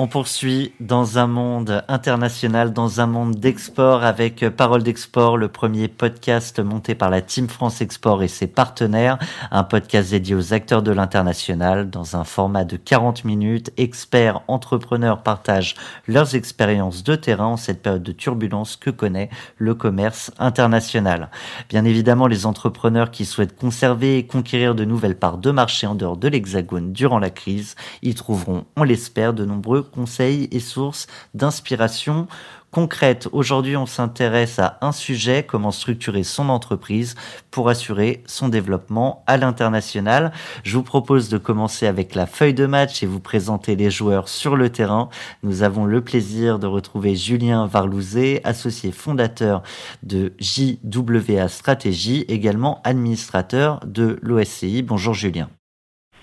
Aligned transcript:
On 0.00 0.06
poursuit 0.06 0.70
dans 0.78 1.18
un 1.18 1.26
monde 1.26 1.82
international, 1.88 2.72
dans 2.72 3.00
un 3.00 3.08
monde 3.08 3.34
d'export 3.34 4.04
avec 4.04 4.48
Parole 4.48 4.84
d'export, 4.84 5.36
le 5.36 5.48
premier 5.48 5.88
podcast 5.88 6.60
monté 6.60 6.94
par 6.94 7.10
la 7.10 7.20
Team 7.20 7.48
France 7.48 7.80
Export 7.80 8.22
et 8.22 8.28
ses 8.28 8.46
partenaires, 8.46 9.18
un 9.50 9.64
podcast 9.64 10.12
dédié 10.12 10.36
aux 10.36 10.54
acteurs 10.54 10.84
de 10.84 10.92
l'international 10.92 11.90
dans 11.90 12.14
un 12.14 12.22
format 12.22 12.64
de 12.64 12.76
40 12.76 13.24
minutes. 13.24 13.72
Experts, 13.76 14.40
entrepreneurs 14.46 15.24
partagent 15.24 15.74
leurs 16.06 16.36
expériences 16.36 17.02
de 17.02 17.16
terrain 17.16 17.46
en 17.46 17.56
cette 17.56 17.82
période 17.82 18.04
de 18.04 18.12
turbulence 18.12 18.76
que 18.76 18.90
connaît 18.90 19.30
le 19.56 19.74
commerce 19.74 20.30
international. 20.38 21.28
Bien 21.68 21.84
évidemment, 21.84 22.28
les 22.28 22.46
entrepreneurs 22.46 23.10
qui 23.10 23.24
souhaitent 23.24 23.58
conserver 23.58 24.18
et 24.18 24.26
conquérir 24.28 24.76
de 24.76 24.84
nouvelles 24.84 25.18
parts 25.18 25.38
de 25.38 25.50
marché 25.50 25.88
en 25.88 25.96
dehors 25.96 26.16
de 26.16 26.28
l'hexagone 26.28 26.92
durant 26.92 27.18
la 27.18 27.30
crise 27.30 27.74
y 28.02 28.14
trouveront, 28.14 28.64
on 28.76 28.84
l'espère, 28.84 29.34
de 29.34 29.44
nombreux 29.44 29.87
conseils 29.90 30.48
et 30.52 30.60
sources 30.60 31.06
d'inspiration 31.34 32.28
concrète. 32.70 33.28
Aujourd'hui, 33.32 33.76
on 33.76 33.86
s'intéresse 33.86 34.58
à 34.58 34.78
un 34.80 34.92
sujet, 34.92 35.44
comment 35.46 35.70
structurer 35.70 36.22
son 36.22 36.48
entreprise 36.48 37.14
pour 37.50 37.68
assurer 37.68 38.22
son 38.26 38.48
développement 38.48 39.22
à 39.26 39.36
l'international. 39.36 40.32
Je 40.64 40.76
vous 40.76 40.82
propose 40.82 41.28
de 41.28 41.38
commencer 41.38 41.86
avec 41.86 42.14
la 42.14 42.26
feuille 42.26 42.54
de 42.54 42.66
match 42.66 43.02
et 43.02 43.06
vous 43.06 43.20
présenter 43.20 43.76
les 43.76 43.90
joueurs 43.90 44.28
sur 44.28 44.56
le 44.56 44.70
terrain. 44.70 45.08
Nous 45.42 45.62
avons 45.62 45.84
le 45.84 46.02
plaisir 46.02 46.58
de 46.58 46.66
retrouver 46.66 47.16
Julien 47.16 47.66
Varlouzet, 47.66 48.40
associé 48.44 48.92
fondateur 48.92 49.62
de 50.02 50.32
JWA 50.38 51.48
Stratégie, 51.48 52.24
également 52.28 52.80
administrateur 52.84 53.80
de 53.86 54.18
l'OSCI. 54.22 54.82
Bonjour 54.82 55.14
Julien. 55.14 55.48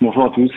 Bonjour 0.00 0.24
à 0.24 0.30
tous. 0.30 0.52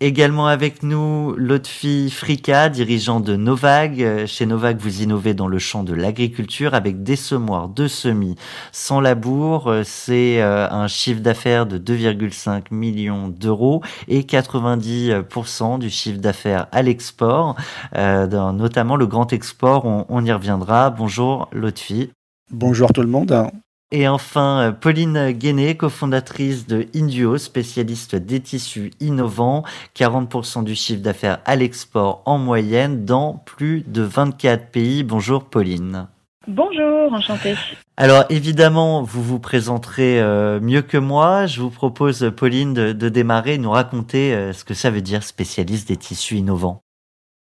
Également 0.00 0.46
avec 0.46 0.82
nous 0.82 1.34
Lotfi 1.38 2.10
Frika, 2.10 2.68
dirigeant 2.68 3.18
de 3.18 3.34
Novag. 3.34 4.26
Chez 4.26 4.44
Novag, 4.44 4.78
vous 4.78 5.00
innovez 5.00 5.32
dans 5.32 5.48
le 5.48 5.58
champ 5.58 5.84
de 5.84 5.94
l'agriculture 5.94 6.74
avec 6.74 7.02
des 7.02 7.16
semoirs 7.16 7.70
de 7.70 7.88
semis 7.88 8.36
sans 8.72 9.00
labour. 9.00 9.72
C'est 9.84 10.42
euh, 10.42 10.68
un 10.68 10.86
chiffre 10.86 11.22
d'affaires 11.22 11.64
de 11.64 11.78
2,5 11.78 12.64
millions 12.72 13.28
d'euros 13.28 13.82
et 14.06 14.20
90% 14.20 15.78
du 15.78 15.88
chiffre 15.88 16.20
d'affaires 16.20 16.66
à 16.72 16.82
l'export, 16.82 17.56
euh, 17.94 18.26
notamment 18.52 18.96
le 18.96 19.06
grand 19.06 19.32
export. 19.32 19.86
On 19.86 20.24
y 20.26 20.30
reviendra. 20.30 20.90
Bonjour 20.90 21.48
Lotfi. 21.52 22.10
Bonjour 22.50 22.92
tout 22.92 23.00
le 23.00 23.08
monde. 23.08 23.50
Et 23.92 24.08
enfin, 24.08 24.62
euh, 24.62 24.72
Pauline 24.72 25.30
Guéné, 25.30 25.76
cofondatrice 25.76 26.66
de 26.66 26.86
Induo, 26.92 27.38
spécialiste 27.38 28.16
des 28.16 28.40
tissus 28.40 28.90
innovants, 28.98 29.62
40% 29.94 30.64
du 30.64 30.74
chiffre 30.74 31.02
d'affaires 31.02 31.38
à 31.44 31.54
l'export 31.54 32.20
en 32.26 32.36
moyenne 32.36 33.04
dans 33.04 33.34
plus 33.46 33.84
de 33.86 34.02
24 34.02 34.72
pays. 34.72 35.04
Bonjour 35.04 35.44
Pauline. 35.44 36.08
Bonjour, 36.48 37.12
enchantée. 37.12 37.54
Alors 37.96 38.24
évidemment, 38.28 39.02
vous 39.02 39.22
vous 39.22 39.38
présenterez 39.38 40.20
euh, 40.20 40.58
mieux 40.60 40.82
que 40.82 40.98
moi. 40.98 41.46
Je 41.46 41.60
vous 41.60 41.70
propose, 41.70 42.32
Pauline, 42.36 42.74
de, 42.74 42.92
de 42.92 43.08
démarrer 43.08 43.54
et 43.54 43.58
nous 43.58 43.70
raconter 43.70 44.34
euh, 44.34 44.52
ce 44.52 44.64
que 44.64 44.74
ça 44.74 44.90
veut 44.90 45.00
dire 45.00 45.22
spécialiste 45.22 45.88
des 45.88 45.96
tissus 45.96 46.38
innovants. 46.38 46.80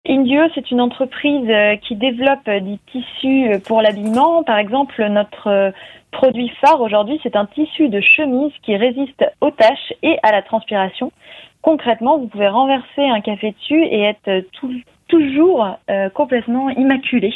Indio, 0.08 0.42
c'est 0.54 0.70
une 0.70 0.80
entreprise 0.80 1.50
qui 1.86 1.94
développe 1.96 2.46
des 2.46 2.78
tissus 2.90 3.60
pour 3.66 3.82
l'habillement. 3.82 4.42
Par 4.42 4.56
exemple, 4.56 5.04
notre 5.10 5.74
produit 6.10 6.50
phare 6.60 6.80
aujourd'hui, 6.80 7.20
c'est 7.22 7.36
un 7.36 7.46
tissu 7.46 7.88
de 7.88 8.00
chemise 8.00 8.52
qui 8.62 8.76
résiste 8.76 9.24
aux 9.40 9.50
taches 9.50 9.92
et 10.02 10.18
à 10.22 10.32
la 10.32 10.42
transpiration. 10.42 11.12
Concrètement, 11.62 12.18
vous 12.18 12.28
pouvez 12.28 12.48
renverser 12.48 13.04
un 13.04 13.20
café 13.20 13.52
dessus 13.52 13.82
et 13.82 14.02
être 14.02 14.44
toujours 15.08 15.78
euh, 15.90 16.08
complètement 16.10 16.70
immaculé. 16.70 17.34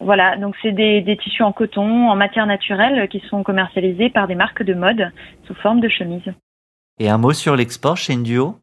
Voilà, 0.00 0.36
donc 0.36 0.54
c'est 0.62 0.72
des, 0.72 1.00
des, 1.00 1.16
tissus 1.16 1.42
en 1.42 1.52
coton, 1.52 2.08
en 2.08 2.14
matière 2.14 2.46
naturelle, 2.46 3.08
qui 3.08 3.20
sont 3.28 3.42
commercialisés 3.42 4.10
par 4.10 4.28
des 4.28 4.36
marques 4.36 4.62
de 4.62 4.74
mode 4.74 5.10
sous 5.46 5.54
forme 5.54 5.80
de 5.80 5.88
chemise. 5.88 6.32
Et 7.00 7.08
un 7.08 7.18
mot 7.18 7.32
sur 7.32 7.56
l'export 7.56 7.96
chez 7.96 8.12
Induo 8.12 8.56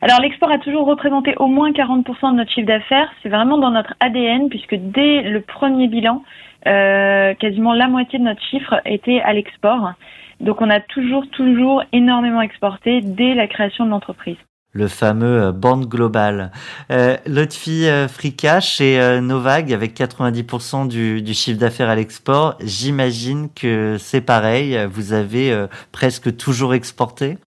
alors 0.00 0.20
l'export 0.20 0.52
a 0.52 0.58
toujours 0.58 0.86
représenté 0.86 1.34
au 1.38 1.48
moins 1.48 1.72
40% 1.72 2.30
de 2.30 2.36
notre 2.36 2.52
chiffre 2.52 2.68
d'affaires. 2.68 3.10
C'est 3.20 3.28
vraiment 3.28 3.58
dans 3.58 3.72
notre 3.72 3.94
ADN 3.98 4.48
puisque 4.48 4.76
dès 4.76 5.22
le 5.22 5.40
premier 5.40 5.88
bilan, 5.88 6.22
euh, 6.66 7.34
quasiment 7.34 7.74
la 7.74 7.88
moitié 7.88 8.18
de 8.18 8.24
notre 8.24 8.42
chiffre 8.42 8.80
était 8.84 9.20
à 9.20 9.32
l'export. 9.32 9.92
Donc 10.40 10.60
on 10.60 10.70
a 10.70 10.80
toujours, 10.80 11.28
toujours 11.30 11.82
énormément 11.92 12.42
exporté 12.42 13.00
dès 13.00 13.34
la 13.34 13.46
création 13.46 13.84
de 13.84 13.90
l'entreprise. 13.90 14.36
Le 14.72 14.86
fameux 14.86 15.42
euh, 15.44 15.52
band 15.52 15.80
global. 15.80 16.52
Euh, 16.92 17.16
Lotfi 17.26 17.86
euh, 17.86 18.06
Frika 18.06 18.60
chez 18.60 19.00
euh, 19.00 19.20
Novag 19.20 19.72
avec 19.72 19.98
90% 19.98 20.88
du, 20.88 21.22
du, 21.22 21.32
chiffre 21.34 21.58
d'affaires 21.58 21.88
à 21.88 21.94
l'export, 21.94 22.56
j'imagine 22.60 23.48
que 23.54 23.96
c'est 23.98 24.20
pareil, 24.20 24.78
vous 24.90 25.12
avez 25.14 25.66
presque 25.90 26.36
toujours 26.36 26.74
exporté? 26.74 27.38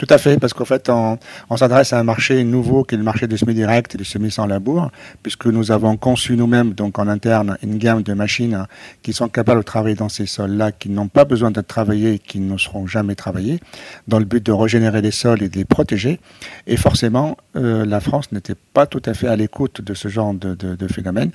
Tout 0.00 0.06
à 0.08 0.16
fait, 0.16 0.38
parce 0.38 0.54
qu'en 0.54 0.64
fait, 0.64 0.88
on, 0.88 1.18
s'adresse 1.58 1.92
à 1.92 1.98
un 1.98 2.04
marché 2.04 2.42
nouveau 2.42 2.84
qui 2.84 2.94
est 2.94 2.98
le 2.98 3.04
marché 3.04 3.26
du 3.26 3.36
semi-direct 3.36 3.94
et 3.94 3.98
du 3.98 4.06
semi 4.06 4.30
sans 4.30 4.46
labour, 4.46 4.90
puisque 5.22 5.44
nous 5.44 5.72
avons 5.72 5.98
conçu 5.98 6.38
nous-mêmes, 6.38 6.72
donc 6.72 6.98
en 6.98 7.06
interne, 7.06 7.58
une 7.62 7.76
gamme 7.76 8.02
de 8.02 8.14
machines 8.14 8.64
qui 9.02 9.12
sont 9.12 9.28
capables 9.28 9.60
de 9.60 9.64
travailler 9.64 9.96
dans 9.96 10.08
ces 10.08 10.24
sols-là, 10.24 10.72
qui 10.72 10.88
n'ont 10.88 11.08
pas 11.08 11.26
besoin 11.26 11.50
d'être 11.50 11.66
travaillés, 11.66 12.18
qui 12.18 12.40
ne 12.40 12.56
seront 12.56 12.86
jamais 12.86 13.14
travaillés, 13.14 13.60
dans 14.08 14.18
le 14.18 14.24
but 14.24 14.42
de 14.42 14.52
régénérer 14.52 15.02
les 15.02 15.10
sols 15.10 15.42
et 15.42 15.50
de 15.50 15.58
les 15.58 15.66
protéger. 15.66 16.18
Et 16.66 16.78
forcément, 16.78 17.36
euh, 17.56 17.84
la 17.84 18.00
France 18.00 18.32
n'était 18.32 18.56
pas 18.72 18.86
tout 18.86 19.02
à 19.04 19.12
fait 19.12 19.28
à 19.28 19.36
l'écoute 19.36 19.82
de 19.82 19.92
ce 19.92 20.08
genre 20.08 20.32
de, 20.32 20.54
de, 20.54 20.76
de 20.76 20.88
phénomène, 20.88 21.30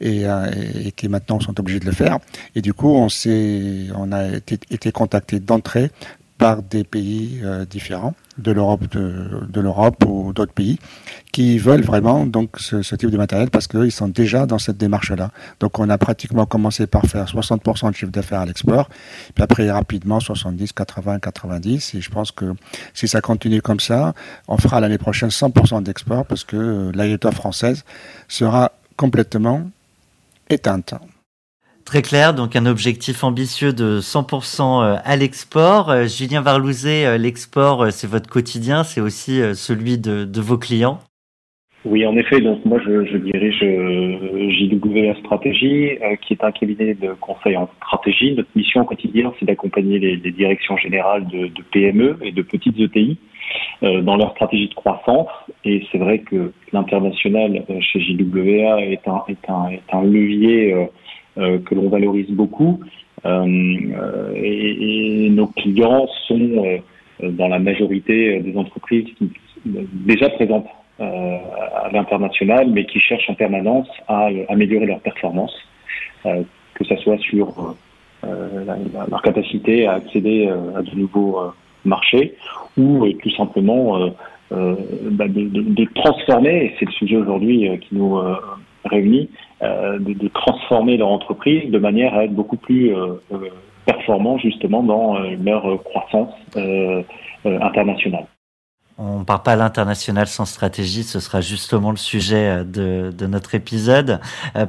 et, 0.00 0.26
euh, 0.26 0.50
et, 0.86 0.90
qui 0.90 1.08
maintenant 1.08 1.38
sont 1.38 1.60
obligés 1.60 1.78
de 1.78 1.86
le 1.86 1.92
faire. 1.92 2.18
Et 2.56 2.62
du 2.62 2.74
coup, 2.74 2.90
on, 2.96 3.06
on 3.96 4.12
a 4.12 4.28
été, 4.34 4.58
été 4.72 4.90
contacté 4.90 5.38
d'entrée 5.38 5.92
par 6.38 6.62
des 6.62 6.84
pays 6.84 7.40
euh, 7.42 7.64
différents 7.64 8.14
de 8.38 8.52
l'Europe 8.52 8.84
de, 8.92 9.60
l'Europe 9.60 10.04
ou 10.06 10.32
d'autres 10.32 10.52
pays 10.52 10.78
qui 11.32 11.58
veulent 11.58 11.82
vraiment 11.82 12.24
donc 12.24 12.58
ce, 12.58 12.94
type 12.94 13.10
de 13.10 13.16
matériel 13.16 13.50
parce 13.50 13.66
qu'ils 13.66 13.90
sont 13.90 14.06
déjà 14.06 14.46
dans 14.46 14.58
cette 14.58 14.76
démarche-là. 14.76 15.30
Donc 15.58 15.78
on 15.80 15.90
a 15.90 15.98
pratiquement 15.98 16.46
commencé 16.46 16.86
par 16.86 17.02
faire 17.06 17.26
60% 17.26 17.90
de 17.90 17.96
chiffre 17.96 18.12
d'affaires 18.12 18.40
à 18.40 18.46
l'export, 18.46 18.88
puis 19.34 19.42
après 19.42 19.68
rapidement 19.70 20.20
70, 20.20 20.72
80, 20.72 21.18
90 21.18 21.94
et 21.96 22.00
je 22.00 22.10
pense 22.10 22.30
que 22.30 22.54
si 22.94 23.08
ça 23.08 23.20
continue 23.20 23.60
comme 23.60 23.80
ça, 23.80 24.14
on 24.46 24.56
fera 24.56 24.80
l'année 24.80 24.98
prochaine 24.98 25.30
100% 25.30 25.82
d'export 25.82 26.24
parce 26.24 26.44
que 26.44 26.56
euh, 26.56 26.92
l'agriculture 26.94 27.34
française 27.34 27.84
sera 28.28 28.70
complètement 28.96 29.68
éteinte. 30.48 30.94
Très 31.88 32.02
clair, 32.02 32.34
donc 32.34 32.54
un 32.54 32.66
objectif 32.66 33.24
ambitieux 33.24 33.72
de 33.72 34.00
100% 34.00 34.60
euh, 34.60 34.96
à 35.02 35.16
l'export. 35.16 35.88
Euh, 35.88 36.04
Julien 36.04 36.42
Varlouzet, 36.42 37.06
euh, 37.06 37.16
l'export, 37.16 37.90
c'est 37.90 38.06
votre 38.06 38.28
quotidien, 38.28 38.84
c'est 38.84 39.00
aussi 39.00 39.40
celui 39.54 39.96
de, 39.96 40.28
vos 40.38 40.58
clients 40.58 40.98
Oui, 41.86 42.04
en 42.04 42.14
effet, 42.18 42.42
donc 42.42 42.62
moi 42.66 42.78
je, 42.84 43.16
dirige 43.16 43.60
JWA 43.60 45.14
Stratégie, 45.20 45.92
qui 46.20 46.34
est 46.34 46.44
un 46.44 46.52
cabinet 46.52 46.92
de 46.92 47.14
conseil 47.18 47.56
en 47.56 47.70
stratégie. 47.78 48.34
Notre 48.34 48.50
mission 48.54 48.82
au 48.82 48.84
quotidien, 48.84 49.32
c'est 49.40 49.46
d'accompagner 49.46 49.98
les, 49.98 50.30
directions 50.30 50.76
générales 50.76 51.26
de, 51.28 51.50
PME 51.72 52.18
et 52.20 52.32
de 52.32 52.42
petites 52.42 52.78
ETI 52.78 53.16
dans 53.80 54.18
leur 54.18 54.32
stratégie 54.32 54.68
de 54.68 54.74
croissance. 54.74 55.30
Et 55.64 55.86
c'est 55.90 55.98
vrai 55.98 56.18
que 56.18 56.52
l'international 56.74 57.64
chez 57.80 58.00
JWA 58.00 58.82
est 58.82 59.08
un, 59.08 59.22
est 59.28 59.90
un, 59.94 60.02
levier 60.02 60.90
que 61.38 61.74
l'on 61.74 61.88
valorise 61.88 62.30
beaucoup. 62.30 62.80
Euh, 63.26 64.32
et, 64.34 65.28
nos 65.30 65.48
clients 65.48 66.06
sont 66.26 66.64
euh, 66.64 67.30
dans 67.30 67.48
la 67.48 67.58
majorité 67.58 68.40
des 68.40 68.56
entreprises 68.56 69.06
qui, 69.16 69.30
déjà 69.64 70.28
présentes 70.30 70.66
à 71.00 71.90
l'international, 71.92 72.70
mais 72.72 72.84
qui 72.84 72.98
cherchent 72.98 73.30
en 73.30 73.34
permanence 73.34 73.86
à 74.08 74.28
améliorer 74.48 74.86
leur 74.86 74.98
performance, 74.98 75.54
que 76.24 76.84
ce 76.84 76.96
soit 76.96 77.18
sur 77.18 77.76
leur 78.24 79.22
capacité 79.22 79.86
à 79.86 79.92
accéder 79.94 80.48
à 80.48 80.82
de 80.82 80.96
nouveaux 80.96 81.38
marchés 81.84 82.34
ou 82.76 83.06
tout 83.22 83.30
simplement 83.30 84.10
bah, 84.50 85.28
de, 85.28 85.48
de, 85.48 85.84
transformer, 85.94 86.64
et 86.64 86.74
c'est 86.80 86.86
le 86.86 86.92
sujet 86.92 87.16
aujourd'hui 87.16 87.70
qui 87.78 87.94
nous 87.94 88.20
réunis 88.84 89.28
euh, 89.62 89.98
de, 89.98 90.12
de, 90.12 90.28
transformer 90.28 90.96
leur 90.96 91.08
entreprise 91.08 91.70
de 91.70 91.78
manière 91.78 92.14
à 92.14 92.24
être 92.24 92.34
beaucoup 92.34 92.56
plus 92.56 92.94
euh, 92.94 93.14
euh 93.32 93.48
performants 93.86 94.36
justement 94.36 94.82
dans 94.82 95.18
leur 95.18 95.82
croissance 95.82 96.34
internationale. 97.42 98.26
On 98.98 99.20
ne 99.20 99.24
part 99.24 99.42
pas 99.42 99.52
à 99.52 99.56
l'international 99.56 100.26
sans 100.26 100.44
stratégie, 100.44 101.04
ce 101.04 101.20
sera 101.20 101.40
justement 101.40 101.90
le 101.90 101.96
sujet 101.96 102.66
de, 102.66 103.10
de 103.16 103.26
notre 103.26 103.54
épisode. 103.54 104.20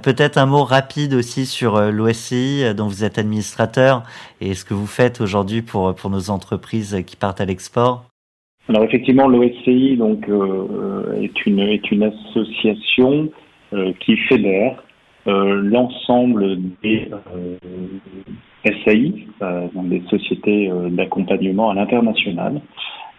Peut-être 0.03 0.37
un 0.37 0.45
mot 0.45 0.63
rapide 0.63 1.13
aussi 1.13 1.45
sur 1.45 1.81
l'OSCI 1.91 2.73
dont 2.77 2.87
vous 2.87 3.03
êtes 3.03 3.17
administrateur 3.17 4.03
et 4.39 4.53
ce 4.53 4.63
que 4.63 4.73
vous 4.73 4.87
faites 4.87 5.19
aujourd'hui 5.19 5.63
pour, 5.63 5.93
pour 5.95 6.09
nos 6.09 6.29
entreprises 6.29 7.03
qui 7.05 7.17
partent 7.17 7.41
à 7.41 7.45
l'export. 7.45 8.05
Alors 8.69 8.83
effectivement, 8.83 9.27
l'OSCI 9.27 9.97
donc 9.97 10.29
euh, 10.29 11.19
est 11.19 11.45
une 11.47 11.59
est 11.59 11.91
une 11.91 12.03
association 12.03 13.29
qui 13.99 14.17
fédère 14.17 14.83
euh, 15.27 15.61
l'ensemble 15.63 16.57
des 16.81 17.09
SAI, 18.65 19.27
donc 19.73 19.89
des 19.89 20.01
sociétés 20.09 20.71
d'accompagnement 20.91 21.69
à 21.69 21.73
l'international. 21.75 22.61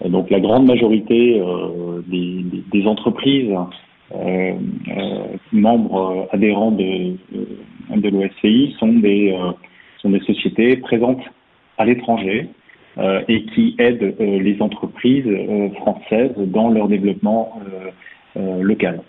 Donc 0.04 0.30
la 0.30 0.40
grande 0.40 0.66
majorité 0.66 1.42
des, 2.08 2.44
des, 2.72 2.86
entreprises 2.86 3.50
membres 5.52 6.28
adhérents 6.32 6.72
de, 6.72 7.16
de 7.96 8.08
l'OSCI 8.08 8.74
sont 8.78 8.94
des 8.94 9.34
sont 10.00 10.10
des 10.10 10.20
sociétés 10.20 10.76
présentes 10.76 11.22
à 11.78 11.84
l'étranger 11.84 12.48
euh, 12.98 13.22
et 13.28 13.44
qui 13.46 13.76
aident 13.78 14.14
euh, 14.20 14.40
les 14.40 14.60
entreprises 14.60 15.26
euh, 15.26 15.70
françaises 15.76 16.34
dans 16.36 16.70
leur 16.70 16.88
développement 16.88 17.60
local. 18.36 19.02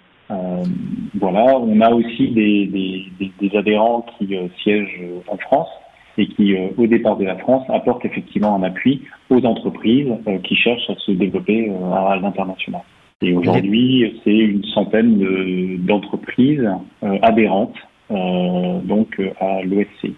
Voilà, 1.19 1.57
on 1.59 1.81
a 1.81 1.91
aussi 1.91 2.29
des, 2.29 3.57
adhérents 3.57 4.05
qui 4.17 4.35
siègent 4.63 5.01
en 5.27 5.37
France 5.37 5.69
et 6.17 6.27
qui, 6.27 6.55
au 6.77 6.87
départ 6.87 7.17
de 7.17 7.25
la 7.25 7.37
France, 7.37 7.63
apportent 7.69 8.05
effectivement 8.05 8.55
un 8.55 8.63
appui 8.63 9.01
aux 9.29 9.43
entreprises 9.45 10.11
qui 10.43 10.55
cherchent 10.55 10.89
à 10.89 10.95
se 10.95 11.11
développer 11.11 11.71
à 11.93 12.17
l'international. 12.21 12.81
Et 13.21 13.33
aujourd'hui, 13.33 14.19
c'est 14.23 14.31
une 14.31 14.63
centaine 14.65 15.77
d'entreprises 15.85 16.69
adhérentes 17.21 17.77
donc 18.09 19.21
à 19.39 19.61
l'OSCI. 19.63 20.15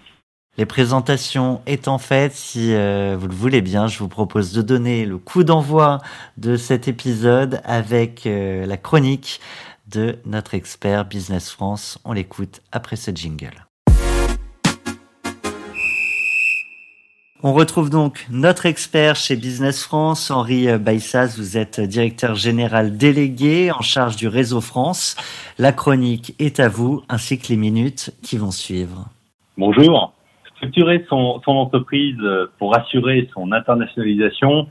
Les 0.56 0.66
présentations 0.66 1.62
étant 1.66 1.98
faites, 1.98 2.32
si 2.32 2.74
euh, 2.74 3.16
vous 3.18 3.26
le 3.26 3.34
voulez 3.34 3.60
bien, 3.60 3.88
je 3.88 3.98
vous 3.98 4.08
propose 4.08 4.52
de 4.52 4.62
donner 4.62 5.04
le 5.04 5.18
coup 5.18 5.42
d'envoi 5.42 5.98
de 6.36 6.56
cet 6.56 6.86
épisode 6.86 7.60
avec 7.64 8.24
euh, 8.24 8.64
la 8.64 8.76
chronique 8.76 9.40
de 9.92 10.18
notre 10.24 10.54
expert 10.54 11.04
Business 11.04 11.50
France. 11.50 12.00
On 12.04 12.12
l'écoute 12.12 12.60
après 12.72 12.96
ce 12.96 13.10
jingle. 13.10 13.66
On 17.42 17.52
retrouve 17.52 17.90
donc 17.90 18.26
notre 18.30 18.64
expert 18.64 19.16
chez 19.16 19.36
Business 19.36 19.84
France, 19.84 20.30
Henri 20.30 20.66
Baissas. 20.78 21.34
Vous 21.36 21.58
êtes 21.58 21.80
directeur 21.80 22.34
général 22.34 22.96
délégué 22.96 23.70
en 23.70 23.82
charge 23.82 24.16
du 24.16 24.28
réseau 24.28 24.62
France. 24.62 25.16
La 25.58 25.72
chronique 25.72 26.34
est 26.38 26.58
à 26.58 26.68
vous, 26.68 27.02
ainsi 27.08 27.38
que 27.38 27.48
les 27.48 27.56
minutes 27.56 28.12
qui 28.22 28.38
vont 28.38 28.50
suivre. 28.50 29.08
Bonjour 29.58 30.14
structurer 30.64 31.04
son, 31.08 31.40
entreprise 31.46 32.18
pour 32.58 32.76
assurer 32.76 33.28
son 33.34 33.52
internationalisation, 33.52 34.68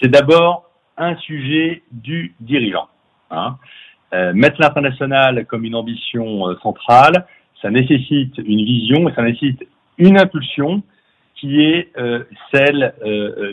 c'est 0.00 0.08
d'abord 0.08 0.70
un 0.96 1.16
sujet 1.16 1.82
du 1.92 2.34
dirigeant. 2.40 2.88
Hein. 3.30 3.56
Euh, 4.12 4.32
mettre 4.34 4.60
l'international 4.60 5.46
comme 5.46 5.64
une 5.64 5.74
ambition 5.74 6.48
euh, 6.48 6.56
centrale, 6.62 7.26
ça 7.62 7.70
nécessite 7.70 8.38
une 8.38 8.64
vision 8.64 9.08
et 9.08 9.14
ça 9.14 9.22
nécessite 9.22 9.66
une 9.98 10.18
impulsion 10.18 10.82
qui 11.36 11.62
est 11.62 11.92
celle 12.52 12.92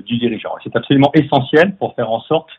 du 0.05 0.17
dirigeant. 0.17 0.51
C'est 0.61 0.75
absolument 0.75 1.09
essentiel 1.13 1.75
pour 1.77 1.95
faire 1.95 2.11
en 2.11 2.19
sorte 2.21 2.49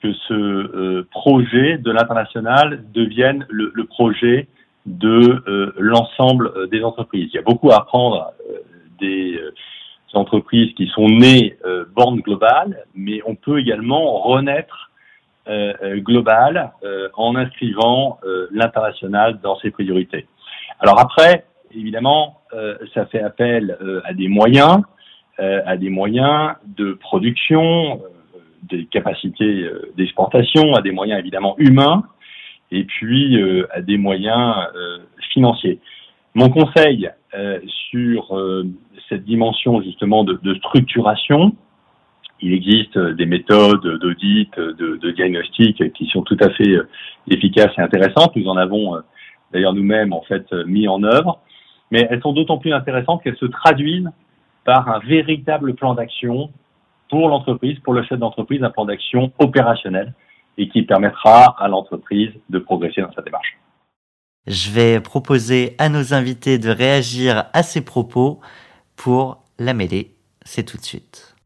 que 0.00 0.12
ce 0.28 1.02
projet 1.10 1.78
de 1.78 1.90
l'international 1.90 2.84
devienne 2.92 3.44
le, 3.48 3.72
le 3.74 3.84
projet 3.84 4.46
de 4.86 5.42
euh, 5.46 5.72
l'ensemble 5.78 6.52
euh, 6.56 6.66
des 6.66 6.82
entreprises. 6.82 7.30
Il 7.32 7.36
y 7.36 7.38
a 7.38 7.42
beaucoup 7.42 7.70
à 7.70 7.76
apprendre 7.76 8.32
euh, 8.50 8.58
des 9.00 9.38
entreprises 10.14 10.74
qui 10.74 10.86
sont 10.88 11.08
nées 11.08 11.56
bornes 11.96 12.20
globales, 12.20 12.84
mais 12.94 13.20
on 13.26 13.34
peut 13.34 13.58
également 13.58 14.20
renaître 14.20 14.91
global 15.46 16.72
en 17.16 17.34
inscrivant 17.36 18.18
l'international 18.50 19.40
dans 19.42 19.56
ses 19.58 19.70
priorités. 19.70 20.26
Alors 20.78 21.00
après, 21.00 21.44
évidemment, 21.74 22.40
ça 22.94 23.06
fait 23.06 23.20
appel 23.20 23.76
à 24.04 24.14
des 24.14 24.28
moyens, 24.28 24.82
à 25.38 25.76
des 25.76 25.90
moyens 25.90 26.54
de 26.64 26.92
production, 26.92 28.00
des 28.62 28.86
capacités 28.86 29.68
d'exportation, 29.96 30.74
à 30.74 30.82
des 30.82 30.92
moyens 30.92 31.18
évidemment 31.18 31.56
humains, 31.58 32.04
et 32.72 32.84
puis 32.84 33.40
euh, 33.40 33.66
à 33.70 33.82
des 33.82 33.98
moyens 33.98 34.56
euh, 34.74 34.98
financiers. 35.32 35.78
Mon 36.34 36.48
conseil 36.48 37.10
euh, 37.34 37.60
sur 37.90 38.34
cette 39.08 39.24
dimension 39.24 39.82
justement 39.82 40.24
de, 40.24 40.40
de, 40.42 40.54
structuration, 40.54 41.54
il 42.42 42.52
existe 42.52 42.98
des 42.98 43.26
méthodes 43.26 43.98
d'audit, 44.00 44.50
de, 44.56 44.98
de, 45.00 45.10
diagnostic 45.12 45.92
qui 45.92 46.06
sont 46.06 46.22
tout 46.22 46.36
à 46.40 46.50
fait 46.50 46.76
efficaces 47.30 47.72
et 47.78 47.80
intéressantes. 47.80 48.34
Nous 48.36 48.48
en 48.48 48.56
avons 48.56 48.96
d'ailleurs 49.52 49.72
nous-mêmes 49.72 50.12
en 50.12 50.22
fait 50.22 50.52
mis 50.66 50.88
en 50.88 51.02
œuvre, 51.02 51.40
mais 51.90 52.06
elles 52.10 52.20
sont 52.20 52.32
d'autant 52.32 52.58
plus 52.58 52.72
intéressantes 52.72 53.22
qu'elles 53.22 53.36
se 53.36 53.46
traduisent 53.46 54.10
par 54.64 54.88
un 54.88 54.98
véritable 55.00 55.74
plan 55.74 55.94
d'action 55.94 56.50
pour 57.10 57.28
l'entreprise, 57.28 57.78
pour 57.80 57.92
le 57.92 58.02
chef 58.04 58.18
d'entreprise, 58.18 58.62
un 58.62 58.70
plan 58.70 58.86
d'action 58.86 59.32
opérationnel 59.38 60.14
et 60.58 60.68
qui 60.68 60.82
permettra 60.82 61.54
à 61.58 61.68
l'entreprise 61.68 62.30
de 62.48 62.58
progresser 62.58 63.02
dans 63.02 63.12
sa 63.12 63.22
démarche. 63.22 63.58
Je 64.46 64.70
vais 64.70 65.00
proposer 65.00 65.76
à 65.78 65.88
nos 65.88 66.14
invités 66.14 66.58
de 66.58 66.70
réagir 66.70 67.44
à 67.52 67.62
ces 67.62 67.84
propos 67.84 68.40
pour 68.96 69.44
la 69.58 69.72
mêlée. 69.72 70.16
C'est 70.44 70.64
tout 70.64 70.76
de 70.76 70.82
suite. 70.82 71.36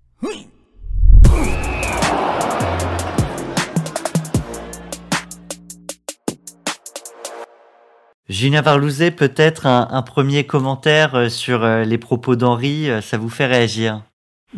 Julien 8.28 8.61
Varlouzet, 8.61 9.12
peut-être 9.12 9.67
un, 9.67 10.02
premier 10.02 10.43
commentaire 10.43 11.14
euh, 11.14 11.28
sur 11.28 11.62
euh, 11.62 11.84
les 11.84 11.96
propos 11.96 12.34
d'Henri, 12.34 12.90
euh, 12.90 13.00
ça 13.00 13.19
vous 13.19 13.28
fait 13.28 13.46
réagir? 13.46 14.00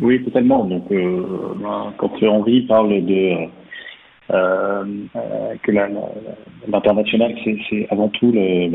Oui, 0.01 0.23
totalement. 0.23 0.65
Donc, 0.65 0.85
quand 1.97 2.23
Henri 2.23 2.61
parle 2.61 3.05
de 3.05 3.47
que 4.29 5.71
l'international, 6.67 7.35
c'est 7.43 7.87
avant 7.89 8.07
tout 8.09 8.31
le, 8.31 8.69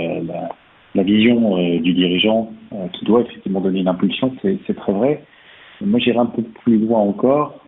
la, 0.94 1.02
vision 1.02 1.56
du 1.78 1.94
dirigeant 1.94 2.52
qui 2.92 3.04
doit 3.04 3.22
effectivement 3.22 3.60
donner 3.60 3.80
une 3.80 3.88
impulsion, 3.88 4.34
c'est 4.42 4.76
très 4.76 4.92
vrai. 4.92 5.24
Moi, 5.80 6.00
j'irai 6.00 6.18
un 6.18 6.26
peu 6.26 6.42
plus 6.42 6.78
loin 6.78 7.00
encore, 7.00 7.60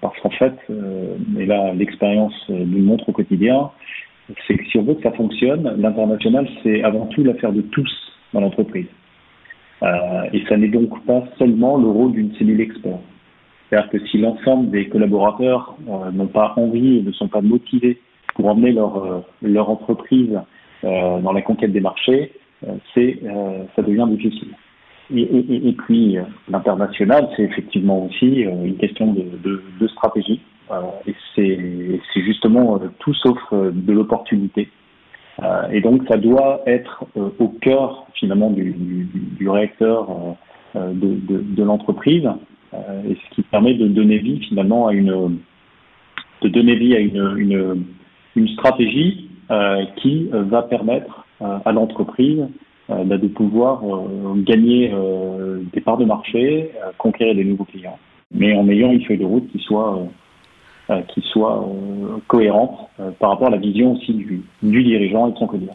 parce 0.00 0.18
qu'en 0.20 0.30
fait, 0.30 0.54
et 1.38 1.46
là, 1.46 1.72
l'expérience 1.72 2.34
nous 2.48 2.82
montre 2.82 3.08
au 3.08 3.12
quotidien, 3.12 3.70
c'est 4.46 4.56
que 4.56 4.64
si 4.66 4.78
on 4.78 4.82
veut 4.82 4.94
que 4.94 5.02
ça 5.02 5.12
fonctionne, 5.12 5.74
l'international, 5.78 6.48
c'est 6.62 6.82
avant 6.82 7.06
tout 7.06 7.24
l'affaire 7.24 7.52
de 7.52 7.62
tous 7.62 7.90
dans 8.32 8.40
l'entreprise. 8.40 8.86
Euh, 9.82 10.24
et 10.32 10.44
ça 10.48 10.56
n'est 10.56 10.68
donc 10.68 11.04
pas 11.04 11.24
seulement 11.38 11.76
le 11.76 11.88
rôle 11.88 12.12
d'une 12.12 12.34
cellule 12.36 12.60
expert. 12.60 12.98
C'est-à-dire 13.72 13.90
que 13.90 14.06
si 14.06 14.18
l'ensemble 14.18 14.70
des 14.70 14.88
collaborateurs 14.88 15.76
euh, 15.88 16.10
n'ont 16.10 16.26
pas 16.26 16.52
envie 16.56 16.98
et 16.98 17.02
ne 17.02 17.12
sont 17.12 17.28
pas 17.28 17.40
motivés 17.40 17.98
pour 18.34 18.46
emmener 18.46 18.72
leur, 18.72 18.96
euh, 19.02 19.20
leur 19.40 19.70
entreprise 19.70 20.38
euh, 20.84 21.20
dans 21.20 21.32
la 21.32 21.42
conquête 21.42 21.72
des 21.72 21.80
marchés, 21.80 22.32
c'est 22.94 23.18
ça 23.74 23.82
devient 23.82 24.06
difficile. 24.08 24.50
Et, 25.12 25.22
et, 25.22 25.68
et 25.68 25.72
puis 25.72 26.16
l'international, 26.48 27.28
c'est 27.36 27.42
effectivement 27.42 28.06
aussi 28.06 28.42
une 28.42 28.76
question 28.76 29.12
de, 29.12 29.22
de, 29.42 29.62
de 29.80 29.88
stratégie. 29.88 30.40
Et 31.06 31.14
c'est 31.34 32.22
justement 32.22 32.80
tout 32.98 33.14
sauf 33.14 33.38
de 33.52 33.92
l'opportunité. 33.92 34.68
et 35.70 35.80
donc 35.80 36.02
ça 36.08 36.16
doit 36.16 36.60
être 36.66 37.04
au 37.38 37.48
cœur 37.48 38.06
finalement 38.14 38.50
du, 38.50 39.48
réacteur 39.48 40.08
de, 40.74 41.62
l'entreprise. 41.62 42.28
Euh, 42.74 43.02
et 43.08 43.14
ce 43.16 43.34
qui 43.34 43.42
permet 43.42 43.74
de 43.74 43.86
donner 43.88 44.18
vie 44.18 44.40
finalement 44.40 44.88
à 44.88 44.94
une 44.94 45.38
donner 46.42 46.74
vie 46.74 46.96
à 46.96 46.98
une, 46.98 47.84
stratégie 48.54 49.28
euh, 49.50 49.84
qui 49.96 50.28
va 50.32 50.62
permettre 50.62 51.24
euh, 51.40 51.58
à 51.64 51.72
l'entreprise 51.72 52.46
bah, 52.88 53.16
de 53.16 53.28
pouvoir 53.28 53.82
gagner 54.38 54.92
des 55.72 55.80
parts 55.80 55.96
de 55.98 56.04
marché, 56.04 56.72
conquérir 56.98 57.36
des 57.36 57.44
nouveaux 57.44 57.64
clients, 57.64 57.98
mais 58.34 58.54
en 58.54 58.68
ayant 58.68 58.90
une 58.90 59.02
feuille 59.04 59.18
de 59.18 59.24
route 59.24 59.48
qui 59.52 59.60
soit 59.60 60.04
qui 61.08 61.22
soit 61.32 61.66
cohérente 62.28 62.78
par 63.18 63.30
rapport 63.30 63.48
à 63.48 63.50
la 63.50 63.56
vision 63.56 63.92
aussi 63.92 64.12
du, 64.12 64.44
dirigeant 64.62 65.28
et 65.28 65.32
de 65.32 65.38
son 65.38 65.46
quotidien. 65.46 65.74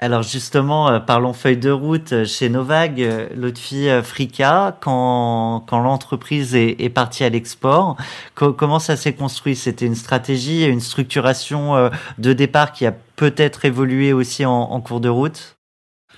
Alors 0.00 0.22
justement, 0.22 0.88
euh, 0.90 0.98
parlons 0.98 1.32
feuille 1.32 1.56
de 1.56 1.70
route 1.70 2.12
euh, 2.12 2.24
chez 2.24 2.48
Novag, 2.48 3.00
euh, 3.00 3.54
fille 3.54 3.90
Frika, 4.02 4.76
quand, 4.80 5.64
quand 5.68 5.80
l'entreprise 5.80 6.56
est, 6.56 6.92
partie 6.92 7.22
à 7.24 7.28
l'export, 7.28 7.96
comment 8.34 8.80
ça 8.80 8.96
s'est 8.96 9.14
construit? 9.14 9.54
C'était 9.54 9.86
une 9.86 9.94
stratégie, 9.94 10.66
une 10.66 10.80
structuration 10.80 11.90
de 12.18 12.32
départ 12.32 12.72
qui 12.72 12.86
a 12.86 12.92
peut-être 13.16 13.64
évolué 13.64 14.12
aussi 14.12 14.44
en 14.44 14.80
cours 14.80 15.00
de 15.00 15.08
route? 15.08 15.53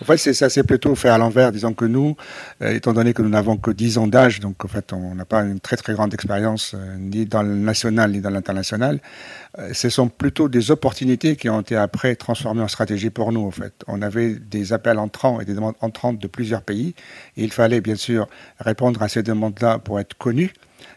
En 0.03 0.05
fait, 0.05 0.19
c'est 0.19 0.35
ça, 0.35 0.51
c'est 0.51 0.63
plutôt 0.63 0.95
fait 0.95 1.09
à 1.09 1.17
l'envers. 1.17 1.53
Disons 1.53 1.73
que 1.73 1.87
nous, 1.87 2.17
euh, 2.63 2.75
étant 2.75 2.93
donné 2.93 3.15
que 3.15 3.23
nous 3.23 3.31
n'avons 3.31 3.57
que 3.57 3.71
10 3.71 3.99
ans 3.99 4.07
d'âge, 4.07 4.41
donc 4.41 4.65
en 4.65 4.69
fait, 4.69 4.93
on 4.93 5.15
n'a 5.15 5.25
pas 5.25 5.43
une 5.43 5.59
très 5.59 5.77
très 5.77 5.95
grande 5.95 6.13
expérience 6.13 6.75
euh, 6.75 6.97
ni 6.99 7.25
dans 7.25 7.43
le 7.43 7.55
national 7.55 8.13
ni 8.13 8.21
dans 8.21 8.31
l'international. 8.31 9.01
Euh, 9.59 9.71
ce 9.73 9.89
sont 9.89 10.09
plutôt 10.09 10.49
des 10.49 10.71
opportunités 10.71 11.37
qui 11.37 11.49
ont 11.49 11.61
été 11.61 11.77
après 11.77 12.15
transformées 12.15 12.63
en 12.63 12.69
stratégie 12.69 13.11
pour 13.11 13.33
nous. 13.33 13.47
En 13.47 13.51
fait, 13.51 13.73
on 13.87 14.03
avait 14.03 14.35
des 14.35 14.75
appels 14.75 14.99
entrants 14.99 15.41
et 15.41 15.47
des 15.47 15.55
demandes 15.55 15.77
entrantes 15.81 16.19
de 16.19 16.27
plusieurs 16.27 16.63
pays, 16.63 16.95
et 17.37 17.45
il 17.45 17.53
fallait 17.53 17.81
bien 17.81 17.97
sûr 17.97 18.29
répondre 18.61 19.03
à 19.03 19.09
ces 19.09 19.23
demandes-là 19.23 19.79
pour 19.79 19.99
être 19.99 20.17
connus. 20.19 20.53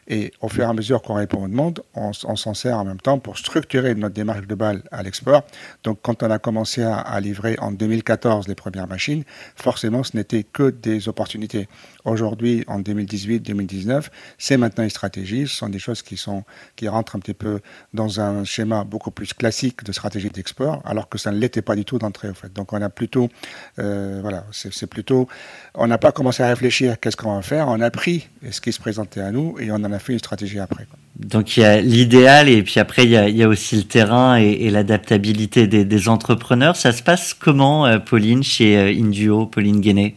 Et 0.09 0.31
au 0.41 0.49
fur 0.49 0.63
et 0.63 0.67
à 0.67 0.73
mesure 0.73 1.01
qu'on 1.01 1.13
répond 1.13 1.43
aux 1.43 1.47
demandes, 1.47 1.81
on, 1.93 2.13
s'en 2.13 2.53
sert 2.53 2.77
en 2.77 2.83
même 2.83 2.99
temps 2.99 3.19
pour 3.19 3.37
structurer 3.37 3.93
notre 3.93 4.15
démarche 4.15 4.41
globale 4.41 4.81
à 4.91 5.03
l'export. 5.03 5.43
Donc, 5.83 5.99
quand 6.01 6.23
on 6.23 6.31
a 6.31 6.39
commencé 6.39 6.81
à, 6.81 6.97
à, 6.97 7.19
livrer 7.19 7.55
en 7.59 7.71
2014 7.71 8.47
les 8.47 8.55
premières 8.55 8.87
machines, 8.87 9.23
forcément, 9.55 10.03
ce 10.03 10.17
n'était 10.17 10.43
que 10.43 10.71
des 10.71 11.07
opportunités. 11.07 11.67
Aujourd'hui, 12.05 12.63
en 12.67 12.79
2018-2019, 12.79 14.05
c'est 14.37 14.57
maintenant 14.57 14.83
une 14.83 14.89
stratégie. 14.89 15.47
Ce 15.47 15.55
sont 15.55 15.69
des 15.69 15.79
choses 15.79 16.01
qui, 16.01 16.17
sont, 16.17 16.43
qui 16.75 16.87
rentrent 16.87 17.15
un 17.15 17.19
petit 17.19 17.33
peu 17.33 17.59
dans 17.93 18.21
un 18.21 18.43
schéma 18.43 18.83
beaucoup 18.83 19.11
plus 19.11 19.33
classique 19.33 19.83
de 19.83 19.91
stratégie 19.91 20.29
d'export, 20.29 20.81
alors 20.85 21.09
que 21.09 21.17
ça 21.17 21.31
ne 21.31 21.37
l'était 21.37 21.61
pas 21.61 21.75
du 21.75 21.85
tout 21.85 21.99
d'entrée, 21.99 22.29
en 22.29 22.33
fait. 22.33 22.53
Donc, 22.53 22.73
on 22.73 22.81
a 22.81 22.89
plutôt, 22.89 23.29
euh, 23.79 24.19
voilà, 24.21 24.45
c'est 24.51 24.87
plutôt, 24.87 25.27
on 25.75 25.87
n'a 25.87 25.97
pas 25.97 26.11
commencé 26.11 26.43
à 26.43 26.47
réfléchir 26.47 26.99
qu'est-ce 26.99 27.17
qu'on 27.17 27.35
va 27.35 27.41
faire. 27.41 27.67
On 27.67 27.81
a 27.81 27.91
pris 27.91 28.29
ce 28.49 28.61
qui 28.61 28.71
se 28.71 28.79
présentait 28.79 29.21
à 29.21 29.31
nous 29.31 29.57
et 29.59 29.71
on 29.71 29.75
en 29.75 29.91
a 29.91 29.99
fait 29.99 30.13
une 30.13 30.19
stratégie 30.19 30.59
après. 30.59 30.87
Donc 31.19 31.57
il 31.57 31.61
y 31.61 31.63
a 31.63 31.81
l'idéal 31.81 32.47
et 32.47 32.63
puis 32.63 32.79
après 32.79 33.03
il 33.03 33.09
y 33.11 33.17
a, 33.17 33.27
il 33.27 33.35
y 33.35 33.43
a 33.43 33.47
aussi 33.49 33.75
le 33.75 33.83
terrain 33.83 34.37
et, 34.37 34.69
l'adaptabilité 34.69 35.67
des, 35.67 35.83
des, 35.83 36.09
entrepreneurs. 36.09 36.75
Ça 36.75 36.91
se 36.91 37.03
passe 37.03 37.33
comment, 37.33 37.85
euh, 37.85 37.99
Pauline, 37.99 38.43
chez 38.43 38.77
euh, 38.77 38.89
Induo, 38.89 39.45
Pauline 39.45 39.81
Guéné? 39.81 40.15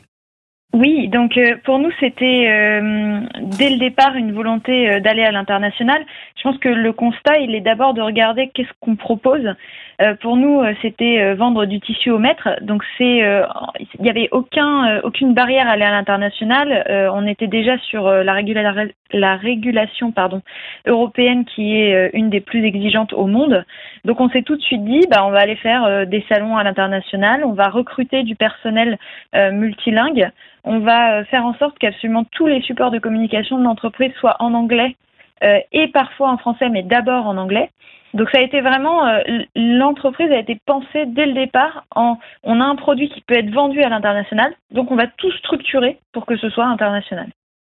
Oui, 0.75 1.09
donc 1.09 1.37
euh, 1.37 1.57
pour 1.65 1.79
nous 1.79 1.91
c'était 2.01 2.47
euh, 2.49 3.21
dès 3.43 3.69
le 3.69 3.79
départ 3.79 4.17
une 4.17 4.33
volonté 4.33 4.89
euh, 4.89 5.01
d'aller 5.01 5.23
à 5.23 5.31
l'international. 5.31 6.03
Je 6.37 6.43
pense 6.43 6.57
que 6.59 6.71
le 6.71 6.93
constat 6.95 7.41
il 7.41 7.55
est 7.55 7.61
d'abord 7.61 7.93
de 7.93 8.01
regarder 8.01 8.49
qu'est-ce 8.55 8.73
qu'on 8.81 8.97
propose. 8.97 9.55
Pour 10.21 10.37
nous 10.37 10.63
c'était 10.81 11.35
vendre 11.35 11.67
du 11.67 11.81
tissu 11.81 12.11
au 12.11 12.19
mètre, 12.19 12.49
donc 12.61 12.83
c'est 12.99 13.23
il 13.97 14.01
n'y 14.01 14.11
avait 14.11 14.29
aucun 14.33 15.01
aucune 15.03 15.35
barrière 15.35 15.69
à 15.69 15.73
aller 15.73 15.85
à 15.85 15.91
l'international. 15.91 17.11
on 17.15 17.27
était 17.27 17.47
déjà 17.47 17.79
sur 17.79 18.09
la, 18.11 18.33
régula 18.33 18.85
la 19.13 19.37
régulation 19.37 20.13
européenne 20.87 21.45
qui 21.45 21.77
est 21.77 22.11
une 22.15 22.31
des 22.31 22.41
plus 22.41 22.65
exigeantes 22.65 23.13
au 23.13 23.27
monde. 23.27 23.65
Donc 24.05 24.21
on 24.21 24.29
s'est 24.31 24.43
tout 24.43 24.57
de 24.57 24.63
suite 24.63 24.85
dit 24.85 25.07
bah 25.11 25.25
on 25.27 25.31
va 25.31 25.41
aller 25.41 25.57
faire 25.57 26.07
des 26.07 26.25
salons 26.29 26.57
à 26.57 26.65
l'international, 26.65 27.45
on 27.45 27.53
va 27.53 27.69
recruter 27.69 28.23
du 28.23 28.35
personnel 28.37 28.99
multilingue 29.35 30.31
on 30.65 30.79
va 30.79 31.19
euh, 31.19 31.25
faire 31.25 31.45
en 31.45 31.55
sorte 31.55 31.79
qu'absolument 31.79 32.25
tous 32.25 32.47
les 32.47 32.63
supports 32.63 32.91
de 32.91 32.99
communication 32.99 33.59
de 33.59 33.65
l'entreprise 33.65 34.13
soient 34.21 34.37
en 34.41 34.55
anglais 34.55 34.97
euh, 34.97 35.12
et 35.73 35.89
parfois 35.89 36.31
en 36.31 36.39
français, 36.39 36.69
mais 36.69 36.83
d'abord 36.83 37.27
en 37.27 37.37
anglais. 37.37 37.71
Donc 38.15 38.29
ça 38.31 38.39
a 38.39 38.43
été 38.43 38.61
vraiment 38.61 39.07
euh, 39.07 39.21
l'entreprise 39.57 40.31
a 40.31 40.39
été 40.39 40.61
pensée 40.67 41.07
dès 41.07 41.27
le 41.27 41.33
départ 41.33 41.85
en 41.95 42.19
on 42.43 42.61
a 42.61 42.65
un 42.65 42.77
produit 42.77 43.09
qui 43.09 43.23
peut 43.23 43.35
être 43.35 43.51
vendu 43.51 43.83
à 43.83 43.89
l'international, 43.89 44.53
donc 44.71 44.91
on 44.91 44.97
va 44.97 45.07
tout 45.07 45.33
structurer 45.39 45.99
pour 46.13 46.27
que 46.27 46.37
ce 46.37 46.51
soit 46.51 46.67
international. 46.67 47.31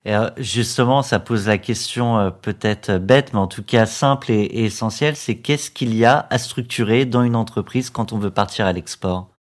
Et 0.05 0.13
justement, 0.37 1.01
ça 1.01 1.19
pose 1.19 1.47
la 1.47 1.57
question 1.57 2.33
peut-être 2.41 2.97
bête, 2.97 3.31
mais 3.33 3.39
en 3.39 3.47
tout 3.47 3.63
cas 3.63 3.85
simple 3.85 4.31
et, 4.31 4.41
et 4.41 4.65
essentielle, 4.65 5.15
c'est 5.15 5.39
qu'est-ce 5.39 5.71
qu'il 5.71 5.95
y 5.95 6.03
a 6.03 6.25
à 6.29 6.37
structurer 6.39 7.05
dans 7.05 7.23
une 7.23 7.37
entreprise 7.37 7.89
quand 7.89 8.11
on 8.11 8.17
veut 8.17 8.31
partir 8.31 8.65
à 8.65 8.73
l'export? 8.73 9.32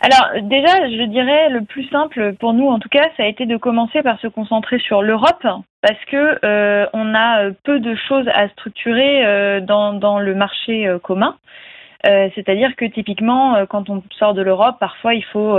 Alors 0.00 0.42
déjà, 0.42 0.88
je 0.88 1.04
dirais 1.04 1.50
le 1.50 1.62
plus 1.62 1.86
simple 1.90 2.34
pour 2.40 2.54
nous 2.54 2.66
en 2.68 2.78
tout 2.78 2.88
cas, 2.88 3.08
ça 3.16 3.24
a 3.24 3.26
été 3.26 3.44
de 3.44 3.58
commencer 3.58 4.02
par 4.02 4.18
se 4.20 4.28
concentrer 4.28 4.78
sur 4.78 5.02
l'Europe 5.02 5.46
parce 5.82 6.04
que 6.06 6.38
euh, 6.44 6.86
on 6.94 7.14
a 7.14 7.50
peu 7.64 7.80
de 7.80 7.94
choses 7.94 8.26
à 8.28 8.48
structurer 8.48 9.26
euh, 9.26 9.60
dans, 9.60 9.92
dans 9.92 10.18
le 10.18 10.34
marché 10.34 10.86
euh, 10.86 10.98
commun. 10.98 11.36
Euh, 12.06 12.30
c'est-à-dire 12.34 12.76
que 12.76 12.86
typiquement, 12.86 13.56
euh, 13.56 13.66
quand 13.66 13.90
on 13.90 14.02
sort 14.18 14.32
de 14.32 14.40
l'Europe, 14.40 14.76
parfois 14.80 15.12
il 15.12 15.24
faut 15.24 15.58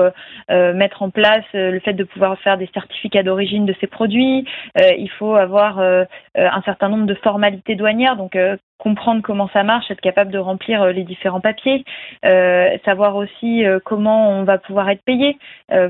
mettre 0.50 1.04
en 1.04 1.12
place 1.12 1.46
le 1.54 1.80
fait 1.80 1.94
de 1.94 2.04
pouvoir 2.04 2.38
faire 2.40 2.58
des 2.58 2.70
certificats 2.74 3.22
d'origine 3.22 3.66
de 3.68 3.76
ces 3.80 3.88
produits. 3.88 4.46
il 4.76 5.10
faut 5.20 5.36
avoir 5.36 5.80
un 5.80 6.62
certain 6.64 6.90
nombre 6.90 7.06
de 7.06 7.14
formalités 7.14 7.76
douanières. 7.76 8.18
Donc 8.18 8.36
comprendre 8.82 9.22
comment 9.22 9.48
ça 9.54 9.62
marche, 9.62 9.92
être 9.92 10.02
capable 10.02 10.32
de 10.32 10.40
remplir 10.40 10.82
euh, 10.82 10.92
les 10.92 11.04
différents 11.04 11.40
papiers, 11.40 11.86
euh, 12.26 12.76
savoir 12.84 13.16
aussi 13.16 13.64
euh, 13.64 13.80
comment 13.86 14.32
on 14.32 14.44
va 14.44 14.58
pouvoir 14.58 14.90
être 14.90 15.04
payé, 15.04 15.38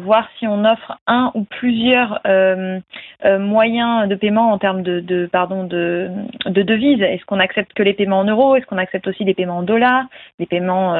voir 0.02 0.28
si 0.38 0.48
on 0.48 0.64
offre 0.66 0.98
un 1.08 1.32
ou 1.34 1.44
plusieurs 1.44 2.20
moyens 3.26 4.08
de 4.08 4.16
paiement 4.16 4.52
en 4.52 4.58
termes 4.58 4.84
de, 4.84 5.00
de 5.00 5.26
pardon 5.26 5.64
de, 5.64 6.10
de 6.46 6.62
devises. 6.62 7.02
Est-ce 7.02 7.26
qu'on 7.26 7.40
accepte 7.40 7.74
que 7.74 7.82
les 7.82 7.94
paiements 7.94 8.20
en 8.20 8.26
euros? 8.26 8.56
Est-ce 8.56 8.66
qu'on 8.66 8.78
accepte 8.78 9.08
aussi 9.08 9.26
des 9.26 9.34
paiements 9.34 9.58
en 9.58 9.64
dollars, 9.64 10.06
des 10.40 10.46
paiements 10.46 10.96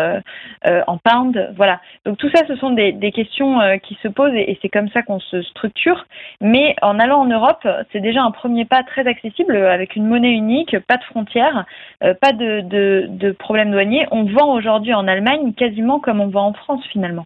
en 0.66 0.98
pounds? 0.98 1.38
Voilà. 1.56 1.80
Donc 2.06 2.18
tout 2.18 2.30
ça, 2.34 2.42
ce 2.48 2.56
sont 2.56 2.72
des, 2.72 2.92
des 2.92 3.12
questions 3.12 3.60
qui 3.84 3.98
se 4.02 4.08
posent 4.08 4.34
et 4.34 4.58
c'est 4.62 4.70
comme 4.70 4.90
ça 4.90 5.04
qu'on 5.04 5.20
se 5.20 5.42
structure. 5.44 6.06
Mais 6.40 6.76
en 6.82 6.98
allant 7.00 7.20
en 7.20 7.28
Europe, 7.28 7.68
c'est 7.92 8.02
déjà 8.02 8.24
un 8.24 8.32
premier 8.32 8.66
pas 8.66 8.84
très 8.84 9.08
accessible 9.08 9.56
avec 9.56 9.96
une 9.96 10.08
monnaie 10.08 10.34
unique, 10.34 10.78
pas 10.88 10.98
de 10.98 11.04
frontières. 11.04 11.66
Euh, 12.04 12.14
pas 12.20 12.34
de, 12.34 12.62
de, 12.62 13.06
de 13.10 13.32
problème 13.32 13.72
douanier. 13.72 14.08
On 14.12 14.26
vend 14.26 14.54
aujourd'hui 14.56 14.94
en 14.94 15.08
Allemagne 15.08 15.54
quasiment 15.54 16.00
comme 16.00 16.20
on 16.20 16.30
vend 16.30 16.48
en 16.48 16.54
France 16.54 16.84
finalement. 16.92 17.26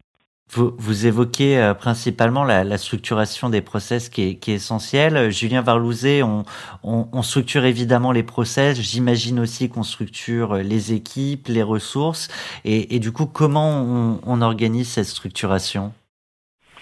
Vous, 0.52 0.74
vous, 0.78 1.08
évoquez 1.08 1.58
euh, 1.58 1.74
principalement 1.74 2.44
la, 2.44 2.64
la, 2.64 2.78
structuration 2.78 3.50
des 3.50 3.62
process 3.62 4.10
qui 4.10 4.30
est, 4.30 4.36
qui 4.36 4.52
est 4.52 4.56
essentielle. 4.56 5.32
Julien 5.32 5.62
Varlouzet, 5.62 6.22
on, 6.22 6.44
on, 6.84 7.08
on, 7.12 7.22
structure 7.24 7.66
évidemment 7.66 8.12
les 8.12 8.22
process. 8.22 8.80
J'imagine 8.80 9.40
aussi 9.40 9.70
qu'on 9.70 9.82
structure 9.82 10.58
les 10.58 10.94
équipes, 10.94 11.48
les 11.48 11.64
ressources. 11.64 12.28
Et, 12.64 12.96
et 12.96 13.00
du 13.00 13.12
coup, 13.12 13.26
comment 13.26 13.72
on, 13.82 14.20
on, 14.28 14.42
organise 14.42 14.90
cette 14.90 15.06
structuration? 15.06 15.94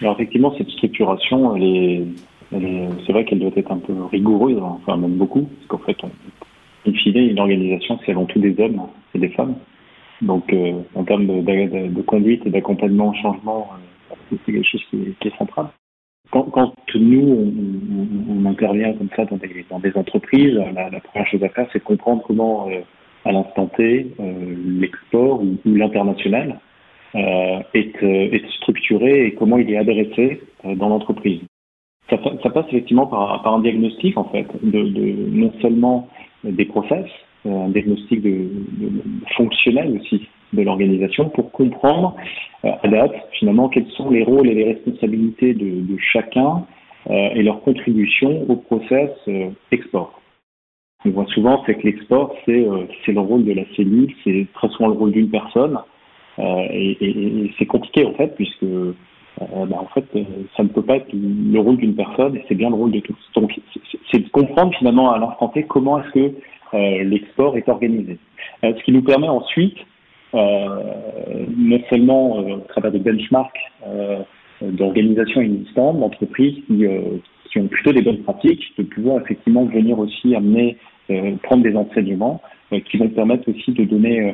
Alors 0.01 0.15
effectivement, 0.15 0.53
cette 0.57 0.69
structuration, 0.69 1.55
elle 1.55 1.63
est, 1.63 2.03
elle 2.51 2.65
est, 2.65 2.89
c'est 3.05 3.13
vrai 3.13 3.23
qu'elle 3.23 3.39
doit 3.39 3.51
être 3.55 3.71
un 3.71 3.77
peu 3.77 3.93
rigoureuse, 4.11 4.59
enfin 4.61 4.97
même 4.97 5.15
beaucoup, 5.15 5.43
parce 5.43 5.67
qu'en 5.67 5.85
fait, 5.85 5.97
on, 6.03 6.09
in 6.85 6.93
fine, 6.93 7.17
une 7.17 7.39
organisation, 7.39 7.99
c'est 8.05 8.11
avant 8.11 8.25
tout 8.25 8.39
des 8.39 8.59
hommes 8.59 8.81
et 9.15 9.19
des 9.19 9.29
femmes. 9.29 9.55
Donc, 10.23 10.51
euh, 10.53 10.73
en 10.95 11.03
termes 11.03 11.27
de, 11.27 12.01
conduite 12.01 12.45
et 12.45 12.49
d'accompagnement 12.49 13.09
au 13.09 13.13
changement, 13.13 13.69
euh, 13.73 14.35
c'est 14.45 14.51
quelque 14.51 14.67
chose 14.67 14.83
qui 14.89 15.01
est, 15.01 15.19
qui 15.19 15.37
central. 15.37 15.67
Quand, 16.31 16.73
nous, 16.95 17.53
on, 18.29 18.45
intervient 18.45 18.93
comme 18.93 19.09
ça 19.15 19.25
dans 19.25 19.37
des, 19.37 19.91
entreprises, 19.95 20.55
la, 20.73 20.99
première 20.99 21.27
chose 21.27 21.43
à 21.43 21.49
faire, 21.49 21.67
c'est 21.71 21.79
de 21.79 21.83
comprendre 21.83 22.23
comment, 22.25 22.69
euh, 22.69 22.79
à 23.25 23.31
l'instant 23.31 23.67
T, 23.67 24.07
l'export 24.65 25.41
ou, 25.43 25.57
l'international 25.65 26.59
est, 27.13 28.03
est, 28.03 28.49
structuré 28.57 29.27
et 29.27 29.33
comment 29.35 29.59
il 29.59 29.69
est 29.71 29.77
adressé 29.77 30.41
dans 30.63 30.89
l'entreprise. 30.89 31.41
Ça, 32.09 32.17
passe 32.17 32.65
effectivement 32.69 33.05
par, 33.05 33.47
un 33.47 33.59
diagnostic, 33.59 34.17
en 34.17 34.25
fait, 34.25 34.47
de 34.63 34.81
non 35.31 35.53
seulement 35.61 36.09
des 36.43 36.65
process, 36.65 37.05
un 37.45 37.69
diagnostic 37.69 38.21
de, 38.21 38.29
de, 38.29 38.91
fonctionnel 39.35 39.99
aussi 39.99 40.27
de 40.53 40.61
l'organisation 40.61 41.29
pour 41.29 41.51
comprendre 41.51 42.15
euh, 42.63 42.71
à 42.81 42.87
date 42.87 43.13
finalement 43.39 43.69
quels 43.69 43.89
sont 43.91 44.09
les 44.09 44.23
rôles 44.23 44.47
et 44.47 44.53
les 44.53 44.73
responsabilités 44.73 45.53
de, 45.53 45.81
de 45.81 45.97
chacun 45.97 46.65
euh, 47.09 47.29
et 47.33 47.43
leur 47.43 47.61
contribution 47.61 48.49
au 48.49 48.55
process 48.55 49.09
euh, 49.27 49.49
export. 49.71 50.21
On 51.05 51.09
voit 51.09 51.25
souvent 51.27 51.63
c'est 51.65 51.75
que 51.75 51.87
l'export 51.87 52.33
c'est 52.45 52.65
euh, 52.65 52.85
le 53.07 53.19
rôle 53.19 53.43
de 53.43 53.53
la 53.53 53.63
cellule, 53.75 54.13
c'est 54.23 54.47
très 54.53 54.69
souvent 54.69 54.87
le 54.87 54.95
rôle 54.95 55.11
d'une 55.11 55.29
personne 55.29 55.79
euh, 56.39 56.67
et, 56.71 56.91
et, 57.01 57.45
et 57.45 57.53
c'est 57.57 57.65
compliqué 57.65 58.05
en 58.05 58.13
fait 58.13 58.35
puisque 58.35 58.65
euh, 59.41 59.65
bah, 59.65 59.77
en 59.79 59.87
fait, 59.87 60.05
euh, 60.15 60.23
ça 60.55 60.63
ne 60.63 60.69
peut 60.69 60.83
pas 60.83 60.97
être 60.97 61.11
le 61.11 61.59
rôle 61.59 61.77
d'une 61.77 61.95
personne 61.95 62.39
c'est 62.47 62.55
bien 62.55 62.69
le 62.69 62.75
rôle 62.75 62.91
de 62.91 62.99
tous. 62.99 63.17
Donc, 63.35 63.59
c'est 64.11 64.19
de 64.19 64.29
comprendre 64.29 64.73
finalement 64.77 65.11
à 65.11 65.19
l'instant 65.19 65.47
T 65.49 65.63
comment 65.63 65.99
est-ce 65.99 66.11
que 66.11 66.33
euh, 66.73 67.03
l'export 67.03 67.57
est 67.57 67.67
organisé. 67.67 68.17
Euh, 68.63 68.73
ce 68.77 68.83
qui 68.83 68.91
nous 68.91 69.03
permet 69.03 69.27
ensuite, 69.27 69.77
non 70.33 71.79
seulement 71.91 72.39
à 72.39 72.67
travers 72.69 72.91
des 72.91 72.97
benchmarks 72.97 73.71
d'organisation 74.61 75.41
existantes, 75.41 75.99
d'entreprises 75.99 76.55
qui, 76.65 76.85
qui 77.51 77.59
ont 77.59 77.67
plutôt 77.67 77.93
des 77.93 78.01
bonnes 78.01 78.23
pratiques, 78.23 78.63
de 78.79 78.83
pouvoir 78.83 79.21
effectivement 79.21 79.65
venir 79.65 79.99
aussi 79.99 80.33
amener, 80.35 80.77
prendre 81.43 81.61
des 81.61 81.75
enseignements 81.75 82.41
qui 82.89 82.97
vont 82.97 83.09
permettre 83.09 83.47
aussi 83.47 83.73
de 83.73 83.83
donner 83.83 84.33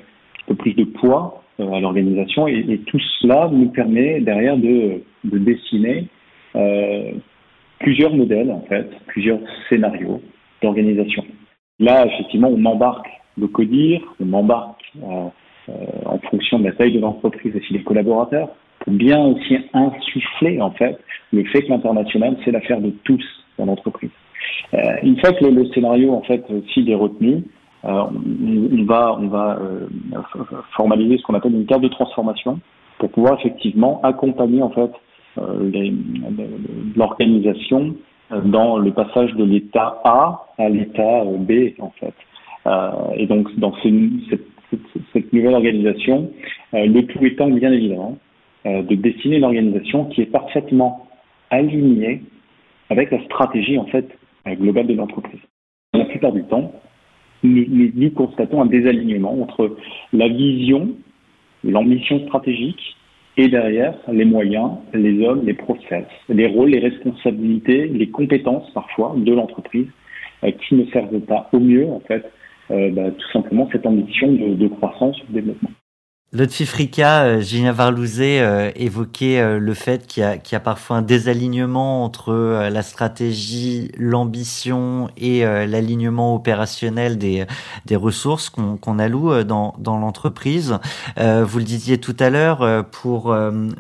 peu 0.50 0.56
plus 0.56 0.74
de 0.74 0.84
poids 0.84 1.44
à 1.60 1.80
l'organisation. 1.80 2.48
Et, 2.48 2.80
tout 2.86 3.00
cela 3.22 3.50
nous 3.52 3.70
permet 3.70 4.20
derrière 4.22 4.58
de, 4.58 5.02
de 5.24 5.38
dessiner 5.38 6.08
plusieurs 7.80 8.14
modèles, 8.14 8.52
en 8.52 8.62
fait, 8.62 8.90
plusieurs 9.08 9.40
scénarios 9.70 10.22
d'organisation. 10.62 11.24
Là, 11.80 12.06
effectivement, 12.06 12.50
on 12.50 12.66
embarque 12.66 13.08
le 13.38 13.48
CODIR, 13.48 14.02
on 14.20 14.34
embarque 14.34 14.92
en 16.06 16.20
fonction 16.30 16.60
de 16.60 16.66
la 16.66 16.72
taille 16.74 16.94
de 16.94 17.00
l'entreprise 17.00 17.54
et 17.56 17.74
des 17.74 17.84
collaborateurs, 17.84 18.50
pour 18.80 18.94
bien 18.94 19.20
aussi 19.20 19.58
insuffler, 19.74 20.62
en 20.62 20.72
fait, 20.72 20.98
le 21.32 21.44
fait 21.46 21.64
que 21.64 21.70
l'international, 21.70 22.38
c'est 22.44 22.52
l'affaire 22.52 22.82
de 22.82 22.92
tous 23.04 23.24
dans 23.58 23.66
l'entreprise. 23.66 24.12
Euh, 24.74 24.78
une 25.04 25.20
fois 25.20 25.34
que 25.34 25.46
le, 25.46 25.66
scénario, 25.74 26.14
en 26.14 26.22
fait, 26.22 26.44
s'il 26.74 26.90
est 26.90 26.96
retenu, 26.96 27.44
euh, 27.86 28.04
on, 28.10 28.84
va, 28.84 29.60
euh, 29.62 29.88
formaliser 30.76 31.18
ce 31.18 31.24
qu'on 31.24 31.34
appelle 31.34 31.54
une 31.54 31.66
carte 31.66 31.82
de 31.82 31.88
transformation 31.88 32.60
pour 32.98 33.10
pouvoir 33.12 33.40
effectivement 33.40 34.02
accompagner, 34.04 34.62
en 34.62 34.70
fait, 34.72 34.92
l'organisation 36.98 37.96
dans 38.44 38.78
le 38.78 38.92
passage 38.92 39.34
de 39.36 39.46
l'état 39.46 40.02
A 40.04 40.48
à 40.58 40.68
l'état 40.68 41.24
B, 41.24 41.72
en 41.80 41.92
fait. 41.92 42.14
et 43.16 43.26
donc, 43.26 43.48
dans 43.58 43.74
cette, 43.82 44.42
cette, 45.14 45.32
nouvelle 45.32 45.54
organisation, 45.54 46.30
le 46.74 47.02
tout 47.04 47.24
étant 47.24 47.50
bien 47.50 47.72
évidemment 47.72 48.18
de 48.66 48.96
dessiner 48.96 49.38
une 49.38 49.46
organisation 49.46 50.06
qui 50.06 50.24
est 50.24 50.32
parfaitement 50.32 51.08
alignée 51.52 52.24
avec 52.90 53.12
la 53.12 53.24
stratégie 53.24 53.78
en 53.78 53.86
fait 53.86 54.10
globale 54.46 54.88
de 54.88 54.96
l'entreprise. 54.96 55.40
La 55.94 56.06
plupart 56.06 56.34
du 56.34 56.44
temps, 56.44 56.74
nous, 57.44 57.92
nous, 57.96 58.12
constatons 58.12 58.62
un 58.62 58.66
désalignement 58.66 59.42
entre 59.42 59.78
la 60.14 60.28
vision, 60.28 60.90
l'ambition 61.64 62.26
stratégique 62.28 62.96
et 63.38 63.48
derrière 63.48 63.96
les 64.12 64.26
moyens, 64.26 64.72
les 64.94 65.26
hommes, 65.26 65.46
les 65.46 65.54
process, 65.54 66.06
les 66.28 66.48
rôles, 66.48 66.70
les 66.70 66.80
responsabilités, 66.80 67.88
les 67.88 68.10
compétences 68.10 68.70
parfois 68.74 69.14
de 69.16 69.34
l'entreprise 69.34 69.88
euh, 70.44 70.52
qui 70.52 70.76
ne 70.76 70.86
servent 70.88 71.22
pas 71.22 71.50
au 71.54 71.60
mieux 71.60 71.88
en 71.88 72.02
fait 72.02 72.26
euh, 72.72 72.90
bah, 72.92 73.12
tout 73.12 73.32
simplement 73.32 73.70
cette 73.72 73.86
ambition 73.86 74.32
de, 74.32 74.56
de 74.56 74.68
croissance, 74.68 75.18
de 75.30 75.34
développement. 75.34 75.70
Lotfi 76.32 76.68
Frika, 76.68 77.24
euh, 77.24 77.42
Julien 77.42 77.72
Varlouzet 77.72 78.40
euh, 78.40 78.70
évoquait 78.76 79.40
euh, 79.40 79.58
le 79.58 79.74
fait 79.74 80.06
qu'il 80.06 80.22
y, 80.22 80.56
a 80.56 80.60
parfois 80.60 80.98
un 80.98 81.02
désalignement 81.02 82.04
entre 82.04 82.70
la 82.70 82.84
stratégie, 82.84 83.92
l'ambition 83.98 85.10
et 85.18 85.42
l'alignement 85.42 86.36
opérationnel 86.36 87.18
des, 87.18 87.46
des 87.86 87.96
ressources 87.96 88.50
qu'on 88.50 89.00
alloue 89.00 89.44
dans, 89.44 89.74
dans 89.80 89.98
l'entreprise. 89.98 90.78
vous 91.18 91.58
le 91.58 91.64
disiez 91.64 91.98
tout 91.98 92.16
à 92.20 92.30
l'heure, 92.30 92.86
pour 92.92 93.34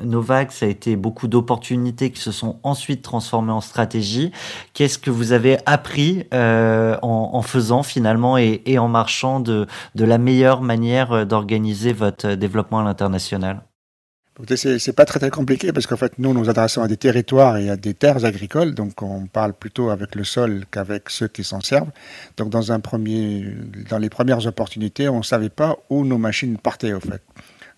Novak, 0.03 0.51
ça 0.51 0.65
a 0.65 0.69
été 0.69 0.95
beaucoup 0.95 1.27
d'opportunités 1.27 2.11
qui 2.11 2.21
se 2.21 2.31
sont 2.31 2.59
ensuite 2.63 3.01
transformées 3.01 3.51
en 3.51 3.61
stratégie. 3.61 4.31
Qu'est-ce 4.73 4.97
que 4.97 5.11
vous 5.11 5.33
avez 5.33 5.57
appris 5.65 6.25
en, 6.31 6.97
en, 7.01 7.41
faisant 7.41 7.83
finalement 7.83 8.37
et, 8.37 8.61
et 8.65 8.79
en 8.79 8.87
marchant 8.87 9.39
de, 9.39 9.67
de 9.95 10.05
la 10.05 10.17
meilleure 10.17 10.61
manière 10.61 11.25
d'organiser 11.25 11.93
votre 11.93 12.38
développement 12.39 12.79
à 12.79 12.83
l'international. 12.83 13.61
C'est 14.55 14.93
pas 14.93 15.03
très 15.03 15.19
très 15.19 15.29
compliqué 15.29 15.73
parce 15.73 15.85
qu'en 15.85 15.97
fait 15.97 16.17
nous 16.17 16.33
nous 16.33 16.49
adressons 16.49 16.81
à 16.81 16.87
des 16.87 16.95
territoires 16.95 17.57
et 17.57 17.69
à 17.69 17.75
des 17.75 17.93
terres 17.93 18.23
agricoles, 18.23 18.73
donc 18.73 19.01
on 19.01 19.27
parle 19.27 19.53
plutôt 19.53 19.89
avec 19.89 20.15
le 20.15 20.23
sol 20.23 20.63
qu'avec 20.71 21.09
ceux 21.09 21.27
qui 21.27 21.43
s'en 21.43 21.59
servent. 21.59 21.91
Donc 22.37 22.49
dans 22.49 22.71
un 22.71 22.79
premier, 22.79 23.45
dans 23.89 23.97
les 23.97 24.09
premières 24.09 24.47
opportunités, 24.47 25.09
on 25.09 25.23
savait 25.23 25.49
pas 25.49 25.77
où 25.89 26.05
nos 26.05 26.17
machines 26.17 26.57
partaient 26.57 26.93
au 26.93 27.01
fait 27.01 27.21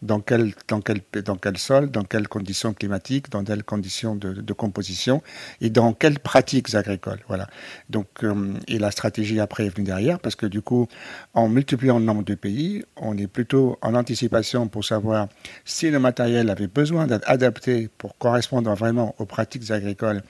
dans 0.01 0.19
quel, 0.19 0.53
dans 0.67 0.81
quel, 0.81 1.01
dans 1.23 1.35
quel 1.35 1.57
sol, 1.57 1.91
dans 1.91 2.03
quelles 2.03 2.27
conditions 2.27 2.73
climatiques, 2.73 3.29
dans 3.29 3.43
quelles 3.43 3.63
conditions 3.63 4.15
de, 4.15 4.53
composition 4.53 5.21
et 5.61 5.69
dans 5.69 5.93
quelles 5.93 6.19
pratiques 6.19 6.75
agricoles. 6.75 7.19
Voilà. 7.27 7.47
Donc, 7.89 8.07
euh, 8.23 8.53
et 8.67 8.79
la 8.79 8.91
stratégie 8.91 9.39
après 9.39 9.65
est 9.65 9.69
venue 9.69 9.85
derrière 9.85 10.19
parce 10.19 10.35
que 10.35 10.45
du 10.45 10.61
coup, 10.61 10.87
en 11.33 11.47
multipliant 11.47 11.99
le 11.99 12.05
nombre 12.05 12.23
de 12.23 12.35
pays, 12.35 12.83
on 12.97 13.17
est 13.17 13.27
plutôt 13.27 13.77
en 13.81 13.95
anticipation 13.95 14.67
pour 14.67 14.83
savoir 14.83 15.27
si 15.65 15.89
le 15.89 15.99
matériel 15.99 16.49
avait 16.49 16.67
besoin 16.67 17.07
d'être 17.07 17.29
adapté 17.29 17.89
pour 17.97 18.17
correspondre 18.17 18.73
vraiment 18.75 19.15
aux 19.19 19.25
pratiques 19.25 19.71
agricoles 19.71 20.21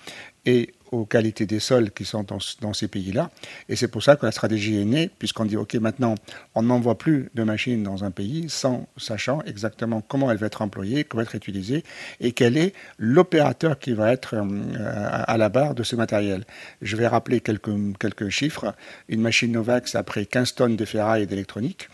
et 0.46 0.74
aux 0.92 1.06
qualités 1.06 1.46
des 1.46 1.60
sols 1.60 1.92
qui 1.92 2.06
sont 2.06 2.24
dans, 2.24 2.74
ces 2.74 2.88
pays-là. 2.88 3.32
Et 3.70 3.76
c'est 3.76 3.88
pour 3.88 4.04
ça 4.04 4.16
que 4.18 4.26
la 4.26 4.32
stratégie 4.32 4.80
est 4.80 4.86
née, 4.86 5.10
puisqu'on 5.20 5.46
dit, 5.46 5.56
OK, 5.56 5.74
maintenant, 5.76 6.16
on 6.54 6.64
n'envoie 6.64 6.98
plus 6.98 7.30
de 7.34 7.44
machines 7.44 7.82
dans 7.82 8.04
un 8.04 8.12
pays 8.12 8.50
sans 8.50 8.88
sachant 8.98 9.42
exactement 9.44 10.02
comment 10.02 10.30
elle 10.30 10.38
va 10.38 10.48
être 10.48 10.62
employée, 10.62 11.04
comment 11.06 11.24
être 11.24 11.36
utilisée, 11.36 11.84
et 12.20 12.34
quel 12.34 12.58
est 12.58 12.74
l'opérateur 12.98 13.80
qui 13.80 13.94
va 13.94 14.12
être 14.12 14.36
euh, 14.36 15.24
à 15.28 15.38
la 15.38 15.50
barre 15.50 15.76
de 15.76 15.84
ce 15.84 15.96
matériel. 15.96 16.44
Je 16.82 16.96
vais 16.98 17.08
rappeler 17.08 17.40
quelques, 17.40 17.72
quelques 17.98 18.30
chiffres. 18.30 18.76
Une 19.08 19.22
machine 19.22 19.52
Novax 19.52 19.96
a 19.96 20.04
pris 20.04 20.28
15 20.28 20.56
tonnes 20.56 20.76
de 20.76 20.86
ferraille 20.86 21.24
et 21.24 21.26
d'électronique. 21.26 21.88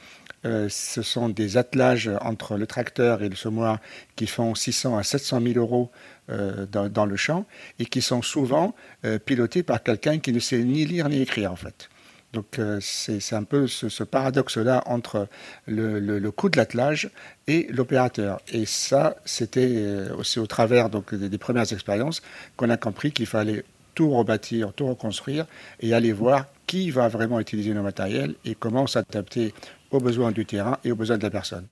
Euh, 0.45 0.67
ce 0.69 1.01
sont 1.01 1.29
des 1.29 1.57
attelages 1.57 2.09
entre 2.21 2.57
le 2.57 2.67
tracteur 2.67 3.23
et 3.23 3.29
le 3.29 3.35
semoir 3.35 3.79
qui 4.15 4.27
font 4.27 4.53
600 4.53 4.97
à 4.97 5.03
700 5.03 5.41
000 5.41 5.57
euros 5.57 5.89
euh, 6.29 6.65
dans, 6.67 7.05
le 7.05 7.15
champ 7.15 7.45
et 7.79 7.85
qui 7.85 8.01
sont 8.01 8.21
souvent 8.21 8.75
euh, 9.03 9.17
pilotés 9.17 9.63
par 9.63 9.81
quelqu'un 9.81 10.19
qui 10.19 10.31
ne 10.31 10.39
sait 10.39 10.59
ni 10.59 10.85
lire 10.85 11.09
ni 11.09 11.21
écrire 11.21 11.51
en 11.51 11.55
fait. 11.55 11.89
Donc 12.33 12.59
c'est 12.81 13.33
un 13.33 13.43
peu 13.43 13.67
ce, 13.67 14.03
paradoxe-là 14.03 14.83
entre 14.85 15.27
le, 15.65 16.29
coût 16.29 16.49
de 16.49 16.57
l'attelage 16.57 17.09
et 17.47 17.67
l'opérateur. 17.71 18.41
Et 18.49 18.65
ça, 18.65 19.15
c'était 19.23 20.11
aussi 20.15 20.37
au 20.37 20.45
travers 20.45 20.89
donc, 20.89 21.15
des 21.15 21.37
premières 21.37 21.71
expériences 21.71 22.21
qu'on 22.57 22.69
a 22.69 22.75
compris 22.75 23.13
qu'il 23.13 23.27
fallait 23.27 23.63
tout 23.97 24.11
rebâtir, 24.11 24.73
tout 24.73 24.85
reconstruire 24.85 25.47
et 25.79 25.95
aller 25.95 26.13
voir 26.13 26.45
qui 26.67 26.91
va 26.91 27.07
vraiment 27.07 27.39
utiliser 27.39 27.73
nos 27.73 27.81
matériels 27.81 28.35
et 28.45 28.53
comment 28.53 28.85
s'adapter 28.85 29.55
aux 29.89 29.99
besoins 29.99 30.31
du 30.31 30.45
terrain 30.45 30.77
et 30.83 30.91
aux 30.91 30.95
besoins 30.95 31.17
de 31.17 31.23
la 31.23 31.31
personne. 31.31 31.65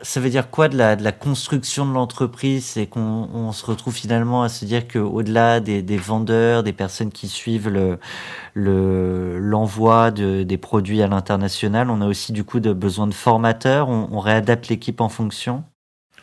Ça 0.00 0.20
veut 0.20 0.30
dire 0.30 0.48
quoi 0.48 0.68
de 0.68 0.76
la, 0.76 0.94
de 0.94 1.02
la 1.02 1.10
construction 1.10 1.84
de 1.84 1.92
l'entreprise? 1.92 2.66
C'est 2.66 2.86
qu'on 2.86 3.50
se 3.50 3.66
retrouve 3.66 3.94
finalement 3.94 4.44
à 4.44 4.48
se 4.48 4.64
dire 4.64 4.86
qu'au-delà 4.86 5.58
des, 5.58 5.82
des, 5.82 5.96
vendeurs, 5.96 6.62
des 6.62 6.72
personnes 6.72 7.10
qui 7.10 7.26
suivent 7.26 7.68
l'envoi 8.54 10.10
le, 10.10 10.12
de, 10.12 10.42
des 10.44 10.58
produits 10.58 11.02
à 11.02 11.08
l'international, 11.08 11.90
on 11.90 12.00
a 12.00 12.06
aussi 12.06 12.32
du 12.32 12.44
coup 12.44 12.60
de 12.60 12.72
besoin 12.72 13.08
de 13.08 13.14
formateurs, 13.14 13.88
on 13.88 14.20
réadapte 14.20 14.68
l'équipe 14.68 15.00
en 15.00 15.08
fonction? 15.08 15.64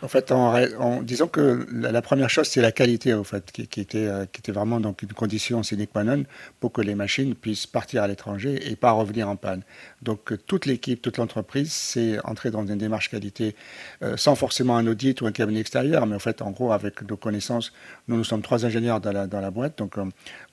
En 0.02 0.08
fait, 0.08 0.32
en, 0.32 1.02
disant 1.02 1.28
que 1.28 1.68
la, 1.72 2.02
première 2.02 2.30
chose, 2.30 2.48
c'est 2.48 2.62
la 2.62 2.72
qualité, 2.72 3.14
en 3.14 3.24
fait, 3.24 3.52
qui, 3.52 3.82
était, 3.82 4.08
euh, 4.08 4.26
qui 4.32 4.40
était 4.40 4.52
vraiment 4.52 4.80
donc 4.80 5.02
une 5.02 5.14
condition 5.14 5.62
sine 5.64 5.86
qua 5.88 6.04
non 6.04 6.24
pour 6.60 6.72
que 6.72 6.82
les 6.82 6.96
machines 6.96 7.36
puissent 7.36 7.68
partir 7.68 8.04
à 8.04 8.08
l'étranger 8.08 8.72
et 8.72 8.76
pas 8.76 8.92
revenir 8.92 9.28
en 9.28 9.36
panne. 9.36 9.64
Donc, 10.02 10.32
euh, 10.32 10.38
toute 10.38 10.66
l'équipe, 10.66 11.02
toute 11.02 11.18
l'entreprise, 11.18 11.72
s'est 11.72 12.18
entrée 12.24 12.52
dans 12.52 12.66
une 12.66 12.78
démarche 12.78 13.10
qualité 13.10 13.56
euh, 14.02 14.16
sans 14.16 14.36
forcément 14.36 14.78
un 14.78 14.88
audit 14.88 15.20
ou 15.22 15.28
un 15.28 15.32
cabinet 15.32 15.60
extérieur, 15.60 16.06
mais 16.06 16.16
en 16.16 16.20
fait, 16.20 16.42
en 16.42 16.52
gros, 16.52 16.72
avec 16.72 17.02
nos 17.02 17.18
connaissances, 17.18 17.74
nous, 18.08 18.16
nous 18.16 18.24
sommes 18.24 18.42
trois 18.42 18.66
ingénieurs 18.66 19.02
dans 19.02 19.12
la, 19.12 19.28
dans 19.28 19.42
la 19.42 19.52
boîte, 19.52 19.78
donc 19.78 19.96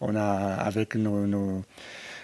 on 0.01 0.17
a, 0.17 0.23
avec 0.23 0.97
nos 0.97 1.63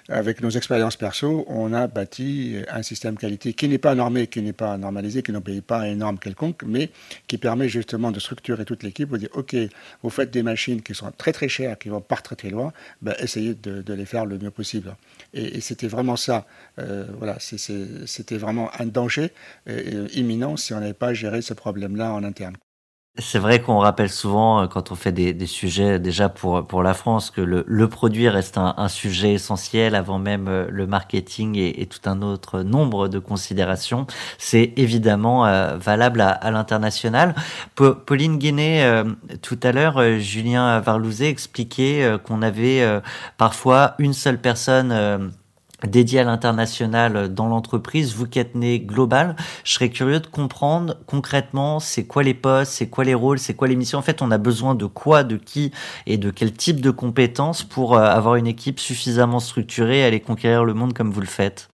avec 0.08 0.40
nos 0.40 0.50
expériences 0.50 0.96
perso, 0.96 1.44
on 1.48 1.72
a 1.72 1.86
bâti 1.86 2.56
un 2.68 2.82
système 2.82 3.16
qualité 3.16 3.52
qui 3.52 3.68
n'est 3.68 3.78
pas 3.78 3.94
normé, 3.94 4.26
qui 4.26 4.42
n'est 4.42 4.52
pas 4.52 4.76
normalisé, 4.76 5.22
qui 5.22 5.32
n'obéit 5.32 5.64
pas 5.64 5.80
à 5.80 5.88
une 5.88 5.98
norme 5.98 6.18
quelconque, 6.18 6.62
mais 6.66 6.90
qui 7.26 7.38
permet 7.38 7.68
justement 7.68 8.10
de 8.10 8.20
structurer 8.20 8.64
toute 8.64 8.82
l'équipe, 8.82 9.08
vous 9.08 9.18
dire, 9.18 9.30
OK, 9.34 9.56
vous 10.02 10.10
faites 10.10 10.30
des 10.30 10.42
machines 10.42 10.82
qui 10.82 10.94
sont 10.94 11.10
très 11.16 11.32
très 11.32 11.48
chères, 11.48 11.78
qui 11.78 11.88
vont 11.88 12.00
pas 12.00 12.16
très 12.16 12.36
très 12.36 12.50
loin, 12.50 12.72
ben, 13.00 13.14
essayez 13.18 13.54
de, 13.54 13.92
les 13.92 14.06
faire 14.06 14.26
le 14.26 14.38
mieux 14.38 14.50
possible. 14.50 14.96
Et, 15.34 15.60
c'était 15.60 15.88
vraiment 15.88 16.16
ça. 16.16 16.46
Euh, 16.78 17.06
voilà, 17.18 17.36
c'était 17.38 18.38
vraiment 18.38 18.70
un 18.78 18.86
danger 18.86 19.30
euh, 19.68 20.08
imminent 20.14 20.56
si 20.56 20.74
on 20.74 20.80
n'avait 20.80 20.94
pas 20.94 21.14
géré 21.14 21.42
ce 21.42 21.54
problème-là 21.54 22.12
en 22.12 22.24
interne. 22.24 22.56
C'est 23.18 23.38
vrai 23.38 23.60
qu'on 23.60 23.76
rappelle 23.76 24.08
souvent, 24.08 24.62
euh, 24.62 24.66
quand 24.66 24.90
on 24.90 24.94
fait 24.94 25.12
des, 25.12 25.34
des, 25.34 25.46
sujets 25.46 25.98
déjà 25.98 26.30
pour, 26.30 26.66
pour 26.66 26.82
la 26.82 26.94
France, 26.94 27.30
que 27.30 27.42
le, 27.42 27.62
le 27.66 27.86
produit 27.86 28.26
reste 28.30 28.56
un, 28.56 28.72
un, 28.78 28.88
sujet 28.88 29.34
essentiel 29.34 29.94
avant 29.94 30.18
même 30.18 30.48
euh, 30.48 30.66
le 30.70 30.86
marketing 30.86 31.58
et, 31.58 31.82
et, 31.82 31.86
tout 31.86 32.00
un 32.06 32.22
autre 32.22 32.62
nombre 32.62 33.08
de 33.08 33.18
considérations. 33.18 34.06
C'est 34.38 34.72
évidemment 34.78 35.44
euh, 35.44 35.76
valable 35.76 36.22
à, 36.22 36.30
à 36.30 36.50
l'international. 36.50 37.34
Pauline 37.74 38.38
Guéné, 38.38 39.02
tout 39.42 39.58
à 39.62 39.72
l'heure, 39.72 40.18
Julien 40.18 40.80
Varlouzet 40.80 41.28
expliquait 41.28 42.16
qu'on 42.24 42.40
avait 42.42 42.82
parfois 43.36 43.94
une 43.98 44.12
seule 44.14 44.40
personne 44.40 45.32
dédié 45.86 46.20
à 46.20 46.24
l'international 46.24 47.32
dans 47.32 47.48
l'entreprise, 47.48 48.14
vous 48.14 48.26
qui 48.26 48.42
né 48.54 48.80
global, 48.80 49.36
je 49.64 49.72
serais 49.72 49.90
curieux 49.90 50.20
de 50.20 50.26
comprendre 50.26 50.96
concrètement 51.06 51.80
c'est 51.80 52.04
quoi 52.04 52.22
les 52.22 52.34
postes, 52.34 52.72
c'est 52.72 52.88
quoi 52.88 53.04
les 53.04 53.14
rôles, 53.14 53.38
c'est 53.38 53.54
quoi 53.54 53.68
les 53.68 53.76
missions. 53.76 53.98
En 53.98 54.02
fait, 54.02 54.22
on 54.22 54.30
a 54.30 54.38
besoin 54.38 54.74
de 54.74 54.86
quoi, 54.86 55.24
de 55.24 55.36
qui 55.36 55.72
et 56.06 56.18
de 56.18 56.30
quel 56.30 56.52
type 56.52 56.80
de 56.80 56.90
compétences 56.90 57.62
pour 57.62 57.96
euh, 57.96 58.02
avoir 58.04 58.36
une 58.36 58.46
équipe 58.46 58.80
suffisamment 58.80 59.40
structurée 59.40 60.00
et 60.00 60.04
aller 60.04 60.20
conquérir 60.20 60.64
le 60.64 60.74
monde 60.74 60.92
comme 60.94 61.10
vous 61.10 61.20
le 61.20 61.26
faites? 61.26 61.71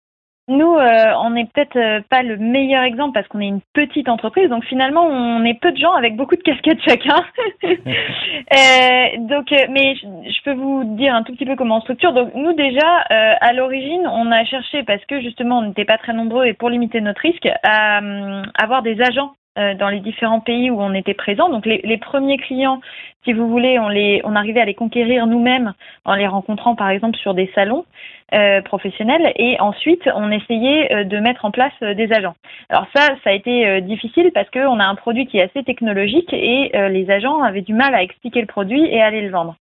Nous, 0.49 0.77
euh, 0.77 1.13
on 1.23 1.31
n'est 1.31 1.45
peut-être 1.45 1.77
euh, 1.77 2.01
pas 2.09 2.23
le 2.23 2.39
meilleur 2.39 2.83
exemple 2.83 3.13
parce 3.13 3.29
qu'on 3.29 3.41
est 3.41 3.49
une 3.49 3.61
petite 3.75 4.09
entreprise, 4.09 4.49
donc 4.49 4.65
finalement, 4.65 5.07
on 5.07 5.45
est 5.45 5.61
peu 5.61 5.73
de 5.73 5.77
gens 5.77 5.93
avec 5.93 6.17
beaucoup 6.17 6.37
de 6.37 6.43
casquettes 6.43 6.81
chacun. 6.83 7.23
euh, 7.65 9.07
donc, 9.19 9.51
mais 9.71 9.95
je, 9.95 10.43
peux 10.45 10.55
vous 10.55 10.85
dire 10.97 11.15
un 11.15 11.23
tout 11.23 11.33
petit 11.33 11.45
peu 11.45 11.55
comment 11.55 11.77
on 11.77 11.81
structure. 11.83 12.15
Donc, 12.15 12.35
nous 12.35 12.55
déjà, 12.55 12.89
à 13.11 13.53
l'origine, 13.53 14.07
on 14.07 14.33
a 14.33 14.45
cherché 14.47 14.83
parce 14.85 15.05
que 15.05 15.21
justement, 15.21 15.59
on 15.59 15.63
n'était 15.63 15.85
pas 15.85 15.99
très 15.99 16.15
nombreux 16.15 16.47
et 16.47 16.55
pour 16.55 16.71
limiter 16.71 17.03
notre 17.03 17.21
risque, 17.21 17.47
à, 17.63 17.99
à 17.99 18.63
avoir 18.63 18.83
des 18.83 19.01
agents 19.03 19.35
dans 19.57 19.89
les 19.89 20.01
différents 20.01 20.41
pays 20.41 20.71
où 20.71 20.81
on 20.81 20.95
était 20.95 21.15
présent. 21.15 21.51
Donc 21.51 21.67
les, 21.67 21.81
les, 21.83 21.99
premiers 21.99 22.39
clients, 22.39 22.81
si 23.29 23.35
vous 23.35 23.47
voulez, 23.47 23.79
on 23.79 23.88
les, 23.88 24.23
arrivait 24.25 24.62
à 24.62 24.64
les 24.64 24.73
conquérir 24.73 25.27
nous-mêmes 25.27 25.75
en 26.07 26.14
les 26.14 26.27
rencontrant 26.27 26.75
par 26.75 26.88
exemple 26.88 27.19
sur 27.19 27.35
des 27.35 27.51
salons 27.55 27.85
euh, 28.33 28.62
professionnels 28.62 29.35
et 29.37 29.61
ensuite 29.61 30.09
on 30.14 30.31
essayait 30.31 30.91
euh, 30.95 31.05
de 31.05 31.19
mettre 31.19 31.45
en 31.45 31.51
place 31.51 31.75
euh, 31.83 31.93
des 31.93 32.11
agents. 32.11 32.37
Alors 32.71 32.87
ça, 32.97 33.09
ça 33.23 33.29
a 33.29 33.33
été 33.35 33.83
difficile 33.83 34.31
parce 34.33 34.49
qu'on 34.49 34.81
a 34.81 34.85
un 34.85 34.95
produit 34.95 35.27
qui 35.27 35.37
est 35.37 35.43
assez 35.43 35.62
technologique 35.62 36.33
et 36.33 36.73
les 36.88 37.11
agents 37.11 37.43
avaient 37.43 37.61
du 37.61 37.75
mal 37.75 37.95
à 37.95 38.03
expliquer 38.03 38.41
le 38.41 38.47
produit 38.47 38.83
et 38.87 39.03
à 39.03 39.07
aller 39.07 39.21
le 39.21 39.31
vendre. 39.31 39.57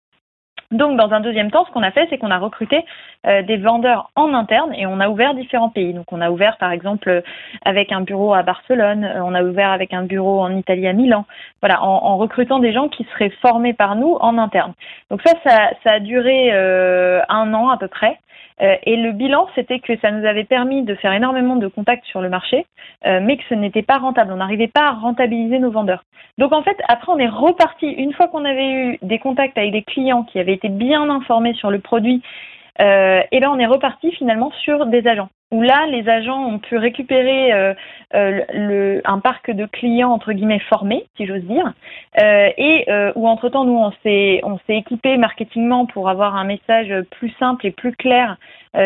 Donc, 0.71 0.97
dans 0.97 1.11
un 1.11 1.19
deuxième 1.19 1.51
temps, 1.51 1.65
ce 1.65 1.71
qu'on 1.71 1.83
a 1.83 1.91
fait, 1.91 2.07
c'est 2.09 2.17
qu'on 2.17 2.31
a 2.31 2.37
recruté 2.37 2.83
euh, 3.27 3.41
des 3.43 3.57
vendeurs 3.57 4.09
en 4.15 4.33
interne 4.33 4.73
et 4.73 4.85
on 4.87 4.99
a 4.99 5.09
ouvert 5.09 5.33
différents 5.33 5.69
pays. 5.69 5.93
Donc, 5.93 6.11
on 6.11 6.21
a 6.21 6.31
ouvert, 6.31 6.57
par 6.57 6.71
exemple, 6.71 7.21
avec 7.63 7.91
un 7.91 8.01
bureau 8.01 8.33
à 8.33 8.43
Barcelone, 8.43 9.03
euh, 9.03 9.23
on 9.23 9.33
a 9.33 9.43
ouvert 9.43 9.71
avec 9.71 9.93
un 9.93 10.03
bureau 10.03 10.41
en 10.41 10.55
Italie 10.55 10.87
à 10.87 10.93
Milan. 10.93 11.25
Voilà, 11.61 11.83
en, 11.83 12.17
recrutant 12.17 12.59
des 12.59 12.71
gens 12.71 12.87
qui 12.87 13.05
seraient 13.13 13.31
formés 13.41 13.73
par 13.73 13.95
nous 13.95 14.17
en 14.21 14.37
interne. 14.37 14.73
Donc 15.11 15.21
ça, 15.25 15.33
ça, 15.83 15.91
a 15.91 15.99
duré 15.99 16.49
euh, 16.53 17.21
un 17.29 17.53
an 17.53 17.69
à 17.69 17.77
peu 17.77 17.87
près. 17.87 18.17
Euh, 18.61 18.75
et 18.83 18.95
le 18.95 19.11
bilan, 19.11 19.47
c'était 19.55 19.79
que 19.79 19.97
ça 19.99 20.11
nous 20.11 20.25
avait 20.25 20.45
permis 20.45 20.83
de 20.83 20.95
faire 20.95 21.13
énormément 21.13 21.55
de 21.55 21.67
contacts 21.67 22.05
sur 22.05 22.21
le 22.21 22.29
marché, 22.29 22.65
euh, 23.05 23.19
mais 23.21 23.37
que 23.37 23.43
ce 23.49 23.53
n'était 23.53 23.81
pas 23.81 23.97
rentable. 23.97 24.31
On 24.31 24.37
n'arrivait 24.37 24.67
pas 24.67 24.87
à 24.87 24.91
rentabiliser 24.91 25.59
nos 25.59 25.71
vendeurs. 25.71 26.03
Donc 26.37 26.53
en 26.53 26.63
fait, 26.63 26.77
après, 26.87 27.11
on 27.11 27.17
est 27.17 27.27
reparti. 27.27 27.87
Une 27.87 28.13
fois 28.13 28.27
qu'on 28.27 28.45
avait 28.45 28.71
eu 28.71 28.99
des 29.01 29.19
contacts 29.19 29.57
avec 29.57 29.71
des 29.71 29.83
clients 29.83 30.23
qui 30.23 30.39
avaient 30.39 30.53
été 30.53 30.69
bien 30.69 31.09
informés 31.09 31.53
sur 31.53 31.69
le 31.69 31.79
produit, 31.79 32.21
euh, 32.81 33.21
et 33.31 33.39
là, 33.39 33.51
on 33.51 33.59
est 33.59 33.65
reparti 33.65 34.11
finalement 34.11 34.51
sur 34.63 34.85
des 34.85 35.07
agents. 35.07 35.29
Où 35.55 35.61
là, 35.61 35.85
les 35.87 36.09
agents 36.09 36.43
ont 36.43 36.59
pu 36.59 36.75
récupérer 36.75 37.53
euh, 37.53 37.73
euh, 38.13 38.41
le, 38.53 39.01
un 39.05 39.19
parc 39.19 39.51
de 39.51 39.65
clients 39.65 40.11
entre 40.11 40.33
guillemets 40.33 40.59
formés, 40.59 41.05
si 41.15 41.25
j'ose 41.25 41.43
dire, 41.43 41.71
euh, 42.21 42.49
et 42.57 42.85
où 43.15 43.25
entre 43.25 43.47
temps, 43.47 43.63
nous, 43.63 43.77
on 43.77 43.93
s'est 44.03 44.41
on 44.43 44.59
équipé 44.67 45.15
marketingement 45.15 45.85
pour 45.85 46.09
avoir 46.09 46.35
un 46.35 46.43
message 46.43 46.93
plus 47.11 47.33
simple 47.39 47.65
et 47.67 47.71
plus 47.71 47.93
clair 47.93 48.35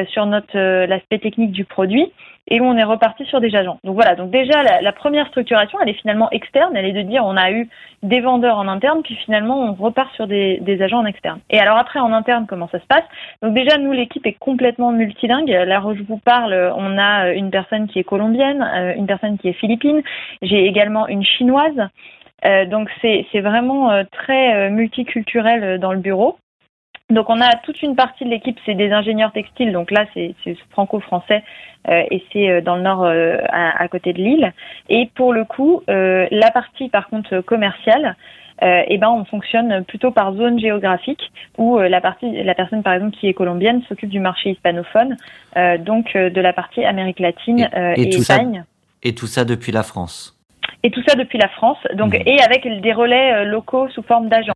sur 0.10 0.28
notre 0.28 0.86
l'aspect 0.86 1.18
technique 1.18 1.52
du 1.52 1.66
produit 1.66 2.12
et 2.50 2.60
où 2.60 2.66
on 2.66 2.76
est 2.78 2.84
reparti 2.84 3.26
sur 3.26 3.40
des 3.40 3.56
agents. 3.56 3.80
Donc 3.84 3.96
voilà, 3.96 4.16
donc 4.16 4.32
déjà 4.32 4.64
la, 4.64 4.82
la, 4.82 4.92
première 4.92 5.28
structuration, 5.28 5.80
elle 5.82 5.90
est 5.90 6.02
finalement 6.02 6.30
externe, 6.32 6.76
elle 6.76 6.86
est 6.86 6.94
de 6.94 7.02
dire 7.02 7.24
on 7.26 7.38
a 7.38 7.52
eu 7.52 7.70
des 8.04 8.22
vendeurs 8.22 8.58
en 8.58 8.68
interne, 8.68 9.02
puis 9.04 9.16
finalement 9.16 9.60
on 9.60 9.74
repart 9.74 10.14
sur 10.16 10.28
des, 10.28 10.58
des 10.62 10.82
agents 10.82 11.00
en 11.00 11.06
externe. 11.06 11.40
Et 11.50 11.60
alors 11.60 11.78
après 11.78 12.00
en 12.00 12.12
interne, 12.12 12.46
comment 12.48 12.68
ça 12.70 12.80
se 12.80 12.86
passe? 12.86 13.04
Donc 13.42 13.54
déjà 13.54 13.78
nous 13.78 13.92
l'équipe 13.92 14.26
est 14.26 14.38
complètement 14.40 14.92
multilingue. 14.92 15.50
Là 15.50 15.82
où 15.86 15.96
je 15.96 16.04
vous 16.04 16.18
parle, 16.18 16.54
on 16.76 16.98
a 16.98 17.32
une 17.32 17.52
personne 17.52 17.88
qui 17.88 18.00
est 18.00 18.04
colombienne, 18.04 18.62
euh, 18.62 18.94
une 18.96 19.08
personne 19.08 19.38
qui 19.38 19.50
est 19.50 19.54
philippine, 19.54 20.02
j'ai 20.42 20.66
également 20.66 21.08
une 21.08 21.24
chinoise. 21.24 21.88
Euh, 22.46 22.66
donc 22.66 22.90
c'est 23.02 23.42
vraiment 23.42 23.92
euh, 23.92 24.04
très 24.12 24.70
multiculturel 24.70 25.80
dans 25.80 25.92
le 25.92 26.00
bureau. 26.00 26.38
Donc 27.10 27.30
on 27.30 27.42
a 27.42 27.56
toute 27.64 27.82
une 27.82 27.96
partie 27.96 28.24
de 28.24 28.30
l'équipe, 28.30 28.60
c'est 28.66 28.76
des 28.76 28.92
ingénieurs 28.92 29.32
textiles, 29.32 29.72
donc 29.72 29.90
là 29.90 30.06
c'est 30.14 30.36
franco-français 30.70 31.44
euh, 31.90 32.04
et 32.12 32.24
c'est 32.32 32.50
euh, 32.50 32.62
dans 32.62 32.76
le 32.76 32.84
nord 32.84 33.04
euh, 33.04 33.38
à, 33.50 33.88
côté 33.88 34.14
de 34.14 34.20
Lille. 34.20 34.54
Et 34.90 35.10
pour 35.16 35.34
le 35.34 35.44
coup, 35.44 35.82
euh, 35.90 36.28
la 36.30 36.52
partie 36.52 36.88
par 36.88 37.08
contre 37.08 37.42
commerciale, 37.42 38.16
euh, 38.62 38.84
eh 38.88 38.98
ben 38.98 39.10
on 39.10 39.26
fonctionne 39.26 39.84
plutôt 39.86 40.12
par 40.12 40.34
zone 40.34 40.60
géographique 40.60 41.32
où 41.58 41.78
la 41.78 42.02
partie, 42.02 42.44
la 42.44 42.56
personne 42.56 42.84
par 42.84 42.94
exemple 42.94 43.16
qui 43.18 43.28
est 43.28 43.34
colombienne 43.34 43.82
s'occupe 43.88 44.10
du 44.10 44.20
marché 44.20 44.52
hispanophone, 44.52 45.16
donc 45.80 46.16
de 46.16 46.42
la 46.42 46.54
partie 46.54 46.84
Amérique 46.84 47.20
latine 47.20 47.70
et, 47.74 48.02
et, 48.02 48.04
et 48.04 48.16
Espagne. 48.16 48.64
Ça, 48.66 49.00
et 49.04 49.16
tout 49.16 49.28
ça 49.28 49.46
depuis 49.46 49.72
la 49.72 49.84
France. 49.84 50.38
Et 50.84 50.92
tout 50.92 51.04
ça 51.08 51.16
depuis 51.16 51.38
la 51.38 51.50
France, 51.50 51.80
donc 51.94 52.14
mmh. 52.14 52.24
et 52.26 52.42
avec 52.42 52.82
des 52.82 52.94
relais 52.94 53.46
locaux 53.46 53.90
sous 53.90 54.04
forme 54.04 54.30
d'agents. 54.30 54.54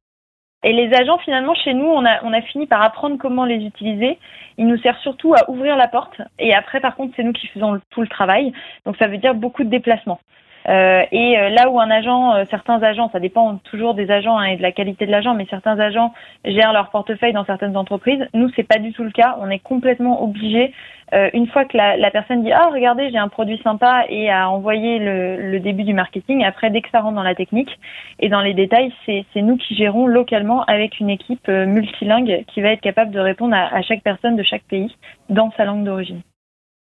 Et 0.63 0.71
les 0.71 0.93
agents, 0.93 1.17
finalement, 1.17 1.53
chez 1.55 1.73
nous, 1.73 1.85
on 1.85 2.05
a, 2.05 2.23
on 2.23 2.31
a 2.31 2.41
fini 2.41 2.67
par 2.67 2.81
apprendre 2.81 3.17
comment 3.17 3.43
les 3.43 3.65
utiliser. 3.65 4.17
Ils 4.57 4.65
nous 4.65 4.77
servent 4.77 4.99
surtout 4.99 5.33
à 5.33 5.49
ouvrir 5.49 5.75
la 5.75 5.89
porte. 5.89 6.21
Et 6.39 6.53
après, 6.53 6.79
par 6.79 6.95
contre, 6.95 7.13
c'est 7.15 7.23
nous 7.23 7.33
qui 7.33 7.47
faisons 7.47 7.81
tout 7.89 8.01
le 8.01 8.07
travail. 8.07 8.53
Donc, 8.85 8.95
ça 8.97 9.07
veut 9.07 9.17
dire 9.17 9.35
beaucoup 9.35 9.65
de 9.65 9.69
déplacements. 9.69 10.21
Euh, 10.69 11.04
et 11.12 11.38
euh, 11.38 11.49
là 11.49 11.69
où 11.69 11.80
un 11.80 11.89
agent, 11.89 12.36
euh, 12.36 12.43
certains 12.49 12.82
agents, 12.82 13.10
ça 13.12 13.19
dépend 13.19 13.58
toujours 13.58 13.93
des 13.93 14.10
agents 14.10 14.38
hein, 14.38 14.45
et 14.45 14.58
de 14.58 14.62
la 14.62 14.71
qualité 14.71 15.06
de 15.06 15.12
l'agent, 15.12 15.34
mais 15.34 15.45
certains 15.49 15.80
agents 15.80 16.13
gèrent 16.45 16.73
leur 16.73 16.89
portefeuille 16.89 17.34
dans 17.34 17.45
certaines 17.45 17.76
entreprises. 17.76 18.26
Nous, 18.34 18.49
c'est 18.56 18.67
pas 18.67 18.80
du 18.80 18.93
tout 18.93 19.04
le 19.04 19.12
cas. 19.12 19.38
On 19.41 19.49
est 19.49 19.60
complètement 19.60 20.23
obligé, 20.23 20.73
une 21.34 21.45
fois 21.45 21.65
que 21.65 21.78
la, 21.78 22.10
personne 22.10 22.43
dit 22.43 22.52
ah 22.52 22.69
regardez 22.73 23.12
j'ai 23.12 23.19
un 23.19 23.28
produit 23.28 23.60
sympa 23.63 24.06
et 24.10 24.32
à 24.32 24.49
envoyer 24.49 24.97
le, 24.97 25.60
début 25.60 25.84
du 25.84 25.93
marketing. 25.93 26.43
Après, 26.43 26.71
dès 26.71 26.82
que 26.82 26.89
ça 26.89 27.02
rentre 27.02 27.15
dans 27.15 27.23
la 27.23 27.36
technique 27.36 27.69
et 28.19 28.30
dans 28.30 28.41
les 28.41 28.56
détails, 28.56 28.91
c'est 29.06 29.41
nous 29.41 29.58
qui 29.58 29.76
gérons 29.76 30.08
localement 30.08 30.63
avec 30.63 30.99
une 30.99 31.12
équipe 31.12 31.47
multilingue 31.47 32.43
qui 32.47 32.62
va 32.62 32.69
être 32.69 32.82
capable 32.82 33.12
de 33.12 33.19
répondre 33.19 33.56
à 33.56 33.82
chaque 33.84 34.02
personne 34.02 34.36
de 34.36 34.43
chaque 34.43 34.63
pays 34.63 34.95
dans 35.30 35.52
sa 35.52 35.65
langue 35.65 35.84
d'origine. 35.84 36.21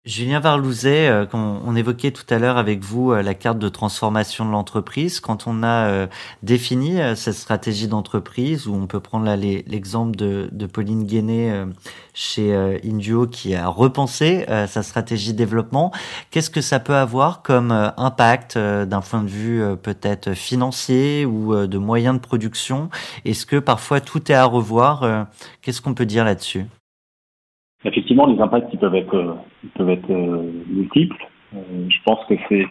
Julien 0.05 0.39
Varlouzet, 0.39 1.09
euh, 1.09 1.25
on, 1.33 1.75
évoquait 1.75 2.12
tout 2.12 2.23
à 2.29 2.39
l'heure 2.39 2.57
avec 2.57 2.81
vous 2.81 3.12
euh, 3.12 3.21
la 3.21 3.33
carte 3.33 3.59
de 3.59 3.67
transformation 3.67 4.45
de 4.45 4.51
l'entreprise. 4.51 5.19
Quand 5.19 5.45
on 5.45 5.62
a 5.62 5.88
euh, 5.89 6.07
défini 6.41 6.99
cette 7.17 7.35
stratégie 7.35 7.89
d'entreprise, 7.89 8.65
où 8.65 8.73
on 8.73 8.88
peut 8.88 9.01
prendre 9.01 9.29
l'exemple 9.35 10.15
de, 10.15 10.47
de, 10.53 10.65
Pauline 10.67 11.03
Guéné 11.03 11.65
chez 12.13 12.55
Indio 12.85 13.27
qui 13.27 13.55
a 13.55 13.67
repensé 13.67 14.45
sa 14.67 14.83
stratégie 14.83 15.33
de 15.33 15.38
développement, 15.38 15.91
qu'est-ce 16.31 16.49
que 16.49 16.62
ça 16.62 16.79
peut 16.79 16.95
avoir 16.95 17.41
comme 17.41 17.71
impact 17.97 18.57
d'un 18.57 19.01
point 19.01 19.23
de 19.23 19.29
vue 19.29 19.63
peut-être 19.77 20.33
financier 20.33 21.25
ou 21.25 21.67
de 21.67 21.77
moyens 21.77 22.15
de 22.15 22.21
production? 22.21 22.89
Est-ce 23.25 23.45
que 23.45 23.57
parfois 23.57 23.99
tout 24.01 24.31
est 24.31 24.35
à 24.35 24.45
revoir 24.45 25.27
Qu'est-ce 25.62 25.81
qu'on 25.81 25.93
peut 25.93 26.05
dire 26.05 26.23
là-dessus? 26.25 26.65
Effectivement, 27.86 28.28
les 28.28 28.42
impacts 28.42 28.74
ils 28.74 28.80
peuvent 28.80 28.96
être, 28.96 29.15
euh, 29.15 29.34
ils 29.63 29.70
peuvent 29.70 29.89
être 29.89 30.10
euh, 30.12 30.52
multiples. 30.68 31.28
Euh, 31.56 31.60
je 31.88 31.98
pense 32.06 32.20
que 32.26 32.36
c'est 32.50 32.65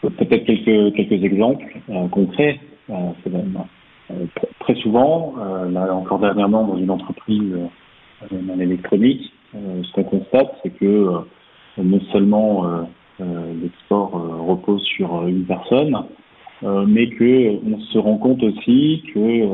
peut-être 0.00 0.44
quelques, 0.44 0.94
quelques 0.94 1.24
exemples 1.24 1.64
concrets. 2.10 2.58
très 4.60 4.74
souvent, 4.76 5.34
là 5.70 5.94
encore 5.94 6.18
dernièrement 6.18 6.66
dans 6.66 6.76
une 6.76 6.90
entreprise 6.90 7.56
en 8.32 8.58
électronique, 8.58 9.32
ce 9.52 9.92
qu'on 9.92 10.02
constate, 10.02 10.56
c'est 10.62 10.70
que 10.70 11.24
non 11.78 12.00
seulement 12.12 12.84
l'export 13.20 14.10
repose 14.10 14.82
sur 14.82 15.28
une 15.28 15.44
personne, 15.44 15.96
mais 16.62 17.08
que 17.10 17.60
on 17.64 17.78
se 17.78 17.98
rend 17.98 18.16
compte 18.16 18.42
aussi 18.42 19.04
que 19.14 19.46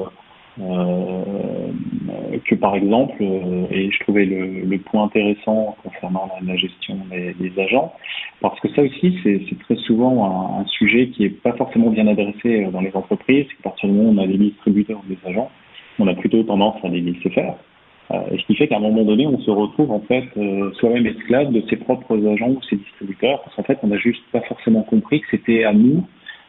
que 2.44 2.54
par 2.54 2.74
exemple, 2.74 3.16
euh, 3.20 3.66
et 3.70 3.90
je 3.90 3.98
trouvais 4.00 4.24
le, 4.24 4.78
point 4.78 5.04
intéressant 5.04 5.76
concernant 5.82 6.28
la, 6.46 6.56
gestion 6.56 6.98
des, 7.10 7.52
agents, 7.60 7.92
parce 8.40 8.58
que 8.60 8.68
ça 8.74 8.82
aussi 8.82 9.18
c'est 9.22 9.58
très 9.60 9.76
souvent 9.76 10.60
un, 10.60 10.66
sujet 10.66 11.08
qui 11.08 11.24
est 11.24 11.30
pas 11.30 11.52
forcément 11.52 11.90
bien 11.90 12.06
adressé 12.06 12.64
euh, 12.64 12.70
dans 12.70 12.80
les 12.80 12.94
entreprises. 12.94 13.46
À 13.60 13.62
partir 13.64 13.88
du 13.88 13.94
moment 13.94 14.10
où 14.10 14.14
on 14.14 14.24
a 14.24 14.26
des 14.26 14.38
distributeurs 14.38 15.00
ou 15.04 15.08
des 15.08 15.18
agents, 15.28 15.50
on 15.98 16.06
a 16.06 16.14
plutôt 16.14 16.42
tendance 16.42 16.76
à 16.84 16.88
les 16.88 17.00
laisser 17.00 17.30
faire. 17.30 17.54
Euh, 18.10 18.16
ce 18.38 18.46
qui 18.46 18.54
fait 18.54 18.68
qu'à 18.68 18.76
un 18.76 18.80
moment 18.80 19.04
donné, 19.04 19.26
on 19.26 19.38
se 19.38 19.50
retrouve 19.50 19.90
en 19.90 20.00
fait 20.00 20.24
euh, 20.36 20.72
soi-même 20.74 21.06
esclave 21.06 21.52
de 21.52 21.62
ses 21.68 21.76
propres 21.76 22.26
agents 22.26 22.50
ou 22.50 22.62
ses 22.70 22.76
distributeurs, 22.76 23.42
parce 23.42 23.54
qu'en 23.56 23.64
fait, 23.64 23.78
on 23.82 23.88
n'a 23.88 23.98
juste 23.98 24.22
pas 24.32 24.40
forcément 24.42 24.82
compris 24.82 25.20
que 25.20 25.26
c'était 25.30 25.64
à 25.64 25.72
nous 25.72 26.04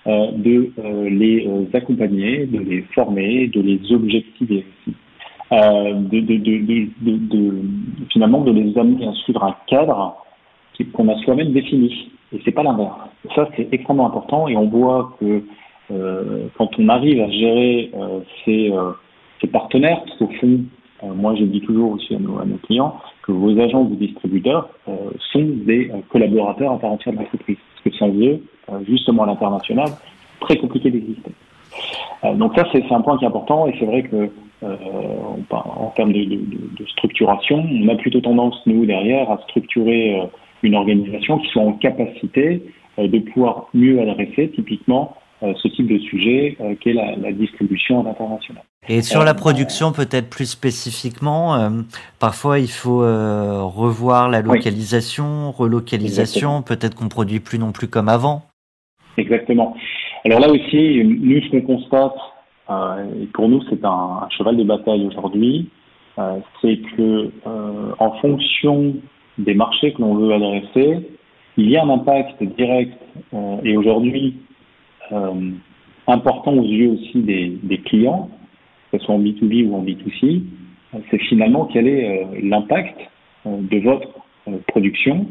euh, 0.08 0.32
de 0.32 0.72
euh, 0.80 1.10
les 1.10 1.46
euh, 1.46 1.66
accompagner, 1.74 2.46
de 2.46 2.60
les 2.60 2.82
former, 2.96 3.48
de 3.48 3.62
les 3.62 3.80
objectiver 3.92 4.64
aussi. 4.66 4.96
De, 5.52 6.20
de, 6.20 6.38
de, 7.02 7.62
finalement 8.12 8.42
de 8.42 8.52
les 8.52 8.78
amener 8.78 9.08
à 9.08 9.14
suivre 9.14 9.44
un 9.44 9.56
cadre 9.66 10.16
qu'on 10.94 11.10
a 11.10 11.16
soi-même 11.24 11.52
défini. 11.54 12.12
Et 12.32 12.40
c'est 12.46 12.52
pas 12.52 12.62
l'inverse. 12.62 13.00
Ça, 13.34 13.50
c'est 13.56 13.68
extrêmement 13.72 14.06
important 14.06 14.48
et 14.48 14.56
on 14.56 14.68
voit 14.68 15.12
que 15.20 15.42
euh, 15.92 16.48
quand 16.56 16.70
on 16.78 16.88
arrive 16.88 17.20
à 17.20 17.30
gérer 17.32 17.92
euh, 17.96 18.20
ses, 18.46 18.72
euh, 18.72 18.92
ses, 19.42 19.48
partenaires, 19.48 20.04
parce 20.06 20.20
qu'au 20.20 20.30
fond, 20.40 20.60
moi 21.16 21.34
je 21.36 21.46
dis 21.46 21.62
toujours 21.62 21.94
aussi 21.94 22.14
à 22.14 22.20
nos, 22.20 22.38
à 22.38 22.46
nos, 22.46 22.58
clients 22.58 22.96
que 23.24 23.32
vos 23.32 23.60
agents 23.60 23.82
ou 23.82 23.96
distributeurs 23.96 24.70
sont 25.32 25.48
des 25.66 25.92
collaborateurs 26.10 26.74
à 26.74 26.78
part 26.78 26.92
entière 26.92 27.16
de 27.16 27.20
l'entreprise. 27.20 27.58
Parce 27.74 27.96
que 27.96 28.00
sans 28.00 28.10
eux, 28.10 28.42
euh, 28.72 28.80
justement 28.88 29.24
à 29.24 29.28
l'international, 29.28 29.88
très 30.42 30.58
compliqué 30.58 30.92
d'exister. 30.92 31.32
Euh, 32.24 32.34
donc 32.36 32.56
ça, 32.56 32.66
c'est 32.72 32.84
un 32.92 33.02
point 33.02 33.18
qui 33.18 33.24
est 33.24 33.28
important 33.28 33.68
et 33.68 33.76
c'est 33.80 33.86
vrai 33.86 34.04
que 34.04 34.30
euh, 34.64 34.76
en 35.52 35.94
termes 35.96 36.14
de, 36.14 36.24
de, 36.24 36.36
de, 36.36 36.86
structuration, 36.88 37.66
on 37.72 37.88
a 37.88 37.96
plutôt 37.96 38.22
tendance, 38.22 38.60
nous, 38.66 38.86
derrière, 38.86 39.30
à 39.32 39.40
structurer 39.50 40.22
une 40.64 40.76
organisation 40.76 41.40
qui 41.40 41.48
soit 41.50 41.64
en 41.64 41.74
capacité 41.74 42.64
de 42.98 43.20
pouvoir 43.20 43.68
mieux 43.74 44.02
adresser 44.02 44.50
typiquement 44.50 45.16
ce 45.42 45.68
type 45.70 45.88
de 45.88 46.00
sujet 46.00 46.58
qu'est 46.82 46.92
la, 46.92 47.16
la 47.16 47.32
distribution 47.32 48.06
internationale. 48.06 48.64
Et 48.90 49.02
sur 49.02 49.24
la 49.24 49.34
production, 49.34 49.94
peut-être 49.94 50.30
plus 50.30 50.50
spécifiquement, 50.50 51.72
parfois 52.20 52.60
il 52.60 52.68
faut 52.68 53.00
revoir 53.00 54.30
la 54.30 54.42
localisation, 54.42 55.52
relocalisation, 55.52 56.62
peut-être 56.62 56.96
qu'on 56.96 57.08
produit 57.08 57.40
plus 57.40 57.58
non 57.58 57.72
plus 57.72 57.88
comme 57.88 58.10
avant. 58.10 58.44
Exactement. 59.20 59.76
Alors 60.26 60.40
là 60.40 60.50
aussi, 60.50 61.04
nous, 61.04 61.42
ce 61.42 61.50
qu'on 61.50 61.62
constate, 61.62 62.12
euh, 62.12 62.29
et 62.70 63.26
pour 63.28 63.50
nous, 63.50 63.62
c'est 63.70 63.84
un, 63.84 64.28
cheval 64.38 64.58
de 64.58 64.64
bataille 64.64 65.06
aujourd'hui, 65.06 65.70
euh, 66.20 66.40
c'est 66.62 66.78
que 66.96 67.32
euh, 67.48 67.92
en 67.98 68.12
fonction 68.20 68.96
des 69.38 69.54
marchés 69.54 69.94
que 69.94 70.02
l'on 70.02 70.16
veut 70.16 70.34
adresser, 70.34 71.10
il 71.58 71.70
y 71.70 71.78
a 71.78 71.84
un 71.84 71.90
impact 71.90 72.44
direct 72.58 72.94
et 73.64 73.76
aujourd'hui 73.76 74.36
important 76.08 76.54
aux 76.54 76.64
yeux 76.64 76.92
aussi 76.92 77.20
des, 77.20 77.78
clients, 77.80 78.30
que 78.92 79.00
ce 79.00 79.06
soit 79.06 79.16
en 79.16 79.20
B2B 79.20 79.68
ou 79.68 79.76
en 79.76 79.84
B2C, 79.84 80.44
c'est 81.10 81.18
finalement 81.24 81.66
quel 81.66 81.88
est 81.88 82.42
l'impact 82.44 82.98
de 83.46 83.80
votre 83.80 84.10
production 84.68 85.28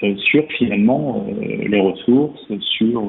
sur 0.00 0.44
finalement 0.58 1.26
les 1.40 1.80
ressources, 1.80 2.46
sur 2.60 3.02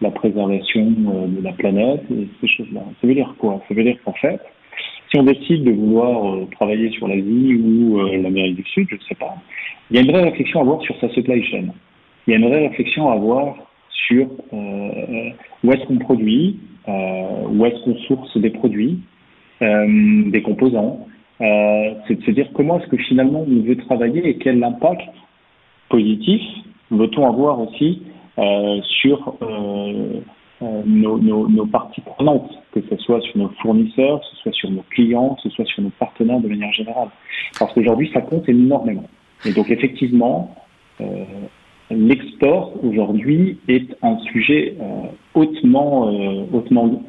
la 0.00 0.10
préservation 0.10 0.94
euh, 1.08 1.26
de 1.26 1.42
la 1.42 1.52
planète 1.52 2.02
et 2.10 2.28
ces 2.40 2.48
choses-là. 2.48 2.82
Ça 3.00 3.06
veut 3.06 3.14
dire 3.14 3.34
quoi? 3.38 3.60
Ça 3.68 3.74
veut 3.74 3.84
dire 3.84 3.96
qu'en 4.04 4.12
fait, 4.14 4.40
si 5.10 5.18
on 5.18 5.24
décide 5.24 5.64
de 5.64 5.72
vouloir 5.72 6.34
euh, 6.34 6.46
travailler 6.52 6.90
sur 6.90 7.08
l'Asie 7.08 7.54
ou 7.62 8.00
euh, 8.00 8.22
l'Amérique 8.22 8.56
du 8.56 8.64
Sud, 8.64 8.86
je 8.88 8.94
ne 8.94 9.00
sais 9.00 9.14
pas, 9.14 9.34
il 9.90 9.96
y 9.96 9.98
a 9.98 10.02
une 10.02 10.10
vraie 10.10 10.24
réflexion 10.24 10.60
à 10.60 10.62
avoir 10.62 10.80
sur 10.82 10.98
sa 11.00 11.08
supply 11.10 11.42
chain. 11.44 11.66
Il 12.26 12.30
y 12.30 12.34
a 12.34 12.38
une 12.38 12.48
vraie 12.48 12.68
réflexion 12.68 13.10
à 13.10 13.14
avoir 13.14 13.56
sur 13.90 14.28
où 14.52 15.72
est-ce 15.72 15.84
qu'on 15.86 15.98
produit, 15.98 16.58
où 16.86 17.66
est-ce 17.66 17.84
qu'on 17.84 17.96
source 18.06 18.36
des 18.38 18.50
produits, 18.50 18.98
des 19.60 20.42
composants. 20.42 21.06
c'est 21.38 22.14
de 22.14 22.22
se 22.24 22.30
dire 22.30 22.48
comment 22.54 22.80
est-ce 22.80 22.88
que 22.88 22.96
finalement 22.96 23.44
on 23.46 23.62
veut 23.62 23.76
travailler 23.76 24.28
et 24.28 24.36
quel 24.38 24.62
impact 24.62 25.02
positif 25.88 26.40
veut-on 26.90 27.26
avoir 27.26 27.60
aussi 27.60 28.02
sur 29.00 29.34
euh, 29.42 30.20
euh, 30.62 30.82
nos, 30.84 31.66
parties 31.66 32.02
prenantes, 32.02 32.50
que 32.72 32.80
ce 32.90 32.96
soit 32.98 33.20
sur 33.22 33.38
nos 33.38 33.48
fournisseurs, 33.62 34.20
que 34.20 34.26
ce 34.26 34.36
soit 34.42 34.52
sur 34.52 34.70
nos 34.70 34.84
clients, 34.90 35.34
que 35.36 35.48
ce 35.48 35.50
soit 35.50 35.64
sur 35.64 35.82
nos 35.82 35.90
partenaires 35.90 36.40
de 36.40 36.48
manière 36.48 36.72
générale. 36.72 37.08
Parce 37.58 37.72
qu'aujourd'hui, 37.72 38.10
ça 38.12 38.20
compte 38.20 38.46
énormément. 38.46 39.08
Et 39.46 39.52
donc, 39.52 39.70
effectivement, 39.70 40.54
euh, 41.00 41.24
l'export 41.90 42.72
aujourd'hui 42.84 43.58
est 43.68 43.96
un 44.02 44.18
sujet 44.18 44.76
euh, 44.78 45.06
hautement, 45.34 46.08
euh, 46.08 46.44
hautement, 46.52 47.02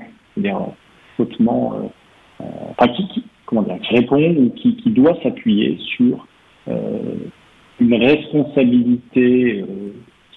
qui, 2.95 3.23
répond 3.91 4.35
ou 4.37 4.49
qui 4.51 4.91
doit 4.91 5.17
s'appuyer 5.21 5.77
sur 5.97 6.25
une 7.79 7.93
responsabilité 7.95 9.65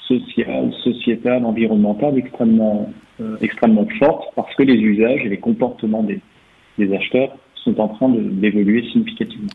sociale, 0.06 0.72
sociétale, 0.82 1.44
environnementale 1.44 2.18
extrêmement, 2.18 2.90
euh, 3.20 3.36
extrêmement 3.40 3.86
forte 3.98 4.24
parce 4.36 4.54
que 4.54 4.62
les 4.62 4.76
usages 4.76 5.24
et 5.24 5.28
les 5.28 5.38
comportements 5.38 6.02
des, 6.02 6.20
des 6.78 6.94
acheteurs 6.94 7.36
sont 7.54 7.78
en 7.80 7.88
train 7.88 8.10
d'évoluer 8.10 8.84
significativement. 8.92 9.53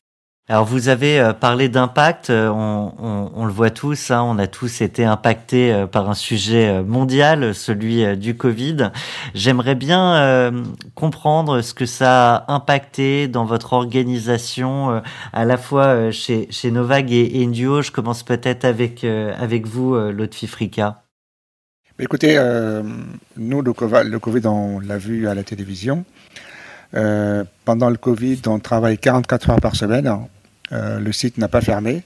Alors 0.52 0.66
vous 0.66 0.90
avez 0.90 1.20
euh, 1.20 1.32
parlé 1.32 1.70
d'impact, 1.70 2.32
euh, 2.32 2.50
on, 2.50 3.46
le 3.46 3.52
voit 3.52 3.70
tous, 3.70 4.10
hein, 4.10 4.24
on 4.24 4.40
a 4.40 4.48
tous 4.48 4.82
été 4.82 5.06
impactés 5.06 5.72
euh, 5.72 5.86
par 5.86 6.10
un 6.10 6.16
sujet 6.16 6.82
mondial, 6.82 7.54
celui 7.54 8.18
du 8.18 8.36
Covid. 8.36 8.90
J'aimerais 9.36 9.76
bien 9.76 10.52
comprendre 10.96 11.62
ce 11.62 11.76
que 11.76 11.86
ça 11.86 12.38
a 12.38 12.54
impacté 12.54 13.28
dans 13.28 13.46
votre 13.46 13.74
organisation, 13.74 15.04
à 15.34 15.46
la 15.46 15.58
fois 15.58 16.10
chez, 16.10 16.48
chez 16.50 16.72
Novag 16.72 17.12
et, 17.12 17.44
Indio. 17.44 17.84
Je 17.84 17.92
commence 17.92 18.24
peut-être 18.24 18.66
avec, 18.66 19.04
avec 19.04 19.68
vous, 19.68 19.96
Lotfi 19.96 20.48
Frika. 20.48 21.04
Écoutez, 22.00 22.40
nous, 23.38 23.62
le 23.62 23.74
COVID, 24.20 24.48
on 24.48 24.80
l'a 24.80 24.98
vu 24.98 25.28
à 25.28 25.36
la 25.36 25.44
télévision. 25.44 26.06
pendant 26.92 27.90
le 27.90 27.98
Covid, 27.98 28.42
on 28.48 28.60
travaille 28.60 28.98
44 28.98 29.50
heures 29.52 29.62
par 29.62 29.76
semaine 29.76 30.08
le 30.71 31.12
site 31.12 31.38
n'a 31.38 31.47
pas 31.47 31.62
fermé. 31.62 32.03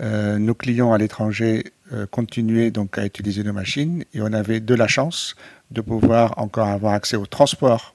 Euh, 0.00 0.38
nos 0.38 0.54
clients 0.54 0.92
à 0.92 0.98
l'étranger 0.98 1.72
euh, 1.92 2.06
continuaient 2.06 2.70
donc 2.70 2.96
à 2.96 3.04
utiliser 3.04 3.42
nos 3.42 3.52
machines 3.52 4.04
et 4.14 4.22
on 4.22 4.32
avait 4.32 4.60
de 4.60 4.74
la 4.74 4.88
chance 4.88 5.36
de 5.70 5.82
pouvoir 5.82 6.38
encore 6.38 6.68
avoir 6.68 6.94
accès 6.94 7.16
au 7.16 7.26
transport 7.26 7.94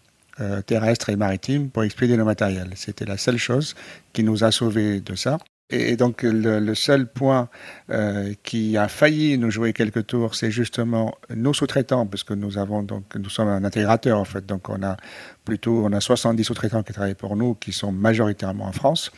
terrestre 0.66 1.08
et 1.08 1.16
maritime 1.16 1.70
pour 1.70 1.86
expédier 1.86 2.18
nos 2.18 2.26
matériels. 2.26 2.72
C'était 2.76 3.06
la 3.06 3.18
seule 3.18 3.38
chose 3.38 3.74
qui 4.12 4.22
nous 4.22 4.44
a 4.44 4.52
sauvés 4.52 5.00
de 5.00 5.16
ça. 5.16 5.38
Et 5.72 5.96
donc 5.96 6.22
le, 6.22 6.76
seul 6.76 7.08
point 7.08 7.50
euh, 7.90 8.36
qui 8.44 8.78
a 8.78 8.88
failli 8.88 9.36
nous 9.40 9.50
jouer 9.50 9.74
quelques 9.74 10.06
tours, 10.06 10.36
c'est 10.36 10.52
justement 10.52 11.16
nos 11.36 11.54
sous-traitants, 11.56 12.06
parce 12.06 12.24
que 12.24 12.36
nous 12.36 12.60
avons 12.60 12.84
donc 12.84 13.16
nous 13.16 13.32
sommes 13.32 13.48
un 13.48 13.64
intégrateur 13.64 14.20
en 14.20 14.26
fait, 14.26 14.46
donc 14.46 14.70
on 14.70 14.84
a 14.84 14.96
plutôt 15.44 15.84
on 15.84 15.92
a 15.92 16.00
70 16.00 16.44
sous-traitants 16.44 16.84
qui 16.84 16.94
travaillent 16.94 17.16
pour 17.16 17.36
nous, 17.36 17.56
qui 17.56 17.74
sont 17.74 17.92
majoritairement 17.92 18.66
en 18.66 18.74
France, 18.74 19.12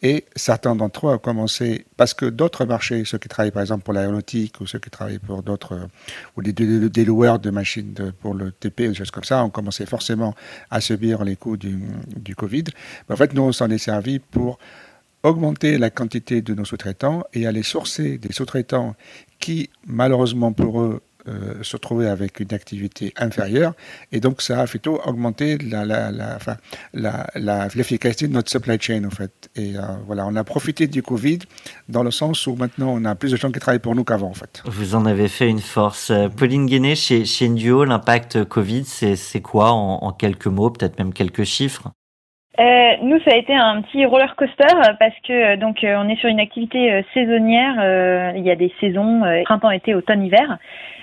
et 0.00 0.24
certains 0.34 0.74
d'entre 0.74 1.08
eux 1.08 1.12
ont 1.12 1.18
commencé 1.18 1.84
parce 1.98 2.14
que 2.14 2.24
d'autres 2.24 2.64
marchés, 2.64 3.04
ceux 3.04 3.18
qui 3.18 3.28
travaillent 3.28 3.50
par 3.50 3.60
exemple 3.60 3.84
pour 3.84 3.92
l'aéronautique 3.92 4.62
ou 4.62 4.66
ceux 4.66 4.78
qui 4.78 4.88
travaillent 4.88 5.18
pour 5.18 5.42
d'autres 5.42 5.88
ou 6.38 6.42
des, 6.42 6.54
des, 6.54 7.04
loueurs 7.04 7.38
de 7.38 7.50
machines 7.50 8.14
pour 8.22 8.32
le 8.32 8.50
TP 8.50 8.86
ou 8.86 8.88
des 8.88 8.94
choses 8.94 9.10
comme 9.10 9.24
ça, 9.24 9.44
ont 9.44 9.50
commencé 9.50 9.84
forcément 9.84 10.34
à 10.70 10.80
subir 10.80 11.22
les 11.22 11.36
coûts 11.36 11.58
du, 11.58 11.82
du 12.16 12.34
Covid. 12.34 12.64
En 13.10 13.16
fait, 13.16 13.34
nous 13.34 13.42
on 13.42 13.52
s'en 13.52 13.68
est 13.68 13.76
servi 13.76 14.20
pour 14.20 14.58
augmenter 15.22 15.78
la 15.78 15.90
quantité 15.90 16.42
de 16.42 16.54
nos 16.54 16.64
sous-traitants 16.64 17.24
et 17.32 17.46
aller 17.46 17.62
sourcer 17.62 18.18
des 18.18 18.32
sous-traitants 18.32 18.94
qui, 19.38 19.70
malheureusement 19.86 20.52
pour 20.52 20.80
eux, 20.82 21.00
euh, 21.28 21.62
se 21.62 21.76
trouvaient 21.76 22.08
avec 22.08 22.40
une 22.40 22.52
activité 22.52 23.14
inférieure. 23.16 23.74
Et 24.10 24.18
donc, 24.18 24.42
ça 24.42 24.60
a 24.60 24.66
plutôt 24.66 25.00
augmenté 25.04 25.56
la, 25.56 25.84
la, 25.84 26.10
la, 26.10 26.34
enfin, 26.34 26.56
l'efficacité 27.76 28.26
de 28.26 28.32
notre 28.32 28.50
supply 28.50 28.76
chain, 28.80 29.04
en 29.04 29.10
fait. 29.10 29.48
Et 29.54 29.76
euh, 29.76 29.82
voilà, 30.04 30.26
on 30.26 30.34
a 30.34 30.42
profité 30.42 30.88
du 30.88 31.00
Covid 31.00 31.38
dans 31.88 32.02
le 32.02 32.10
sens 32.10 32.48
où 32.48 32.56
maintenant, 32.56 32.92
on 32.92 33.04
a 33.04 33.14
plus 33.14 33.30
de 33.30 33.36
gens 33.36 33.52
qui 33.52 33.60
travaillent 33.60 33.78
pour 33.78 33.94
nous 33.94 34.02
qu'avant, 34.02 34.30
en 34.30 34.34
fait. 34.34 34.64
Vous 34.66 34.96
en 34.96 35.06
avez 35.06 35.28
fait 35.28 35.48
une 35.48 35.60
force. 35.60 36.10
Euh, 36.10 36.28
Pauline 36.28 36.66
Guéné, 36.66 36.96
chez, 36.96 37.24
chez 37.24 37.46
Indio, 37.46 37.84
l'impact 37.84 38.42
Covid, 38.42 38.84
c'est 38.84 39.40
quoi 39.42 39.70
en, 39.70 40.02
en 40.02 40.12
quelques 40.12 40.48
mots, 40.48 40.70
peut-être 40.70 40.98
même 40.98 41.12
quelques 41.12 41.44
chiffres? 41.44 41.92
Euh, 42.60 42.96
nous, 43.00 43.18
ça 43.20 43.30
a 43.32 43.36
été 43.36 43.54
un 43.54 43.80
petit 43.80 44.04
roller 44.04 44.36
coaster 44.36 44.74
parce 44.98 45.14
que 45.26 45.32
euh, 45.32 45.56
donc 45.56 45.82
euh, 45.84 45.96
on 45.98 46.08
est 46.10 46.16
sur 46.16 46.28
une 46.28 46.40
activité 46.40 47.02
saisonnière. 47.14 48.34
il 48.36 48.42
y 48.42 48.50
a 48.50 48.56
des 48.56 48.72
saisons 48.78 49.22
printemps, 49.44 49.70
été, 49.70 49.94
automne, 49.94 50.22
hiver. 50.22 50.58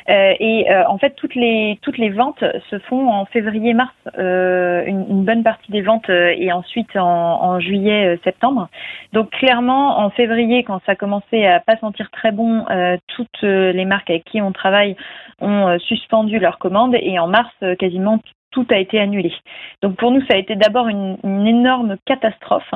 et 0.07 0.67
en 0.87 0.97
fait, 0.99 1.15
toutes 1.15 1.35
les 1.35 1.79
toutes 1.81 1.97
les 1.97 2.09
ventes 2.09 2.43
se 2.69 2.77
font 2.79 3.09
en 3.09 3.25
février, 3.25 3.73
mars. 3.73 3.93
Une, 4.17 5.05
une, 5.09 5.23
bonne 5.25 5.43
partie 5.43 5.71
des 5.71 5.81
ventes 5.81 6.09
et 6.09 6.51
ensuite 6.51 6.95
en, 6.95 7.43
en 7.43 7.59
juillet, 7.59 8.19
septembre. 8.23 8.69
Donc 9.13 9.31
clairement, 9.31 9.99
en 9.99 10.09
février, 10.11 10.63
quand 10.63 10.81
ça 10.85 10.95
commençait 10.95 11.45
à 11.47 11.59
pas 11.59 11.77
sentir 11.77 12.11
très 12.11 12.31
bon, 12.31 12.65
toutes 13.07 13.41
les 13.41 13.85
marques 13.85 14.09
avec 14.09 14.25
qui 14.25 14.41
on 14.41 14.51
travaille 14.51 14.95
ont 15.41 15.77
suspendu 15.79 16.37
leurs 16.37 16.59
commandes 16.59 16.95
et 16.99 17.17
en 17.17 17.27
mars, 17.27 17.53
quasiment 17.79 18.19
tout 18.51 18.65
a 18.69 18.77
été 18.77 18.99
annulé. 18.99 19.33
Donc 19.81 19.95
pour 19.97 20.11
nous, 20.11 20.21
ça 20.21 20.35
a 20.35 20.37
été 20.37 20.55
d'abord 20.55 20.87
une, 20.87 21.17
énorme 21.23 21.97
catastrophe. 22.05 22.73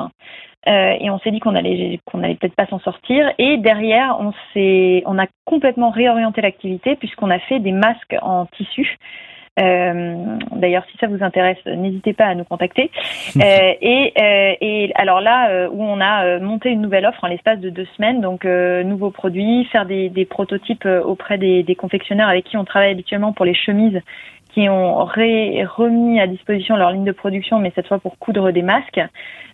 Euh, 0.66 0.94
et 0.98 1.10
on 1.10 1.18
s'est 1.18 1.30
dit 1.30 1.40
qu'on 1.40 1.54
allait 1.54 2.00
qu'on 2.06 2.22
allait 2.22 2.36
peut-être 2.36 2.54
pas 2.54 2.66
s'en 2.66 2.78
sortir. 2.78 3.30
Et 3.38 3.58
derrière, 3.58 4.16
on 4.20 4.32
s'est 4.52 5.02
on 5.06 5.18
a 5.18 5.26
complètement 5.44 5.90
réorienté 5.90 6.40
l'activité 6.40 6.96
puisqu'on 6.96 7.30
a 7.30 7.38
fait 7.38 7.60
des 7.60 7.72
masques 7.72 8.16
en 8.22 8.46
tissu. 8.46 8.98
Euh, 9.60 10.36
D'ailleurs, 10.52 10.84
si 10.90 10.98
ça 10.98 11.06
vous 11.06 11.22
intéresse, 11.22 11.58
n'hésitez 11.66 12.12
pas 12.12 12.26
à 12.26 12.34
nous 12.34 12.44
contacter. 12.44 12.90
Euh, 13.36 13.72
et, 13.80 14.12
euh, 14.20 14.54
et, 14.60 14.92
alors 14.94 15.20
là, 15.20 15.68
où 15.68 15.82
on 15.82 16.00
a 16.00 16.38
monté 16.38 16.70
une 16.70 16.80
nouvelle 16.80 17.04
offre 17.04 17.24
en 17.24 17.26
l'espace 17.26 17.58
de 17.58 17.68
deux 17.68 17.86
semaines, 17.96 18.20
donc 18.20 18.44
nouveaux 18.44 19.10
produits, 19.10 19.64
faire 19.66 19.86
des, 19.86 20.08
des 20.08 20.24
prototypes 20.24 20.86
auprès 21.04 21.36
des, 21.36 21.64
des, 21.64 21.74
confectionneurs 21.74 22.28
avec 22.28 22.44
qui 22.44 22.56
on 22.56 22.64
travaille 22.64 22.92
habituellement 22.92 23.32
pour 23.32 23.44
les 23.44 23.54
chemises 23.54 24.00
qui 24.54 24.68
ont 24.68 25.04
remis 25.04 26.20
à 26.20 26.28
disposition 26.28 26.76
leur 26.76 26.92
ligne 26.92 27.04
de 27.04 27.12
production, 27.12 27.58
mais 27.58 27.72
cette 27.74 27.88
fois 27.88 27.98
pour 27.98 28.18
coudre 28.18 28.52
des 28.52 28.62
masques 28.62 29.00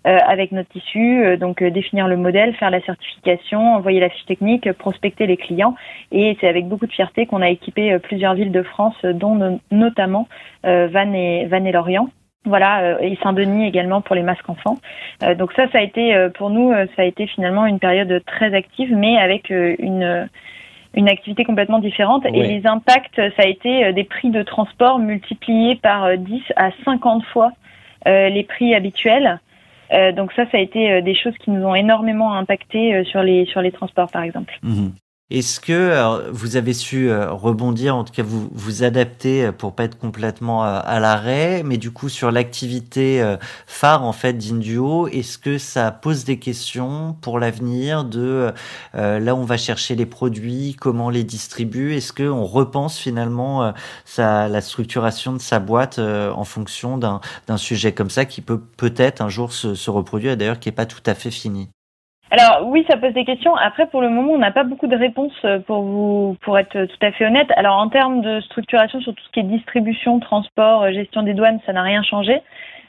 euh, 0.07 0.19
avec 0.27 0.53
notre 0.53 0.69
tissu. 0.69 1.25
Euh, 1.25 1.37
donc 1.37 1.63
euh, 1.63 1.71
définir 1.71 2.07
le 2.07 2.17
modèle, 2.17 2.55
faire 2.55 2.71
la 2.71 2.83
certification, 2.83 3.77
envoyer 3.77 3.99
la 3.99 4.11
fiche 4.11 4.27
technique, 4.27 4.71
prospecter 4.73 5.27
les 5.27 5.39
clients. 5.39 5.75
Et 6.13 6.37
c'est 6.41 6.49
avec 6.49 6.69
beaucoup 6.69 6.87
de 6.87 6.93
fierté 6.93 7.27
qu'on 7.27 7.41
a 7.41 7.49
équipé 7.49 7.99
plusieurs 7.99 8.35
villes 8.35 8.53
de 8.53 8.63
France, 8.63 8.97
dont 9.05 9.59
notamment 9.71 10.29
Vannes 10.65 11.15
et, 11.15 11.47
Vannes 11.47 11.67
et 11.67 11.73
Lorient. 11.73 12.09
Voilà, 12.47 13.03
et 13.03 13.19
Saint-Denis 13.23 13.69
également 13.69 14.01
pour 14.01 14.17
les 14.17 14.23
masques 14.23 14.49
enfants. 14.49 14.77
donc 15.37 15.53
ça, 15.53 15.69
ça 15.71 15.79
a 15.79 15.83
été 15.83 16.29
pour 16.39 16.49
nous, 16.49 16.73
ça 16.97 17.03
a 17.03 17.05
été 17.05 17.27
finalement 17.27 17.67
une 17.67 17.79
période 17.79 18.23
très 18.25 18.55
active, 18.55 18.97
mais 18.97 19.19
avec 19.19 19.51
une 19.51 20.27
une 20.95 21.09
activité 21.09 21.45
complètement 21.45 21.79
différente. 21.79 22.25
Et 22.27 22.43
les 22.43 22.67
impacts, 22.67 23.17
ça 23.37 23.43
a 23.43 23.47
été 23.47 23.93
des 23.93 24.05
prix 24.05 24.31
de 24.31 24.43
transport 24.43 24.99
multipliés 24.99 25.77
par 25.77 26.17
10 26.17 26.43
à 26.57 26.71
50 26.85 27.25
fois 27.27 27.53
les 28.07 28.45
prix 28.49 28.75
habituels. 28.75 29.41
donc 30.17 30.33
ça, 30.33 30.45
ça 30.51 30.59
a 30.59 30.61
été 30.61 31.01
des 31.03 31.15
choses 31.15 31.37
qui 31.39 31.51
nous 31.51 31.65
ont 31.65 31.75
énormément 31.75 32.35
impacté 32.35 33.05
sur 33.05 33.23
les 33.23 33.45
sur 33.47 33.61
les 33.61 33.71
transports, 33.71 34.11
par 34.11 34.23
exemple. 34.23 34.59
Mmh. 34.63 34.89
Est-ce 35.31 35.61
que 35.61 36.29
vous 36.33 36.57
avez 36.57 36.73
su 36.73 37.09
euh, 37.09 37.33
rebondir, 37.33 37.95
en 37.95 38.03
tout 38.03 38.13
cas 38.13 38.25
vous 38.25 38.51
vous 38.53 38.83
adapter 38.83 39.47
euh, 39.47 39.53
pour 39.53 39.77
pas 39.77 39.85
être 39.85 39.97
complètement 39.97 40.65
euh, 40.65 40.81
à 40.83 40.99
l'arrêt, 40.99 41.63
mais 41.65 41.77
du 41.77 41.93
coup 41.93 42.09
sur 42.09 42.33
l'activité 42.33 43.37
phare 43.67 44.03
en 44.03 44.13
fait 44.13 44.33
d'Induo, 44.33 45.07
est-ce 45.07 45.39
que 45.39 45.57
ça 45.59 45.93
pose 45.93 46.25
des 46.25 46.41
questions 46.41 47.17
pour 47.21 47.39
l'avenir 47.39 48.05
de 48.05 48.53
là 48.95 49.35
où 49.35 49.39
on 49.39 49.45
va 49.45 49.57
chercher 49.57 49.95
les 49.95 50.07
produits, 50.07 50.77
comment 50.79 51.11
les 51.11 51.25
distribuer? 51.25 51.99
Est-ce 51.99 52.13
que 52.13 52.29
on 52.29 52.45
repense 52.45 52.99
finalement 52.99 53.73
sa, 54.05 54.49
la 54.49 54.61
structuration 54.61 55.33
de 55.33 55.41
sa 55.41 55.61
boîte 55.61 55.99
en 55.99 56.45
fonction 56.45 56.99
d'un 56.99 57.57
sujet 57.57 57.93
comme 57.93 58.11
ça 58.11 58.25
qui 58.25 58.41
peut 58.41 58.61
peut-être 58.77 59.21
un 59.21 59.29
jour 59.29 59.53
se, 59.53 59.75
se 59.75 59.91
reproduire, 59.91 60.37
d'ailleurs 60.37 60.59
qui 60.59 60.69
est 60.69 60.73
pas 60.73 60.87
tout 60.87 61.03
à 61.07 61.15
fait 61.15 61.31
fini? 61.31 61.71
Alors 62.31 62.69
oui, 62.69 62.85
ça 62.89 62.97
pose 62.97 63.13
des 63.13 63.25
questions. 63.25 63.57
Après, 63.57 63.87
pour 63.87 64.01
le 64.01 64.09
moment, 64.09 64.33
on 64.33 64.39
n'a 64.39 64.53
pas 64.53 64.63
beaucoup 64.63 64.87
de 64.87 64.97
réponses 64.97 65.33
euh, 65.45 65.59
pour 65.59 65.83
vous, 65.83 66.37
pour 66.43 66.59
être 66.59 66.85
tout 66.85 67.07
à 67.07 67.11
fait 67.11 67.27
honnête. 67.27 67.49
Alors 67.57 67.77
en 67.77 67.89
termes 67.89 68.23
de 68.23 68.41
structuration 68.43 69.01
sur 69.01 69.15
tout 69.15 69.25
ce 69.25 69.31
qui 69.33 69.41
est 69.41 69.45
distribution, 69.45 70.21
transport, 70.21 70.83
euh, 70.83 70.93
gestion 70.93 71.23
des 71.23 71.35
douanes, 71.35 71.59
ça 71.67 71.73
n'a 71.73 71.83
rien 71.83 72.05
changé. 72.05 72.41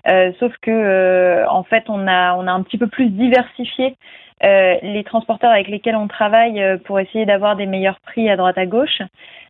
Euh, 0.08 0.32
sauf 0.40 0.54
que 0.62 0.72
euh, 0.72 1.48
en 1.50 1.64
fait, 1.64 1.84
on 1.90 2.08
a 2.08 2.36
on 2.36 2.48
a 2.48 2.52
un 2.52 2.64
petit 2.64 2.78
peu 2.78 2.88
plus 2.88 3.10
diversifié 3.10 3.96
euh, 4.44 4.76
les 4.82 5.04
transporteurs 5.04 5.52
avec 5.52 5.68
lesquels 5.68 5.96
on 5.96 6.08
travaille 6.08 6.80
pour 6.86 7.00
essayer 7.00 7.26
d'avoir 7.26 7.56
des 7.56 7.68
meilleurs 7.68 8.00
prix 8.00 8.30
à 8.30 8.38
droite 8.38 8.58
à 8.58 8.66
gauche. 8.66 9.02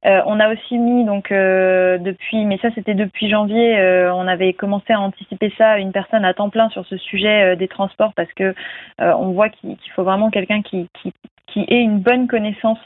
On 0.04 0.40
a 0.40 0.52
aussi 0.52 0.80
mis 0.80 1.06
donc 1.06 1.30
depuis, 1.32 2.46
mais 2.46 2.58
ça 2.58 2.70
c'était 2.74 2.96
depuis 2.96 3.30
janvier, 3.30 3.78
on 4.12 4.28
avait 4.28 4.52
commencé 4.54 4.92
à 4.92 5.00
anticiper 5.00 5.54
ça, 5.58 5.78
une 5.78 5.92
personne 5.92 6.26
à 6.26 6.34
temps 6.34 6.50
plein 6.50 6.70
sur 6.70 6.86
ce 6.88 6.98
sujet 6.98 7.56
des 7.56 7.68
transports 7.68 8.12
parce 8.16 8.32
que 8.34 8.56
on 8.98 9.32
voit 9.32 9.50
qu'il 9.50 9.78
faut 9.96 10.04
vraiment 10.04 10.32
quelqu'un 10.32 10.64
qui, 10.64 10.90
qui, 11.02 11.14
qui 11.52 11.66
ait 11.68 11.82
une 11.82 12.00
bonne 12.00 12.28
connaissance 12.28 12.80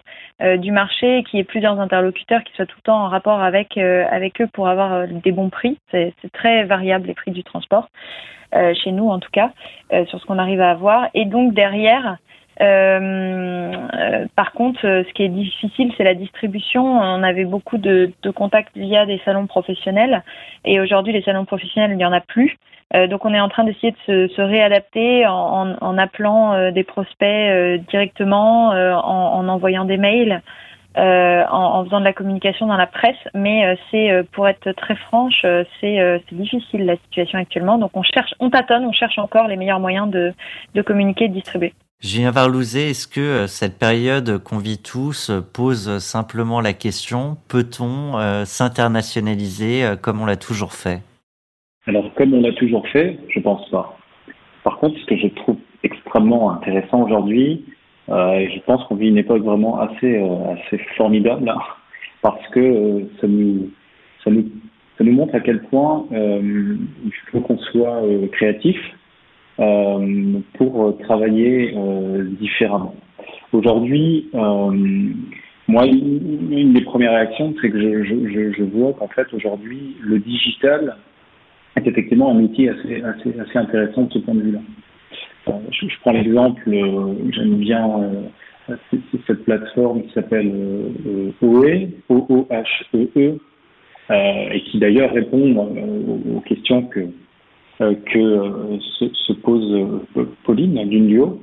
du 0.57 0.71
marché, 0.71 1.23
qui 1.23 1.39
ait 1.39 1.45
plusieurs 1.45 1.79
interlocuteurs, 1.79 2.43
qui 2.43 2.53
soient 2.55 2.65
tout 2.65 2.75
le 2.77 2.83
temps 2.83 3.05
en 3.05 3.07
rapport 3.07 3.41
avec 3.41 3.77
avec 3.77 4.41
eux 4.41 4.47
pour 4.51 4.67
avoir 4.67 5.07
des 5.07 5.31
bons 5.31 5.49
prix. 5.49 5.77
C'est 5.91 6.13
très 6.33 6.65
variable 6.65 7.07
les 7.07 7.13
prix 7.13 7.31
du 7.31 7.43
transport. 7.43 7.87
Euh, 8.55 8.73
chez 8.73 8.91
nous 8.91 9.09
en 9.09 9.19
tout 9.19 9.31
cas, 9.31 9.51
euh, 9.91 10.05
sur 10.05 10.19
ce 10.21 10.25
qu'on 10.25 10.37
arrive 10.37 10.61
à 10.61 10.71
avoir. 10.71 11.09
Et 11.13 11.25
donc 11.25 11.53
derrière, 11.53 12.17
euh, 12.61 14.25
par 14.35 14.51
contre, 14.53 14.81
ce 14.81 15.13
qui 15.13 15.23
est 15.23 15.29
difficile, 15.29 15.91
c'est 15.97 16.03
la 16.03 16.13
distribution. 16.13 16.85
On 16.85 17.23
avait 17.23 17.45
beaucoup 17.45 17.77
de, 17.77 18.11
contacts 18.35 18.75
via 18.77 19.05
des 19.05 19.21
salons 19.25 19.47
professionnels, 19.47 20.23
et 20.63 20.79
aujourd'hui, 20.79 21.13
les 21.13 21.21
salons 21.21 21.45
professionnels, 21.45 21.91
il 21.91 21.97
n'y 21.97 22.05
en 22.05 22.13
a 22.13 22.21
plus. 22.21 22.57
donc, 22.93 23.25
on 23.25 23.33
est 23.33 23.39
en 23.39 23.49
train 23.49 23.63
d'essayer 23.63 23.93
de 24.07 24.27
se, 24.27 24.41
réadapter 24.41 25.25
en, 25.27 25.97
appelant 25.97 26.71
des 26.71 26.83
prospects 26.83 27.81
directement, 27.89 28.69
en, 28.69 29.47
envoyant 29.47 29.85
des 29.85 29.97
mails. 29.97 30.41
Euh, 30.97 31.43
en, 31.49 31.83
faisant 31.83 31.99
de 31.99 32.05
la 32.05 32.13
communication 32.13 32.67
dans 32.67 32.77
la 32.77 32.87
presse, 32.87 33.17
mais 33.33 33.65
euh, 33.65 33.75
c'est, 33.91 34.11
euh, 34.11 34.23
pour 34.31 34.47
être 34.47 34.71
très 34.71 34.95
franche, 34.95 35.45
c'est, 35.81 36.21
difficile 36.31 36.85
la 36.85 36.95
situation 36.95 37.37
actuellement. 37.37 37.77
Donc 37.77 37.91
on 37.95 38.03
cherche, 38.03 38.33
on 38.39 38.49
tâtonne, 38.49 38.85
on 38.85 38.93
cherche 38.93 39.17
encore 39.19 39.49
les 39.49 39.57
meilleurs 39.57 39.81
moyens 39.81 40.09
de, 40.09 40.33
de 40.73 40.81
communiquer 40.81 41.25
et 41.25 41.27
de 41.27 41.33
distribuer. 41.33 41.73
Julien 42.01 42.31
Varlouzet, 42.31 42.91
est-ce 42.91 43.07
que 43.07 43.47
cette 43.47 43.79
période 43.79 44.37
qu'on 44.43 44.57
vit 44.57 44.77
tous 44.77 45.31
pose 45.53 45.97
simplement 45.99 46.61
la 46.61 46.73
question 46.73 47.37
peut-on 47.47 48.45
s'internationaliser 48.45 49.95
comme 50.01 50.21
on 50.21 50.25
l'a 50.25 50.35
toujours 50.35 50.73
fait? 50.73 51.01
Alors, 51.87 52.13
comme 52.15 52.33
on 52.33 52.41
l'a 52.41 52.53
toujours 52.53 52.87
fait, 52.89 53.17
je 53.29 53.39
pense 53.39 53.67
pas. 53.69 53.97
Par 54.63 54.77
contre, 54.77 54.99
ce 54.99 55.05
que 55.05 55.17
je 55.17 55.27
trouve 55.27 55.57
extrêmement 55.83 56.51
intéressant 56.51 57.03
aujourd'hui, 57.03 57.63
euh, 58.09 58.47
je 58.53 58.59
pense 58.61 58.83
qu'on 58.85 58.95
vit 58.95 59.09
une 59.09 59.17
époque 59.17 59.43
vraiment 59.43 59.79
assez, 59.79 60.17
euh, 60.17 60.53
assez 60.53 60.77
formidable 60.97 61.45
là, 61.45 61.57
parce 62.21 62.47
que 62.49 62.59
euh, 62.59 62.99
ça, 63.21 63.27
nous, 63.27 63.69
ça, 64.23 64.31
nous, 64.31 64.45
ça 64.97 65.03
nous 65.03 65.11
montre 65.11 65.35
à 65.35 65.39
quel 65.39 65.61
point 65.63 66.05
il 66.11 66.79
faut 67.31 67.41
qu'on 67.41 67.57
soit 67.57 68.01
créatif 68.31 68.77
pour 69.57 70.97
travailler 70.99 71.73
différemment. 72.39 72.95
Aujourd'hui, 73.53 74.29
moi, 75.67 75.85
une 75.87 76.73
des 76.73 76.81
premières 76.81 77.13
réactions, 77.13 77.53
c'est 77.61 77.69
que 77.69 77.79
je, 77.79 78.03
je, 78.03 78.53
je 78.53 78.63
vois 78.63 78.93
qu'en 78.93 79.07
fait, 79.07 79.27
aujourd'hui, 79.33 79.95
le 80.01 80.19
digital 80.19 80.97
est 81.75 81.87
effectivement 81.87 82.31
un 82.31 82.39
outil 82.39 82.69
assez, 82.69 83.01
assez, 83.01 83.39
assez 83.39 83.57
intéressant 83.57 84.03
de 84.03 84.13
ce 84.13 84.19
point 84.19 84.35
de 84.35 84.41
vue-là. 84.41 84.59
Je, 85.47 85.87
je, 85.87 85.99
prends 86.01 86.11
l'exemple, 86.11 86.61
euh, 86.67 87.13
j'aime 87.31 87.57
bien 87.57 88.27
euh, 88.69 88.75
cette 89.27 89.43
plateforme 89.43 90.03
qui 90.03 90.13
s'appelle 90.13 90.51
euh, 90.53 91.31
OE, 91.41 91.89
O-O-H-E-E, 92.09 93.37
-E, 94.09 94.51
et 94.53 94.61
qui 94.65 94.79
d'ailleurs 94.79 95.13
répond 95.13 95.55
aux 96.35 96.41
questions 96.41 96.83
que, 96.83 97.07
que 97.79 98.79
se, 98.99 99.05
se, 99.13 99.33
pose 99.33 100.01
Pauline 100.43 100.75
d'Undio. 100.75 101.41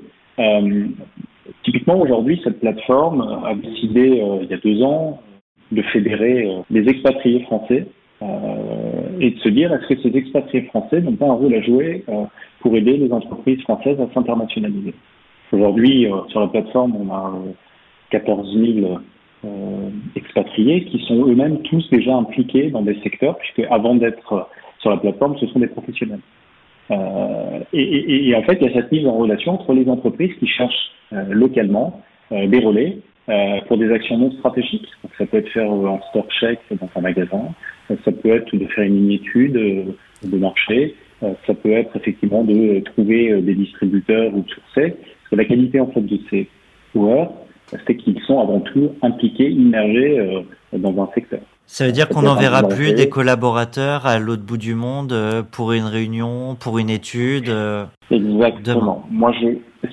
typiquement 1.62 2.00
aujourd'hui, 2.00 2.40
cette 2.42 2.60
plateforme 2.60 3.20
a 3.44 3.54
décidé 3.54 4.22
il 4.42 4.48
y 4.50 4.54
a 4.54 4.58
deux 4.58 4.82
ans 4.82 5.20
de 5.70 5.82
fédérer 5.82 6.48
des 6.70 6.88
expatriés 6.88 7.40
français 7.40 7.86
et 9.20 9.30
de 9.30 9.38
se 9.40 9.48
dire 9.48 9.72
est-ce 9.72 9.94
que 9.94 10.02
ces 10.02 10.16
expatriés 10.16 10.64
français 10.64 11.00
n'ont 11.00 11.16
pas 11.16 11.26
un 11.26 11.34
rôle 11.34 11.54
à 11.54 11.60
jouer 11.60 12.04
pour 12.60 12.76
aider 12.76 12.96
les 12.96 13.12
entreprises 13.12 13.60
françaises 13.62 14.00
à 14.00 14.12
s'internationaliser? 14.14 14.94
Aujourd'hui, 15.52 16.06
euh, 16.06 16.16
sur 16.28 16.40
la 16.40 16.48
plateforme, 16.48 16.96
on 16.96 17.12
a 17.12 17.34
14 18.10 18.56
euh, 18.56 18.80
000 18.80 19.00
euh, 19.44 19.90
expatriés 20.16 20.84
qui 20.86 20.98
sont 21.00 21.26
eux-mêmes 21.26 21.60
tous 21.62 21.88
déjà 21.90 22.16
impliqués 22.16 22.70
dans 22.70 22.80
des 22.80 22.98
secteurs, 23.02 23.36
puisque 23.36 23.70
avant 23.70 23.94
d'être 23.94 24.48
sur 24.82 24.90
la 24.90 24.98
plateforme, 24.98 25.38
ce 25.38 25.46
sont 25.46 25.58
des 25.58 25.68
professionnels. 25.68 26.20
Et, 27.72 28.28
et, 28.28 28.36
en 28.36 28.42
fait, 28.42 28.58
il 28.60 28.66
y 28.66 28.70
a 28.70 28.74
cette 28.74 28.92
mise 28.92 29.06
en 29.06 29.16
relation 29.16 29.52
entre 29.52 29.72
les 29.72 29.88
entreprises 29.88 30.34
qui 30.38 30.46
cherchent 30.46 30.90
localement 31.30 32.02
des 32.30 32.58
relais 32.58 32.98
pour 33.66 33.78
des 33.78 33.90
actions 33.90 34.18
non 34.18 34.30
stratégiques. 34.32 34.88
Donc, 35.02 35.12
ça 35.16 35.24
peut 35.24 35.38
être 35.38 35.48
faire 35.48 35.70
un 35.72 36.00
store 36.10 36.26
check 36.38 36.58
dans 36.78 36.90
un 36.94 37.00
magasin, 37.00 37.54
ça 37.88 38.12
peut 38.12 38.30
être 38.36 38.54
de 38.54 38.66
faire 38.66 38.84
une 38.84 38.94
mini-étude 38.94 39.94
de 40.22 40.36
marché, 40.36 40.94
euh, 41.22 41.34
ça 41.46 41.54
peut 41.54 41.72
être 41.72 41.94
effectivement 41.96 42.42
de 42.44 42.80
trouver 42.80 43.30
euh, 43.30 43.40
des 43.40 43.54
distributeurs 43.54 44.34
ou 44.34 44.42
de 44.42 44.50
sourcer. 44.50 44.90
Parce 44.90 45.28
que 45.30 45.36
la 45.36 45.44
qualité 45.44 45.80
en 45.80 45.86
fait 45.88 46.00
de 46.00 46.18
ces 46.30 46.48
joueurs, 46.94 47.32
c'est 47.86 47.96
qu'ils 47.96 48.20
sont 48.22 48.40
avant 48.40 48.60
tout 48.60 48.92
impliqués, 49.02 49.50
immergés 49.50 50.18
euh, 50.18 50.40
dans 50.72 51.02
un 51.02 51.08
secteur. 51.14 51.40
Ça 51.72 51.86
veut 51.86 51.92
dire 51.92 52.06
qu'on 52.10 52.20
n'enverra 52.20 52.68
plus 52.68 52.92
des 52.92 53.08
collaborateurs 53.08 54.06
à 54.06 54.18
l'autre 54.18 54.42
bout 54.42 54.58
du 54.58 54.74
monde 54.74 55.16
pour 55.52 55.72
une 55.72 55.86
réunion, 55.86 56.54
pour 56.54 56.78
une 56.78 56.90
étude. 56.90 57.50
Exactement. 58.10 59.06
Moi, 59.10 59.32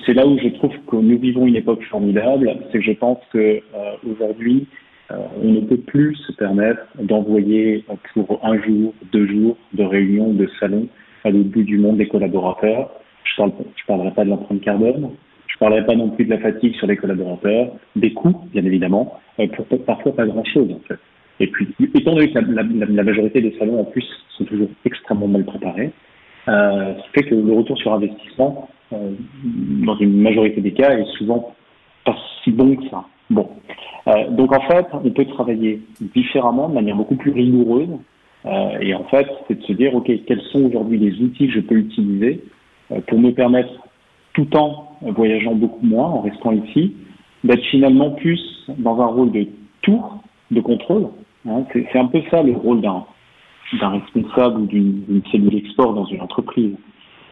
c'est 0.04 0.12
là 0.12 0.26
où 0.26 0.38
je 0.38 0.48
trouve 0.58 0.74
que 0.86 0.96
nous 0.96 1.18
vivons 1.18 1.46
une 1.46 1.56
époque 1.56 1.82
formidable. 1.84 2.54
C'est 2.70 2.80
que 2.80 2.84
je 2.84 2.92
pense 2.92 3.16
que 3.32 3.62
aujourd'hui, 4.06 4.66
on 5.08 5.52
ne 5.52 5.60
peut 5.62 5.78
plus 5.78 6.16
se 6.16 6.32
permettre 6.32 6.82
d'envoyer 6.98 7.82
pour 8.12 8.38
un 8.44 8.60
jour, 8.60 8.92
deux 9.10 9.26
jours 9.26 9.56
de 9.72 9.82
réunion, 9.82 10.34
de 10.34 10.50
salon, 10.60 10.86
à 11.24 11.30
l'autre 11.30 11.48
bout 11.48 11.62
du 11.62 11.78
monde 11.78 11.96
des 11.96 12.08
collaborateurs. 12.08 12.90
Je 13.24 13.42
ne 13.42 13.48
je 13.74 13.86
parlerai 13.86 14.10
pas 14.10 14.26
de 14.26 14.28
l'empreinte 14.28 14.60
carbone. 14.60 15.12
Je 15.46 15.56
parlerai 15.58 15.86
pas 15.86 15.94
non 15.94 16.10
plus 16.10 16.26
de 16.26 16.30
la 16.30 16.40
fatigue 16.40 16.74
sur 16.74 16.86
les 16.86 16.98
collaborateurs, 16.98 17.72
des 17.96 18.12
coûts, 18.12 18.36
bien 18.52 18.66
évidemment, 18.66 19.18
euh, 19.38 19.46
pour 19.48 19.66
parfois 19.86 20.14
pas 20.14 20.26
grand-chose, 20.26 20.70
en 20.72 20.80
fait. 20.86 20.98
Et 21.40 21.46
puis, 21.46 21.68
étant 21.94 22.14
donné 22.14 22.30
que 22.30 22.38
la, 22.38 23.02
majorité 23.02 23.40
des 23.40 23.56
salons, 23.58 23.80
en 23.80 23.84
plus, 23.84 24.04
sont 24.36 24.44
toujours 24.44 24.68
extrêmement 24.84 25.26
mal 25.26 25.44
préparés, 25.44 25.90
euh, 26.48 26.94
ce 26.96 27.10
fait 27.12 27.28
que 27.28 27.34
le 27.34 27.52
retour 27.52 27.78
sur 27.78 27.94
investissement, 27.94 28.68
euh, 28.92 29.12
dans 29.86 29.96
une 29.96 30.20
majorité 30.20 30.60
des 30.60 30.72
cas, 30.72 30.98
est 30.98 31.06
souvent 31.16 31.54
pas 32.04 32.16
si 32.44 32.50
bon 32.50 32.76
que 32.76 32.88
ça. 32.90 33.04
Bon. 33.30 33.48
Euh, 34.08 34.28
donc, 34.30 34.52
en 34.52 34.60
fait, 34.68 34.86
on 34.92 35.10
peut 35.10 35.24
travailler 35.24 35.80
différemment, 36.14 36.68
de 36.68 36.74
manière 36.74 36.96
beaucoup 36.96 37.16
plus 37.16 37.30
rigoureuse, 37.30 37.88
euh, 38.44 38.78
et 38.80 38.94
en 38.94 39.04
fait, 39.04 39.26
c'est 39.48 39.58
de 39.58 39.64
se 39.64 39.72
dire, 39.72 39.94
OK, 39.94 40.10
quels 40.26 40.42
sont 40.52 40.64
aujourd'hui 40.64 40.98
les 40.98 41.22
outils 41.22 41.46
que 41.46 41.54
je 41.54 41.60
peux 41.60 41.76
utiliser 41.76 42.42
pour 43.06 43.18
me 43.18 43.30
permettre, 43.30 43.70
tout 44.34 44.56
en 44.56 44.88
voyageant 45.02 45.54
beaucoup 45.54 45.86
moins, 45.86 46.06
en 46.06 46.20
restant 46.20 46.52
ici, 46.52 46.94
d'être 47.44 47.64
finalement 47.70 48.10
plus 48.10 48.40
dans 48.78 49.00
un 49.00 49.06
rôle 49.06 49.30
de 49.30 49.46
tour, 49.82 50.20
de 50.50 50.60
contrôle. 50.60 51.08
Hein. 51.48 51.64
C'est 51.72 51.98
un 51.98 52.06
peu 52.06 52.20
ça 52.30 52.42
le 52.42 52.52
rôle 52.52 52.80
d'un 52.80 53.04
d'un 53.78 53.90
responsable 53.90 54.62
ou 54.62 54.66
d'une 54.66 55.22
cellule 55.30 55.54
export 55.56 55.94
dans 55.94 56.04
une 56.06 56.20
entreprise. 56.20 56.74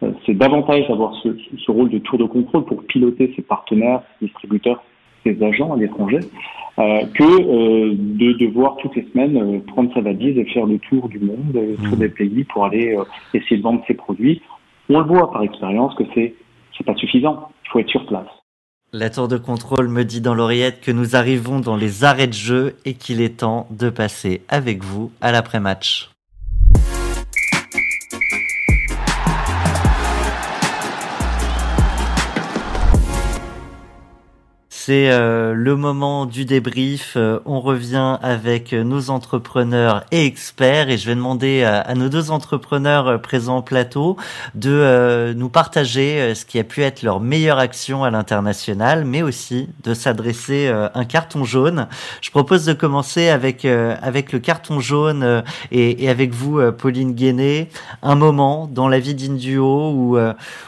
Euh, 0.03 0.11
c'est 0.25 0.33
davantage 0.33 0.87
d'avoir 0.87 1.13
ce, 1.15 1.29
ce, 1.57 1.71
rôle 1.71 1.89
de 1.89 1.99
tour 1.99 2.17
de 2.17 2.23
contrôle 2.23 2.63
pour 2.63 2.81
piloter 2.85 3.33
ses 3.35 3.41
partenaires, 3.41 4.01
ses 4.19 4.27
distributeurs, 4.27 4.81
ses 5.25 5.41
agents 5.43 5.73
à 5.73 5.77
l'étranger, 5.77 6.19
euh, 6.79 7.01
que 7.13 7.23
euh, 7.23 7.93
de 7.93 8.33
devoir 8.37 8.77
toutes 8.77 8.95
les 8.95 9.05
semaines 9.11 9.37
euh, 9.37 9.59
prendre 9.67 9.93
sa 9.93 10.01
valise 10.01 10.37
et 10.37 10.45
faire 10.45 10.65
le 10.65 10.79
tour 10.79 11.09
du 11.09 11.19
monde, 11.19 11.51
le 11.53 11.75
tour 11.75 11.97
mmh. 11.97 11.99
des 11.99 12.09
pays 12.09 12.43
pour 12.45 12.65
aller 12.65 12.95
essayer 13.33 13.57
de 13.57 13.61
vendre 13.61 13.83
ses 13.87 13.95
produits. 13.95 14.41
On 14.89 14.99
le 14.99 15.05
voit 15.05 15.29
par 15.31 15.43
expérience 15.43 15.93
que 15.95 16.05
c'est 16.13 16.35
c'est 16.77 16.85
pas 16.85 16.95
suffisant. 16.95 17.49
Il 17.65 17.69
faut 17.69 17.79
être 17.79 17.89
sur 17.89 18.05
place. 18.05 18.27
La 18.91 19.11
tour 19.11 19.27
de 19.27 19.37
contrôle 19.37 19.87
me 19.87 20.03
dit 20.03 20.19
dans 20.19 20.33
l'oreillette 20.33 20.81
que 20.81 20.89
nous 20.89 21.15
arrivons 21.15 21.59
dans 21.59 21.75
les 21.75 22.03
arrêts 22.03 22.25
de 22.25 22.33
jeu 22.33 22.75
et 22.85 22.95
qu'il 22.95 23.21
est 23.21 23.37
temps 23.37 23.67
de 23.69 23.91
passer 23.91 24.41
avec 24.49 24.83
vous 24.83 25.11
à 25.21 25.31
l'après-match. 25.31 26.09
C'est 34.89 35.11
euh, 35.11 35.53
le 35.53 35.75
moment 35.75 36.25
du 36.25 36.45
débrief. 36.45 37.13
Euh, 37.15 37.37
on 37.45 37.61
revient 37.61 38.17
avec 38.23 38.73
nos 38.73 39.11
entrepreneurs 39.11 40.03
et 40.09 40.25
experts 40.25 40.89
et 40.89 40.97
je 40.97 41.05
vais 41.05 41.13
demander 41.13 41.63
à, 41.63 41.93
nos 41.93 42.09
deux 42.09 42.31
entrepreneurs 42.31 43.07
euh, 43.07 43.17
présents 43.19 43.59
au 43.59 43.61
plateau 43.61 44.17
de 44.55 45.31
nous 45.37 45.49
partager 45.49 46.33
ce 46.33 46.43
qui 46.43 46.57
a 46.57 46.63
pu 46.63 46.81
être 46.81 47.03
leur 47.03 47.19
meilleure 47.19 47.59
action 47.59 48.03
à 48.03 48.09
l'international, 48.09 49.05
mais 49.05 49.21
aussi 49.21 49.69
de 49.83 49.93
s'adresser 49.93 50.73
un 50.95 51.05
carton 51.05 51.43
jaune. 51.43 51.87
Je 52.21 52.31
propose 52.31 52.65
de 52.65 52.73
commencer 52.73 53.29
avec 53.29 53.65
avec 53.65 54.31
le 54.31 54.39
carton 54.39 54.79
jaune 54.79 55.43
et, 55.71 56.03
et, 56.03 56.09
avec 56.09 56.33
vous, 56.33 56.59
Pauline 56.71 57.13
Guéné. 57.13 57.69
Un 58.01 58.15
moment 58.15 58.67
dans 58.71 58.87
la 58.87 58.99
vie 58.99 59.13
d'Induo 59.13 59.91
où 59.91 60.17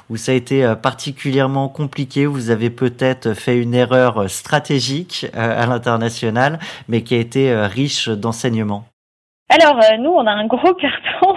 où 0.10 0.18
ça 0.18 0.32
a 0.32 0.36
été 0.36 0.74
particulièrement 0.82 1.70
compliqué. 1.70 2.28
Où 2.28 2.34
vous 2.34 2.50
avez 2.52 2.70
peut-être 2.70 3.34
fait 3.34 3.58
une 3.58 3.74
erreur 3.74 4.11
stratégique 4.28 5.28
euh, 5.36 5.64
à 5.64 5.66
l'international, 5.66 6.60
mais 6.88 7.04
qui 7.04 7.16
a 7.16 7.20
été 7.20 7.52
euh, 7.52 7.68
riche 7.68 8.10
d'enseignements 8.10 8.91
alors 9.54 9.78
euh, 9.78 9.98
nous, 9.98 10.12
on 10.12 10.26
a 10.26 10.32
un 10.32 10.46
gros 10.48 10.74
carton. 10.76 11.36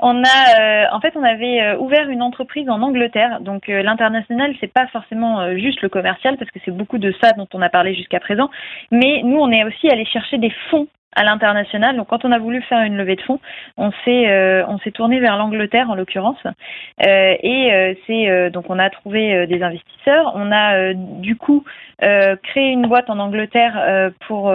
on 0.00 0.22
a, 0.22 0.92
en 0.92 1.00
fait, 1.00 1.14
on 1.16 1.22
avait 1.22 1.76
ouvert 1.76 2.08
une 2.08 2.22
entreprise 2.22 2.68
en 2.68 2.82
Angleterre. 2.82 3.40
Donc 3.40 3.68
l'international, 3.68 4.54
c'est 4.60 4.72
pas 4.72 4.86
forcément 4.88 5.56
juste 5.56 5.82
le 5.82 5.88
commercial 5.88 6.36
parce 6.36 6.50
que 6.50 6.58
c'est 6.64 6.70
beaucoup 6.70 6.98
de 6.98 7.12
ça 7.20 7.32
dont 7.32 7.48
on 7.54 7.62
a 7.62 7.68
parlé 7.68 7.94
jusqu'à 7.94 8.20
présent. 8.20 8.50
Mais 8.90 9.22
nous, 9.24 9.38
on 9.38 9.50
est 9.50 9.64
aussi 9.64 9.88
allé 9.88 10.04
chercher 10.04 10.38
des 10.38 10.52
fonds 10.70 10.88
à 11.14 11.24
l'international. 11.24 11.96
Donc 11.96 12.08
quand 12.08 12.24
on 12.24 12.32
a 12.32 12.38
voulu 12.38 12.62
faire 12.62 12.82
une 12.82 12.96
levée 12.96 13.16
de 13.16 13.22
fonds, 13.22 13.40
on 13.76 13.90
s'est 14.04 14.30
euh, 14.30 14.64
on 14.68 14.78
s'est 14.78 14.90
tourné 14.90 15.20
vers 15.20 15.36
l'Angleterre 15.36 15.90
en 15.90 15.94
l'occurrence 15.94 16.42
euh, 16.44 17.36
et 17.40 17.72
euh, 17.72 17.94
c'est 18.06 18.50
donc 18.50 18.68
on 18.68 18.78
a 18.78 18.90
trouvé 18.90 19.46
des 19.46 19.62
investisseurs. 19.62 20.32
On 20.34 20.52
a 20.52 20.92
du 20.94 21.36
coup 21.36 21.64
créé 21.98 22.70
une 22.70 22.86
boîte 22.86 23.10
en 23.10 23.18
Angleterre 23.18 24.12
pour 24.26 24.52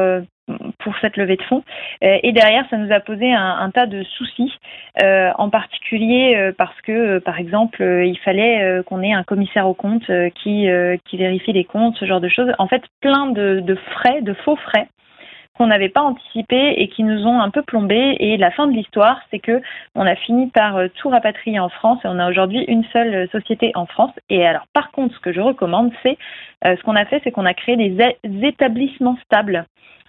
pour 0.79 0.93
cette 1.01 1.17
levée 1.17 1.35
de 1.35 1.43
fonds. 1.43 1.63
et 2.01 2.31
derrière, 2.31 2.65
ça 2.69 2.77
nous 2.77 2.91
a 2.91 2.99
posé 2.99 3.33
un, 3.33 3.69
tas 3.71 3.85
de 3.85 4.03
soucis, 4.03 4.51
en 5.03 5.49
particulier 5.49 6.51
parce 6.57 6.79
que, 6.81 7.19
par 7.19 7.39
exemple, 7.39 7.81
il 7.81 8.17
fallait 8.19 8.81
qu'on 8.85 9.01
ait 9.01 9.13
un 9.13 9.23
commissaire 9.23 9.67
aux 9.67 9.73
comptes 9.73 10.11
qui, 10.35 10.67
qui 11.05 11.17
vérifie 11.17 11.53
les 11.53 11.65
comptes, 11.65 11.95
ce 11.97 12.05
genre 12.05 12.21
de 12.21 12.29
choses. 12.29 12.51
En 12.57 12.67
fait, 12.67 12.83
plein 13.01 13.27
de, 13.27 13.77
frais, 13.91 14.21
de 14.21 14.33
faux 14.33 14.55
frais 14.55 14.87
qu'on 15.59 15.67
n'avait 15.67 15.89
pas 15.89 16.01
anticipé 16.01 16.75
et 16.77 16.87
qui 16.87 17.03
nous 17.03 17.27
ont 17.27 17.41
un 17.41 17.49
peu 17.49 17.61
plombé. 17.61 18.15
Et 18.19 18.37
la 18.37 18.49
fin 18.49 18.65
de 18.65 18.71
l'histoire, 18.71 19.19
c'est 19.29 19.39
que 19.39 19.61
on 19.93 20.05
a 20.07 20.15
fini 20.15 20.47
par 20.47 20.77
euh, 20.77 20.87
tout 20.95 21.09
rapatrier 21.09 21.59
en 21.59 21.67
France 21.67 21.99
et 22.05 22.07
on 22.07 22.17
a 22.17 22.29
aujourd'hui 22.29 22.63
une 22.69 22.85
seule 22.93 23.13
euh, 23.13 23.27
société 23.27 23.73
en 23.75 23.85
France. 23.85 24.13
Et 24.29 24.47
alors, 24.47 24.67
par 24.73 24.89
contre, 24.91 25.13
ce 25.15 25.19
que 25.19 25.33
je 25.33 25.41
recommande, 25.41 25.91
c'est 26.01 26.17
euh, 26.65 26.77
ce 26.77 26.83
qu'on 26.83 26.95
a 26.95 27.03
fait, 27.03 27.19
c'est 27.25 27.31
qu'on 27.31 27.45
a 27.45 27.53
créé 27.53 27.75
des 27.75 27.93
établissements 28.41 29.17
stables 29.25 29.65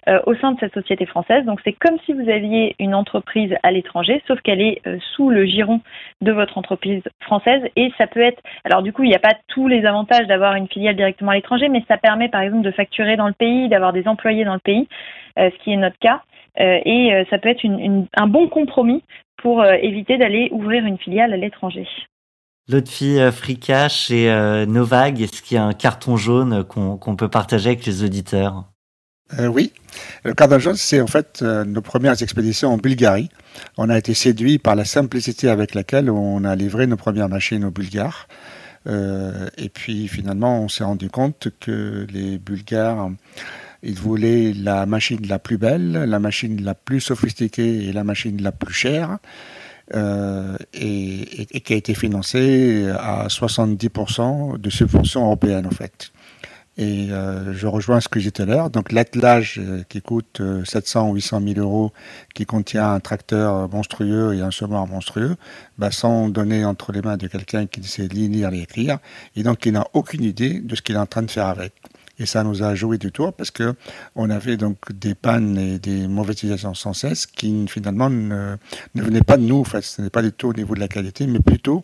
euh, 0.09 0.19
au 0.25 0.33
sein 0.33 0.53
de 0.53 0.59
cette 0.59 0.73
société 0.73 1.05
française. 1.05 1.45
Donc 1.45 1.59
c'est 1.63 1.73
comme 1.73 1.99
si 2.07 2.13
vous 2.13 2.27
aviez 2.27 2.75
une 2.79 2.95
entreprise 2.95 3.53
à 3.61 3.69
l'étranger, 3.69 4.23
sauf 4.27 4.41
qu'elle 4.41 4.59
est 4.59 4.81
euh, 4.87 4.97
sous 5.13 5.29
le 5.29 5.45
giron 5.45 5.79
de 6.21 6.31
votre 6.31 6.57
entreprise 6.57 7.03
française. 7.19 7.61
Et 7.75 7.91
ça 7.99 8.07
peut 8.07 8.21
être, 8.21 8.41
alors 8.63 8.81
du 8.81 8.93
coup, 8.93 9.03
il 9.03 9.09
n'y 9.09 9.15
a 9.15 9.19
pas 9.19 9.35
tous 9.49 9.67
les 9.67 9.85
avantages 9.85 10.25
d'avoir 10.25 10.55
une 10.55 10.67
filiale 10.67 10.95
directement 10.95 11.29
à 11.29 11.35
l'étranger, 11.35 11.69
mais 11.69 11.83
ça 11.87 11.97
permet 11.97 12.29
par 12.29 12.41
exemple 12.41 12.63
de 12.63 12.71
facturer 12.71 13.15
dans 13.15 13.27
le 13.27 13.33
pays, 13.33 13.69
d'avoir 13.69 13.93
des 13.93 14.07
employés 14.07 14.43
dans 14.43 14.55
le 14.55 14.59
pays, 14.59 14.87
euh, 15.37 15.51
ce 15.51 15.63
qui 15.63 15.71
est 15.71 15.77
notre 15.77 15.99
cas. 15.99 16.21
et 16.57 17.25
ça 17.29 17.37
peut 17.37 17.49
être 17.49 17.63
un 18.17 18.27
bon 18.27 18.47
compromis 18.47 19.03
pour 19.37 19.63
éviter 19.63 20.17
d'aller 20.17 20.49
ouvrir 20.51 20.83
une 20.83 20.97
filiale 20.97 21.31
à 21.31 21.37
l'étranger. 21.37 21.87
L'autre 22.67 22.89
fille 22.89 23.21
Fricash 23.31 24.09
et 24.09 24.29
Novag, 24.67 25.21
est-ce 25.21 25.43
qu'il 25.43 25.57
y 25.57 25.59
a 25.59 25.63
un 25.63 25.73
carton 25.73 26.17
jaune 26.17 26.63
qu'on 26.63 27.15
peut 27.15 27.29
partager 27.29 27.69
avec 27.69 27.85
les 27.85 28.03
auditeurs? 28.03 28.70
Euh, 29.39 29.47
oui, 29.47 29.73
le 30.23 30.33
Cardinal 30.33 30.77
c'est 30.77 31.01
en 31.01 31.07
fait 31.07 31.39
euh, 31.41 31.63
nos 31.63 31.81
premières 31.81 32.21
expéditions 32.21 32.73
en 32.73 32.77
Bulgarie. 32.77 33.29
On 33.77 33.89
a 33.89 33.97
été 33.97 34.13
séduit 34.13 34.59
par 34.59 34.75
la 34.75 34.85
simplicité 34.85 35.49
avec 35.49 35.73
laquelle 35.73 36.09
on 36.09 36.43
a 36.43 36.55
livré 36.55 36.87
nos 36.87 36.97
premières 36.97 37.29
machines 37.29 37.63
aux 37.63 37.71
Bulgares. 37.71 38.27
Euh, 38.87 39.47
et 39.57 39.69
puis 39.69 40.07
finalement, 40.07 40.61
on 40.61 40.69
s'est 40.69 40.83
rendu 40.83 41.09
compte 41.09 41.49
que 41.59 42.07
les 42.11 42.39
Bulgares, 42.39 43.11
ils 43.83 43.99
voulaient 43.99 44.53
la 44.53 44.85
machine 44.85 45.25
la 45.27 45.39
plus 45.39 45.57
belle, 45.57 45.91
la 45.91 46.19
machine 46.19 46.63
la 46.63 46.73
plus 46.73 46.99
sophistiquée 46.99 47.85
et 47.85 47.93
la 47.93 48.03
machine 48.03 48.41
la 48.41 48.51
plus 48.51 48.73
chère. 48.73 49.17
Et, 49.93 51.45
qui 51.65 51.73
a 51.73 51.75
été 51.75 51.93
financée 51.93 52.89
à 52.97 53.27
70% 53.27 54.57
de 54.57 54.69
subventions 54.69 55.25
européennes 55.25 55.67
en 55.67 55.71
fait. 55.71 56.11
Et 56.77 57.11
euh, 57.11 57.53
je 57.53 57.67
rejoins 57.67 57.99
ce 57.99 58.07
que 58.07 58.19
j'ai 58.19 58.31
tout 58.31 58.43
à 58.43 58.45
l'heure. 58.45 58.69
Donc 58.69 58.91
l'attelage 58.91 59.59
euh, 59.59 59.83
qui 59.89 60.01
coûte 60.01 60.41
700 60.65 61.09
ou 61.09 61.15
800 61.15 61.41
000 61.55 61.59
euros, 61.59 61.91
qui 62.33 62.45
contient 62.45 62.93
un 62.93 62.99
tracteur 62.99 63.69
monstrueux 63.69 64.33
et 64.35 64.41
un 64.41 64.51
semoir 64.51 64.87
monstrueux, 64.87 65.35
bah, 65.77 65.91
sont 65.91 66.29
donnés 66.29 66.63
entre 66.63 66.91
les 66.91 67.01
mains 67.01 67.17
de 67.17 67.27
quelqu'un 67.27 67.67
qui 67.67 67.83
sait 67.83 68.07
lire 68.07 68.53
et 68.53 68.61
écrire, 68.61 68.99
et 69.35 69.43
donc 69.43 69.59
qui 69.59 69.71
n'a 69.71 69.85
aucune 69.93 70.23
idée 70.23 70.59
de 70.59 70.75
ce 70.75 70.81
qu'il 70.81 70.95
est 70.95 70.99
en 70.99 71.05
train 71.05 71.23
de 71.23 71.31
faire 71.31 71.47
avec. 71.47 71.73
Et 72.19 72.25
ça 72.27 72.43
nous 72.43 72.61
a 72.61 72.75
joué 72.75 72.99
du 72.99 73.11
tour 73.11 73.33
parce 73.33 73.49
que 73.49 73.73
on 74.15 74.29
avait 74.29 74.55
donc 74.55 74.77
des 74.93 75.15
pannes 75.15 75.57
et 75.57 75.79
des 75.79 76.07
mauvaises 76.07 76.35
utilisations 76.35 76.75
sans 76.75 76.93
cesse 76.93 77.25
qui 77.25 77.65
finalement 77.67 78.11
ne, 78.11 78.57
ne 78.93 79.01
venaient 79.01 79.23
pas 79.23 79.37
de 79.37 79.43
nous. 79.43 79.61
En 79.61 79.63
fait, 79.63 79.81
ce 79.81 80.03
n'est 80.03 80.11
pas 80.11 80.21
du 80.21 80.31
tout 80.31 80.49
au 80.49 80.53
niveau 80.53 80.75
de 80.75 80.79
la 80.79 80.87
qualité, 80.87 81.25
mais 81.25 81.39
plutôt 81.39 81.83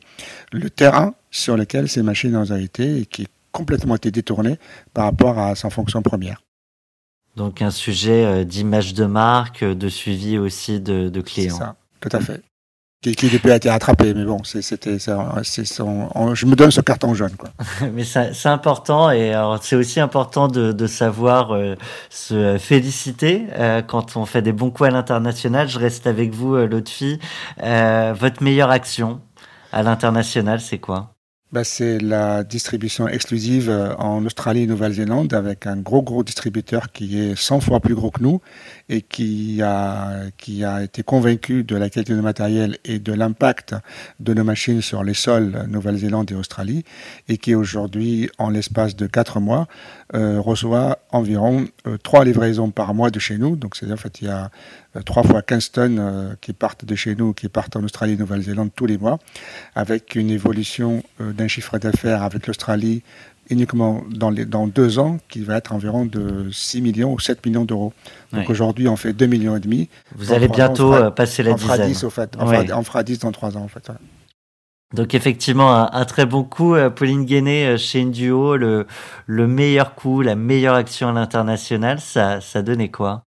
le 0.52 0.70
terrain 0.70 1.16
sur 1.32 1.58
lequel 1.58 1.90
ces 1.90 2.04
machines 2.04 2.36
ont 2.36 2.44
été 2.44 3.00
et 3.00 3.06
qui 3.08 3.28
complètement 3.58 3.96
été 3.96 4.12
détourné 4.12 4.60
par 4.94 5.06
rapport 5.06 5.40
à 5.40 5.56
sa 5.56 5.72
fonction 5.72 6.04
première. 6.04 6.44
Donc 7.36 7.64
un 7.64 7.72
sujet 7.72 8.24
euh, 8.24 8.44
d'image 8.44 8.94
de 8.94 9.06
marque, 9.06 9.64
de 9.64 9.90
suivi 9.90 10.38
aussi 10.38 10.80
de, 10.80 11.10
clients. 11.22 11.56
C'est 11.56 11.64
ça, 11.64 11.76
tout 12.00 12.10
à 12.12 12.20
fait. 12.20 12.42
Qui, 13.02 13.16
qui 13.16 13.30
depuis 13.30 13.52
a 13.52 13.56
été 13.56 13.70
rattrapé, 13.70 14.14
mais 14.16 14.26
bon, 14.26 14.44
c'était, 14.44 14.98
je 14.98 16.46
me 16.46 16.56
donne 16.56 16.72
ce 16.72 16.82
carton 16.82 17.14
jaune, 17.14 17.36
quoi. 17.38 17.50
mais 17.94 18.04
c'est 18.04 18.50
important 18.50 19.12
et 19.12 19.34
c'est 19.62 19.76
aussi 19.76 20.00
important 20.00 20.48
de, 20.48 20.88
savoir 20.88 21.54
euh, 21.54 21.76
se 22.10 22.58
féliciter 22.60 23.46
euh, 23.54 23.84
quand 23.84 24.18
on 24.18 24.26
fait 24.26 24.42
des 24.42 24.52
bons 24.52 24.72
coups 24.72 24.90
à 24.90 24.92
l'international. 24.92 25.68
Je 25.68 25.78
reste 25.78 26.08
avec 26.08 26.34
vous, 26.34 26.56
l'autre 26.56 26.92
fille. 26.92 27.20
votre 27.60 28.42
meilleure 28.42 28.72
action 28.72 29.22
à 29.72 29.84
l'international, 29.84 30.60
c'est 30.60 30.80
quoi? 30.80 31.17
Bah, 31.54 31.64
c'est 31.64 32.00
la 32.00 32.44
distribution 32.44 33.08
exclusive 33.08 33.70
euh, 33.70 33.96
en 33.96 34.26
Australie 34.26 34.64
et 34.64 34.68
Nouvelle-Zélande 34.68 35.34
avec 35.34 35.66
un 35.66 35.78
gros 35.78 36.02
gros 36.02 36.22
distributeur 36.22 36.92
qui 36.92 37.22
est 37.22 37.38
100 37.38 37.62
fois 37.62 37.80
plus 37.80 37.96
gros 37.96 38.12
que 38.12 38.22
nous 38.22 38.42
et 38.90 39.02
qui 39.02 39.62
a, 39.62 40.24
qui 40.38 40.66
a 40.66 40.84
été 40.84 41.04
convaincu 41.04 41.64
de 41.64 41.78
la 41.78 41.90
qualité 41.90 42.14
de 42.14 42.20
matériel 42.20 42.78
et 42.84 43.00
de 43.00 43.14
l'impact 43.14 43.76
de 44.20 44.34
nos 44.34 44.44
machines 44.44 44.82
sur 44.82 45.06
les 45.06 45.14
sols 45.14 45.66
Nouvelle-Zélande 45.70 46.30
et 46.32 46.36
Australie 46.36 46.84
et 47.30 47.38
qui 47.38 47.56
aujourd'hui, 47.56 48.30
en 48.38 48.50
l'espace 48.50 48.98
de 48.98 49.08
4 49.08 49.40
mois, 49.40 49.70
euh, 50.16 50.42
reçoit 50.42 51.00
environ 51.12 51.66
euh, 51.88 51.98
3 51.98 52.26
livraisons 52.26 52.72
par 52.72 52.94
mois 52.94 53.10
de 53.10 53.20
chez 53.20 53.38
nous. 53.38 53.56
Donc 53.56 53.78
c'est-à-dire 53.78 53.96
en 53.96 53.98
fait 53.98 54.22
il 54.22 54.28
y 54.28 54.32
a 54.32 54.52
3 55.06 55.24
fois 55.24 55.42
15 55.42 55.72
tonnes 55.72 56.38
qui 56.42 56.54
partent 56.54 56.86
de 56.86 56.96
chez 56.96 57.16
nous, 57.16 57.34
qui 57.34 57.50
partent 57.50 57.76
en 57.76 57.84
Australie 57.84 58.14
et 58.14 58.18
Nouvelle-Zélande 58.18 58.72
tous 58.76 58.86
les 58.86 58.98
mois, 58.98 59.20
avec 59.76 60.16
une 60.16 60.30
évolution 60.30 61.04
d'un 61.20 61.48
chiffre 61.48 61.78
d'affaires 61.78 62.24
avec 62.24 62.48
l'Australie 62.48 63.04
uniquement 63.50 64.04
dans, 64.10 64.30
les, 64.30 64.46
dans 64.46 64.68
deux 64.68 65.00
ans 65.00 65.18
qui 65.30 65.42
va 65.42 65.58
être 65.58 65.74
environ 65.74 66.06
de 66.06 66.50
6 66.52 66.82
millions 66.82 67.14
ou 67.14 67.20
7 67.20 67.46
millions 67.46 67.66
d'euros. 67.66 67.94
Donc 68.34 68.50
aujourd'hui, 68.50 68.88
on 68.88 68.96
fait 68.96 69.14
2 69.14 69.26
millions 69.26 69.56
et 69.56 69.60
demi. 69.60 69.90
Vous 70.16 70.34
allez 70.34 70.48
bientôt 70.48 70.94
euh, 70.94 71.12
passer 71.12 71.44
la 71.44 71.54
dizaine. 71.54 71.76
Fera 71.76 71.88
10, 71.88 72.04
au 72.04 72.10
fait. 72.10 72.36
On, 72.40 72.48
fera, 72.48 72.80
on, 72.80 72.84
fera, 72.84 73.04
10 73.04 73.20
dans 73.20 73.32
3 73.32 73.58
ans 73.58 73.62
en 73.62 73.68
fait. 73.68 73.92
Donc 74.94 75.14
effectivement, 75.14 75.94
un, 75.94 76.06
très 76.06 76.26
bon 76.26 76.44
coup, 76.44 76.76
euh, 76.76 76.90
Pauline 76.90 77.26
Guéné 77.26 77.68
euh, 77.68 77.78
chez 77.78 78.02
Induo, 78.02 78.56
le, 78.56 78.88
le 79.26 79.48
meilleur 79.48 79.96
coup, 79.96 80.22
la 80.22 80.36
meilleure 80.36 80.76
action 80.76 81.10
à 81.10 81.12
l'international, 81.12 82.00
ça, 82.00 82.40
ça 82.42 82.62
donnait 82.62 82.90
quoi? 82.90 83.27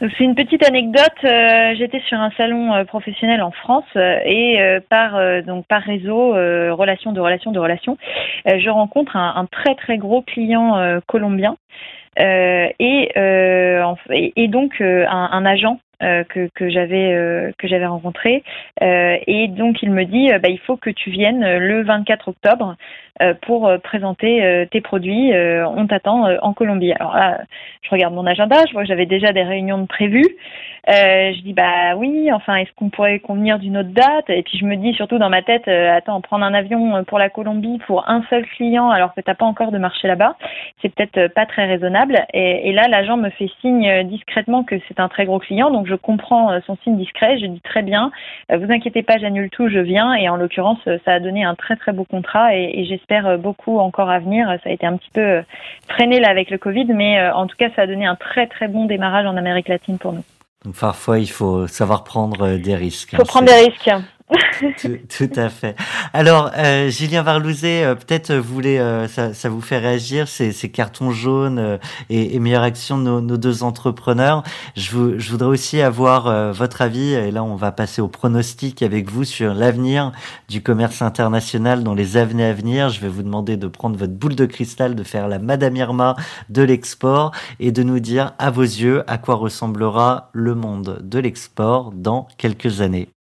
C'est 0.00 0.24
une 0.24 0.34
petite 0.34 0.66
anecdote. 0.66 1.22
Euh, 1.22 1.72
j'étais 1.78 2.00
sur 2.08 2.18
un 2.18 2.32
salon 2.32 2.74
euh, 2.74 2.84
professionnel 2.84 3.40
en 3.42 3.52
France 3.52 3.84
euh, 3.94 4.18
et 4.24 4.58
par 4.90 5.12
donc 5.44 5.66
par 5.68 5.82
réseau, 5.82 6.30
relation 6.30 7.12
de 7.12 7.20
relation 7.20 7.52
de 7.52 7.60
relation, 7.60 7.96
je 8.44 8.68
rencontre 8.70 9.16
un, 9.16 9.34
un, 9.36 9.46
très 9.46 9.76
très 9.76 9.98
gros 9.98 10.22
client 10.22 11.00
colombien 11.06 11.56
et, 12.18 12.74
et, 14.36 14.48
donc 14.48 14.80
un, 14.80 15.28
un 15.32 15.46
agent 15.46 15.78
que, 16.00 16.48
que 16.54 16.68
j'avais 16.68 17.52
que 17.58 17.68
j'avais 17.68 17.86
rencontré 17.86 18.42
et 18.80 19.48
donc 19.48 19.82
il 19.82 19.90
me 19.90 20.04
dit 20.04 20.30
bah, 20.42 20.48
il 20.48 20.60
faut 20.60 20.76
que 20.76 20.90
tu 20.90 21.10
viennes 21.10 21.58
le 21.58 21.82
24 21.82 22.28
octobre 22.28 22.76
pour 23.42 23.70
présenter 23.82 24.66
tes 24.70 24.80
produits 24.80 25.32
on 25.32 25.86
t'attend 25.86 26.28
en 26.42 26.52
Colombie 26.52 26.92
alors 26.92 27.14
là 27.14 27.40
je 27.82 27.90
regarde 27.90 28.14
mon 28.14 28.26
agenda 28.26 28.64
je 28.66 28.72
vois 28.72 28.82
que 28.82 28.88
j'avais 28.88 29.06
déjà 29.06 29.32
des 29.32 29.42
réunions 29.42 29.78
de 29.78 29.86
prévues 29.86 30.36
euh, 30.88 31.32
je 31.34 31.40
dis 31.40 31.54
bah 31.54 31.96
oui, 31.96 32.30
enfin 32.30 32.56
est-ce 32.56 32.70
qu'on 32.76 32.90
pourrait 32.90 33.18
convenir 33.18 33.58
d'une 33.58 33.78
autre 33.78 33.90
date? 33.90 34.28
Et 34.28 34.42
puis 34.42 34.58
je 34.58 34.66
me 34.66 34.76
dis 34.76 34.92
surtout 34.92 35.18
dans 35.18 35.30
ma 35.30 35.40
tête, 35.42 35.66
euh, 35.66 35.96
attends, 35.96 36.20
prendre 36.20 36.44
un 36.44 36.52
avion 36.52 36.96
euh, 36.96 37.02
pour 37.04 37.18
la 37.18 37.30
Colombie 37.30 37.78
pour 37.86 38.06
un 38.08 38.22
seul 38.28 38.44
client 38.46 38.90
alors 38.90 39.14
que 39.14 39.22
t'as 39.22 39.34
pas 39.34 39.46
encore 39.46 39.72
de 39.72 39.78
marché 39.78 40.08
là-bas, 40.08 40.36
c'est 40.82 40.94
peut-être 40.94 41.32
pas 41.32 41.46
très 41.46 41.64
raisonnable. 41.64 42.26
Et, 42.34 42.72
là, 42.72 42.88
l'agent 42.88 43.16
me 43.16 43.30
fait 43.30 43.50
signe 43.60 44.04
discrètement 44.04 44.62
que 44.64 44.74
c'est 44.88 45.00
un 45.00 45.08
très 45.08 45.24
gros 45.24 45.38
client, 45.38 45.70
donc 45.70 45.86
je 45.86 45.94
comprends 45.94 46.60
son 46.66 46.76
signe 46.82 46.96
discret. 46.96 47.38
Je 47.38 47.46
dis 47.46 47.60
très 47.60 47.82
bien, 47.82 48.10
vous 48.50 48.70
inquiétez 48.70 49.02
pas, 49.02 49.18
j'annule 49.18 49.50
tout, 49.50 49.68
je 49.68 49.78
viens. 49.78 50.14
Et 50.14 50.28
en 50.28 50.36
l'occurrence, 50.36 50.80
ça 51.04 51.14
a 51.14 51.20
donné 51.20 51.44
un 51.44 51.54
très 51.54 51.76
très 51.76 51.92
beau 51.92 52.04
contrat 52.04 52.54
et, 52.54 52.80
et 52.80 52.84
j'espère 53.08 53.38
beaucoup 53.38 53.78
encore 53.78 54.10
à 54.10 54.18
venir. 54.18 54.48
Ça 54.62 54.70
a 54.70 54.72
été 54.72 54.86
un 54.86 54.96
petit 54.96 55.10
peu 55.12 55.42
freiné 55.88 56.20
là 56.20 56.28
avec 56.28 56.50
le 56.50 56.58
Covid, 56.58 56.86
mais 56.86 57.20
en 57.30 57.46
tout 57.46 57.56
cas, 57.56 57.68
ça 57.76 57.82
a 57.82 57.86
donné 57.86 58.06
un 58.06 58.16
très 58.16 58.46
très 58.46 58.68
bon 58.68 58.86
démarrage 58.86 59.26
en 59.26 59.36
Amérique 59.36 59.68
latine 59.68 59.98
pour 59.98 60.12
nous. 60.12 60.24
Donc 60.64 60.76
parfois, 60.76 61.18
il 61.18 61.30
faut 61.30 61.66
savoir 61.66 62.04
prendre 62.04 62.46
euh, 62.46 62.58
des 62.58 62.74
risques. 62.74 63.12
Il 63.12 63.18
faut 63.18 63.24
prendre 63.24 63.46
des 63.46 63.68
risques 63.68 63.90
tout, 65.08 65.30
à 65.36 65.50
fait. 65.50 65.76
Alors, 66.14 66.50
euh, 66.56 66.88
Julien 66.88 67.22
Varlouzet, 67.22 67.84
euh, 67.84 67.94
peut-être 67.94 68.30
euh, 68.30 68.40
vous 68.40 68.54
voulez, 68.54 69.04
ça, 69.08 69.34
ça, 69.34 69.50
vous 69.50 69.60
fait 69.60 69.76
réagir 69.78 70.28
ces, 70.28 70.52
ces 70.52 70.70
cartons 70.70 71.10
jaunes 71.10 71.78
et, 72.08 72.34
et, 72.34 72.38
meilleure 72.38 72.62
action 72.62 72.96
de 72.96 73.02
nos, 73.02 73.20
nos 73.20 73.36
deux 73.36 73.62
entrepreneurs. 73.62 74.42
Je, 74.76 74.90
vous, 74.92 75.18
je, 75.18 75.30
voudrais 75.30 75.48
aussi 75.48 75.82
avoir 75.82 76.52
votre 76.54 76.80
avis, 76.80 77.12
et 77.12 77.30
là 77.30 77.44
on 77.44 77.56
va 77.56 77.70
passer 77.72 78.00
au 78.00 78.08
pronostic 78.08 78.82
avec 78.82 79.10
vous 79.10 79.24
sur 79.24 79.52
l'avenir 79.52 80.12
du 80.48 80.62
commerce 80.62 81.02
international 81.02 81.84
dans 81.84 81.94
les 81.94 82.16
années 82.16 82.46
à 82.46 82.54
venir. 82.54 82.88
Je 82.88 83.00
vais 83.00 83.08
vous 83.08 83.22
demander 83.22 83.56
de 83.56 83.66
prendre 83.66 83.98
votre 83.98 84.14
boule 84.14 84.36
de 84.36 84.46
cristal, 84.46 84.94
de 84.94 85.02
faire 85.02 85.28
la 85.28 85.38
Madame 85.38 85.76
Irma 85.76 86.16
de 86.48 86.62
l'export 86.62 87.32
et 87.60 87.72
de 87.72 87.82
nous 87.82 88.00
dire 88.00 88.32
à 88.38 88.50
vos 88.50 88.62
yeux 88.62 89.04
à 89.06 89.18
quoi 89.18 89.34
ressemblera 89.34 90.30
le 90.32 90.54
monde 90.54 91.00
de 91.02 91.18
l'export 91.18 91.92
dans 91.92 92.26
quelques 92.38 92.80
années. 92.80 93.13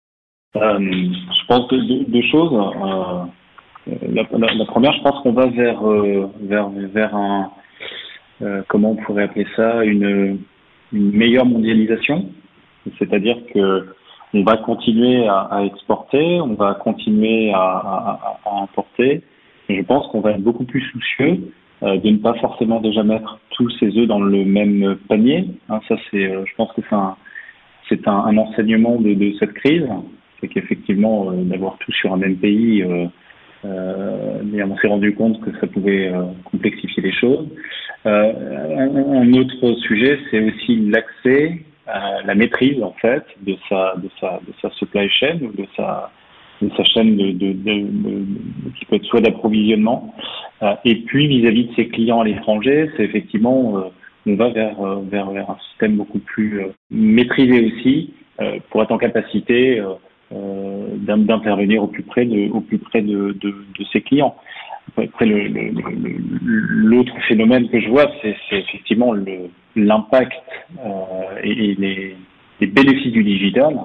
Euh, 0.56 0.78
je 0.80 1.45
pense 1.47 1.68
deux, 1.70 2.06
deux 2.06 2.22
choses. 2.32 2.54
Euh, 2.54 3.95
la, 4.14 4.24
la, 4.38 4.54
la, 4.54 4.66
première, 4.66 4.93
je 4.93 5.01
pense 5.01 5.20
qu'on 5.24 5.34
va 5.34 5.47
vers 5.47 5.86
euh, 5.88 6.30
vers 6.41 6.70
vers 6.70 7.16
un 7.16 7.51
euh, 8.41 8.62
comment 8.68 8.91
on 8.91 8.95
pourrait 8.95 9.24
appeler 9.24 9.47
ça 9.56 9.84
une, 9.84 10.39
une 10.91 11.12
meilleure 11.12 11.45
mondialisation, 11.45 12.30
c'est-à-dire 12.99 13.38
que 13.54 13.88
on 14.36 14.43
va 14.43 14.58
continuer 14.58 15.28
à, 15.28 15.41
à, 15.51 15.64
exporter, 15.64 16.41
on 16.41 16.54
va 16.54 16.76
continuer 16.76 17.51
à, 17.51 17.58
à, 17.60 18.38
à 18.45 18.62
importer. 18.62 19.22
Je 19.70 19.82
pense 19.82 20.08
qu'on 20.08 20.22
va 20.22 20.32
être 20.32 20.41
beaucoup 20.41 20.66
plus 20.66 20.82
soucieux 20.91 21.51
euh, 21.84 21.97
de 21.97 22.10
ne 22.10 22.18
pas 22.18 22.34
forcément 22.36 22.80
déjà 22.80 23.04
mettre 23.04 23.39
tous 23.51 23.70
ses 23.80 23.95
œufs 23.97 24.08
dans 24.08 24.20
le 24.20 24.45
même 24.45 24.97
panier. 25.08 25.47
Hein, 25.70 25.80
ça, 25.88 25.95
c'est, 26.10 26.28
je 26.28 26.56
pense 26.56 26.72
que 26.74 26.82
c'est 26.88 26.95
un, 26.95 27.16
c'est 27.89 28.08
un, 28.08 28.26
un, 28.26 28.38
enseignement 28.38 28.99
de, 28.99 29.14
de 29.14 29.34
cette 29.39 29.54
crise 29.54 29.88
c'est 30.44 30.50
qu'effectivement, 30.50 31.32
euh, 31.32 31.44
d'avoir 31.44 31.78
tout 31.78 31.91
sur 31.94 32.14
un 32.14 32.18
même 32.18 32.36
pays, 32.36 32.84
euh, 32.84 33.06
euh, 33.66 34.66
on 34.68 34.78
s'est 34.78 34.88
rendu 34.88 35.16
compte 35.16 35.39
que 35.41 35.58
ça 35.60 35.68
pouvait 35.68 36.12
complexifier 36.44 37.02
les 37.02 37.14
choses. 37.14 37.48
un, 38.04 39.34
autre 39.34 39.74
sujet, 39.88 40.20
c'est 40.30 40.41
aussi 40.41 40.89
l'accès, 40.89 41.62
la 41.88 42.36
maîtrise 42.36 42.84
en 42.84 42.94
fait 43.02 43.24
de 43.41 43.56
sa, 43.70 43.96
de 43.96 44.10
sa, 44.20 44.41
de 44.46 44.54
sa 44.62 44.70
supply 44.72 45.10
chain 45.10 45.39
ou 45.41 45.54
de 45.54 45.66
sa, 45.78 46.12
sa 46.76 46.84
chaîne 46.84 47.16
de, 47.16 47.32
de, 47.32 48.26
qui 48.78 48.86
peut 48.86 48.98
être 48.98 49.06
soit 49.06 49.22
d'approvisionnement. 49.22 50.14
et 50.84 50.96
puis 50.96 51.28
vis-à-vis 51.28 51.68
de 51.68 51.76
ses 51.76 51.88
clients 51.88 52.20
à 52.20 52.26
l'étranger, 52.26 52.89
c'est 52.98 53.04
effectivement 53.04 53.82
on 54.26 54.36
va 54.36 54.50
vers, 54.50 54.76
vers, 55.10 55.32
vers 55.32 55.50
un 55.50 55.58
système 55.70 55.96
beaucoup 55.96 56.20
plus 56.20 56.64
maîtrisé 56.91 57.66
aussi 57.66 58.14
pour 58.70 58.84
être 58.84 58.91
en 58.91 58.98
capacité 58.98 59.82
d'intervenir 60.97 61.84
au 61.84 61.88
plus 61.88 62.03
près 62.03 62.25
de, 62.25 62.49
au 62.51 62.61
plus 62.61 62.79
près 62.79 63.01
de, 63.01 63.36
ses 63.91 64.01
clients. 64.01 64.36
Après, 64.97 65.25
l'autre 65.25 67.13
phénomène 67.27 67.69
que 67.69 67.79
je 67.79 67.89
vois, 67.89 68.11
c'est 68.21 68.36
effectivement 68.51 69.13
l'impact 69.75 70.34
euh, 70.79 71.41
et, 71.43 71.75
les, 71.75 72.15
bénéfices 72.67 73.11
du 73.11 73.23
digital 73.23 73.75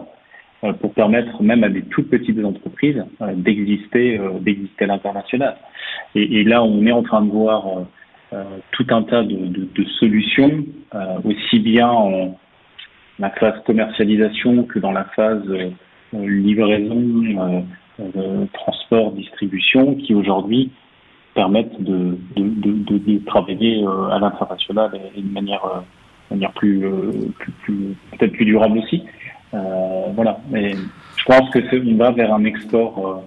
euh, 0.65 0.73
pour 0.73 0.93
permettre 0.93 1.43
même 1.43 1.65
à 1.65 1.69
des 1.69 1.83
toutes 1.83 2.11
petites 2.11 2.45
entreprises 2.45 3.05
euh, 3.23 3.33
d'exister 3.35 4.19
euh, 4.19 4.39
d'exister 4.41 4.85
à 4.85 4.89
l'international. 4.89 5.57
Et, 6.15 6.45
là, 6.45 6.63
on 6.63 6.85
est 6.87 6.93
en 6.93 7.03
train 7.03 7.23
de 7.23 7.31
voir 7.31 7.65
euh, 8.33 8.43
tout 8.73 8.87
un 8.91 9.03
tas 9.03 9.23
de, 9.23 9.37
de 9.37 9.85
solutions, 10.01 10.65
aussi 11.25 11.59
bien 11.61 11.89
en 11.89 12.39
la 13.19 13.31
phase 13.31 13.55
commercialisation 13.67 14.65
que 14.65 14.79
dans 14.79 14.93
la 14.93 15.05
phase 15.05 15.43
livraison, 16.13 17.63
euh, 18.01 18.45
transport, 18.53 19.11
distribution, 19.13 19.97
qui 19.97 20.15
aujourd'hui 20.15 20.71
permettent 21.35 21.83
de, 21.83 22.17
travailler 23.27 23.83
euh, 23.83 24.09
à 24.11 24.21
l'international 24.21 24.91
et, 25.17 25.21
de 25.21 25.33
manière, 25.33 25.65
euh, 26.33 26.49
plus, 26.55 26.87
peut-être 28.13 28.33
plus 28.33 28.45
durable 28.45 28.79
aussi. 28.79 29.03
voilà. 29.53 30.39
Mais 30.51 30.75
je 31.17 31.25
pense 31.25 31.51
que 31.51 31.59
on 31.93 31.97
va 31.97 32.13
vers 32.13 32.33
un 32.33 32.45
export 32.45 33.25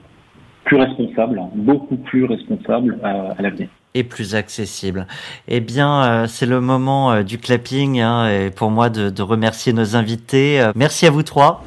plus 0.63 0.77
responsable, 0.77 1.41
beaucoup 1.53 1.97
plus 1.97 2.23
responsable 2.23 2.97
à, 3.03 3.41
l'avenir 3.41 3.67
et 3.93 4.05
plus 4.05 4.35
accessible. 4.35 5.05
Eh 5.49 5.59
bien, 5.59 6.25
c'est 6.27 6.45
le 6.45 6.61
moment 6.61 7.23
du 7.23 7.39
clapping 7.39 7.99
hein, 7.99 8.29
et 8.29 8.51
pour 8.51 8.71
moi 8.71 8.89
de 8.89 9.21
remercier 9.21 9.73
nos 9.73 9.97
invités. 9.97 10.65
merci 10.75 11.05
à 11.07 11.11
vous 11.11 11.23
trois. 11.23 11.61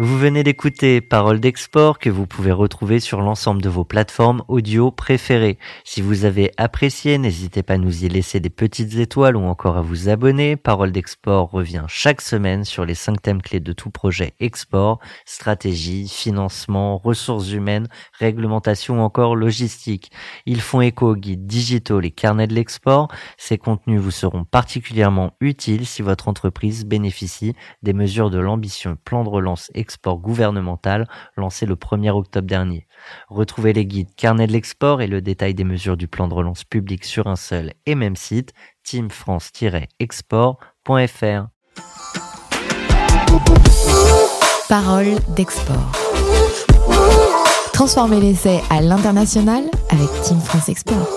Vous 0.00 0.16
venez 0.16 0.44
d'écouter 0.44 1.00
Parole 1.00 1.40
d'export 1.40 1.98
que 1.98 2.08
vous 2.08 2.24
pouvez 2.24 2.52
retrouver 2.52 3.00
sur 3.00 3.20
l'ensemble 3.20 3.60
de 3.60 3.68
vos 3.68 3.82
plateformes 3.82 4.44
audio 4.46 4.92
préférées. 4.92 5.58
Si 5.82 6.02
vous 6.02 6.24
avez 6.24 6.52
apprécié, 6.56 7.18
n'hésitez 7.18 7.64
pas 7.64 7.74
à 7.74 7.78
nous 7.78 8.04
y 8.04 8.08
laisser 8.08 8.38
des 8.38 8.48
petites 8.48 8.94
étoiles 8.94 9.36
ou 9.36 9.42
encore 9.42 9.76
à 9.76 9.82
vous 9.82 10.08
abonner. 10.08 10.54
Parole 10.54 10.92
d'export 10.92 11.50
revient 11.50 11.82
chaque 11.88 12.20
semaine 12.20 12.64
sur 12.64 12.84
les 12.84 12.94
cinq 12.94 13.20
thèmes 13.22 13.42
clés 13.42 13.58
de 13.58 13.72
tout 13.72 13.90
projet 13.90 14.34
export, 14.38 15.00
stratégie, 15.24 16.06
financement, 16.06 16.96
ressources 16.96 17.50
humaines, 17.50 17.88
réglementation 18.20 19.00
ou 19.00 19.02
encore 19.02 19.34
logistique. 19.34 20.12
Ils 20.46 20.60
font 20.60 20.80
écho 20.80 21.08
aux 21.08 21.16
guides 21.16 21.48
digitaux, 21.48 21.98
les 21.98 22.12
carnets 22.12 22.46
de 22.46 22.54
l'export. 22.54 23.08
Ces 23.36 23.58
contenus 23.58 24.00
vous 24.00 24.12
seront 24.12 24.44
particulièrement 24.44 25.32
utiles 25.40 25.86
si 25.86 26.02
votre 26.02 26.28
entreprise 26.28 26.84
bénéficie 26.86 27.54
des 27.82 27.94
mesures 27.94 28.30
de 28.30 28.38
l'ambition 28.38 28.96
plan 29.04 29.24
de 29.24 29.28
relance 29.28 29.72
export 29.74 29.87
gouvernemental 30.06 31.08
lancé 31.36 31.66
le 31.66 31.74
1er 31.74 32.10
octobre 32.10 32.46
dernier. 32.46 32.86
Retrouvez 33.28 33.72
les 33.72 33.86
guides 33.86 34.14
Carnet 34.16 34.46
de 34.46 34.52
l'export 34.52 35.02
et 35.02 35.06
le 35.06 35.20
détail 35.20 35.54
des 35.54 35.64
mesures 35.64 35.96
du 35.96 36.08
plan 36.08 36.28
de 36.28 36.34
relance 36.34 36.64
public 36.64 37.04
sur 37.04 37.26
un 37.26 37.36
seul 37.36 37.72
et 37.86 37.94
même 37.94 38.16
site, 38.16 38.52
teamfrance-export.fr. 38.84 41.46
Parole 44.68 45.16
d'export. 45.34 45.92
Transformez 47.72 48.20
l'essai 48.20 48.60
à 48.70 48.80
l'international 48.80 49.64
avec 49.90 50.08
Team 50.22 50.40
France 50.40 50.68
Export. 50.68 51.08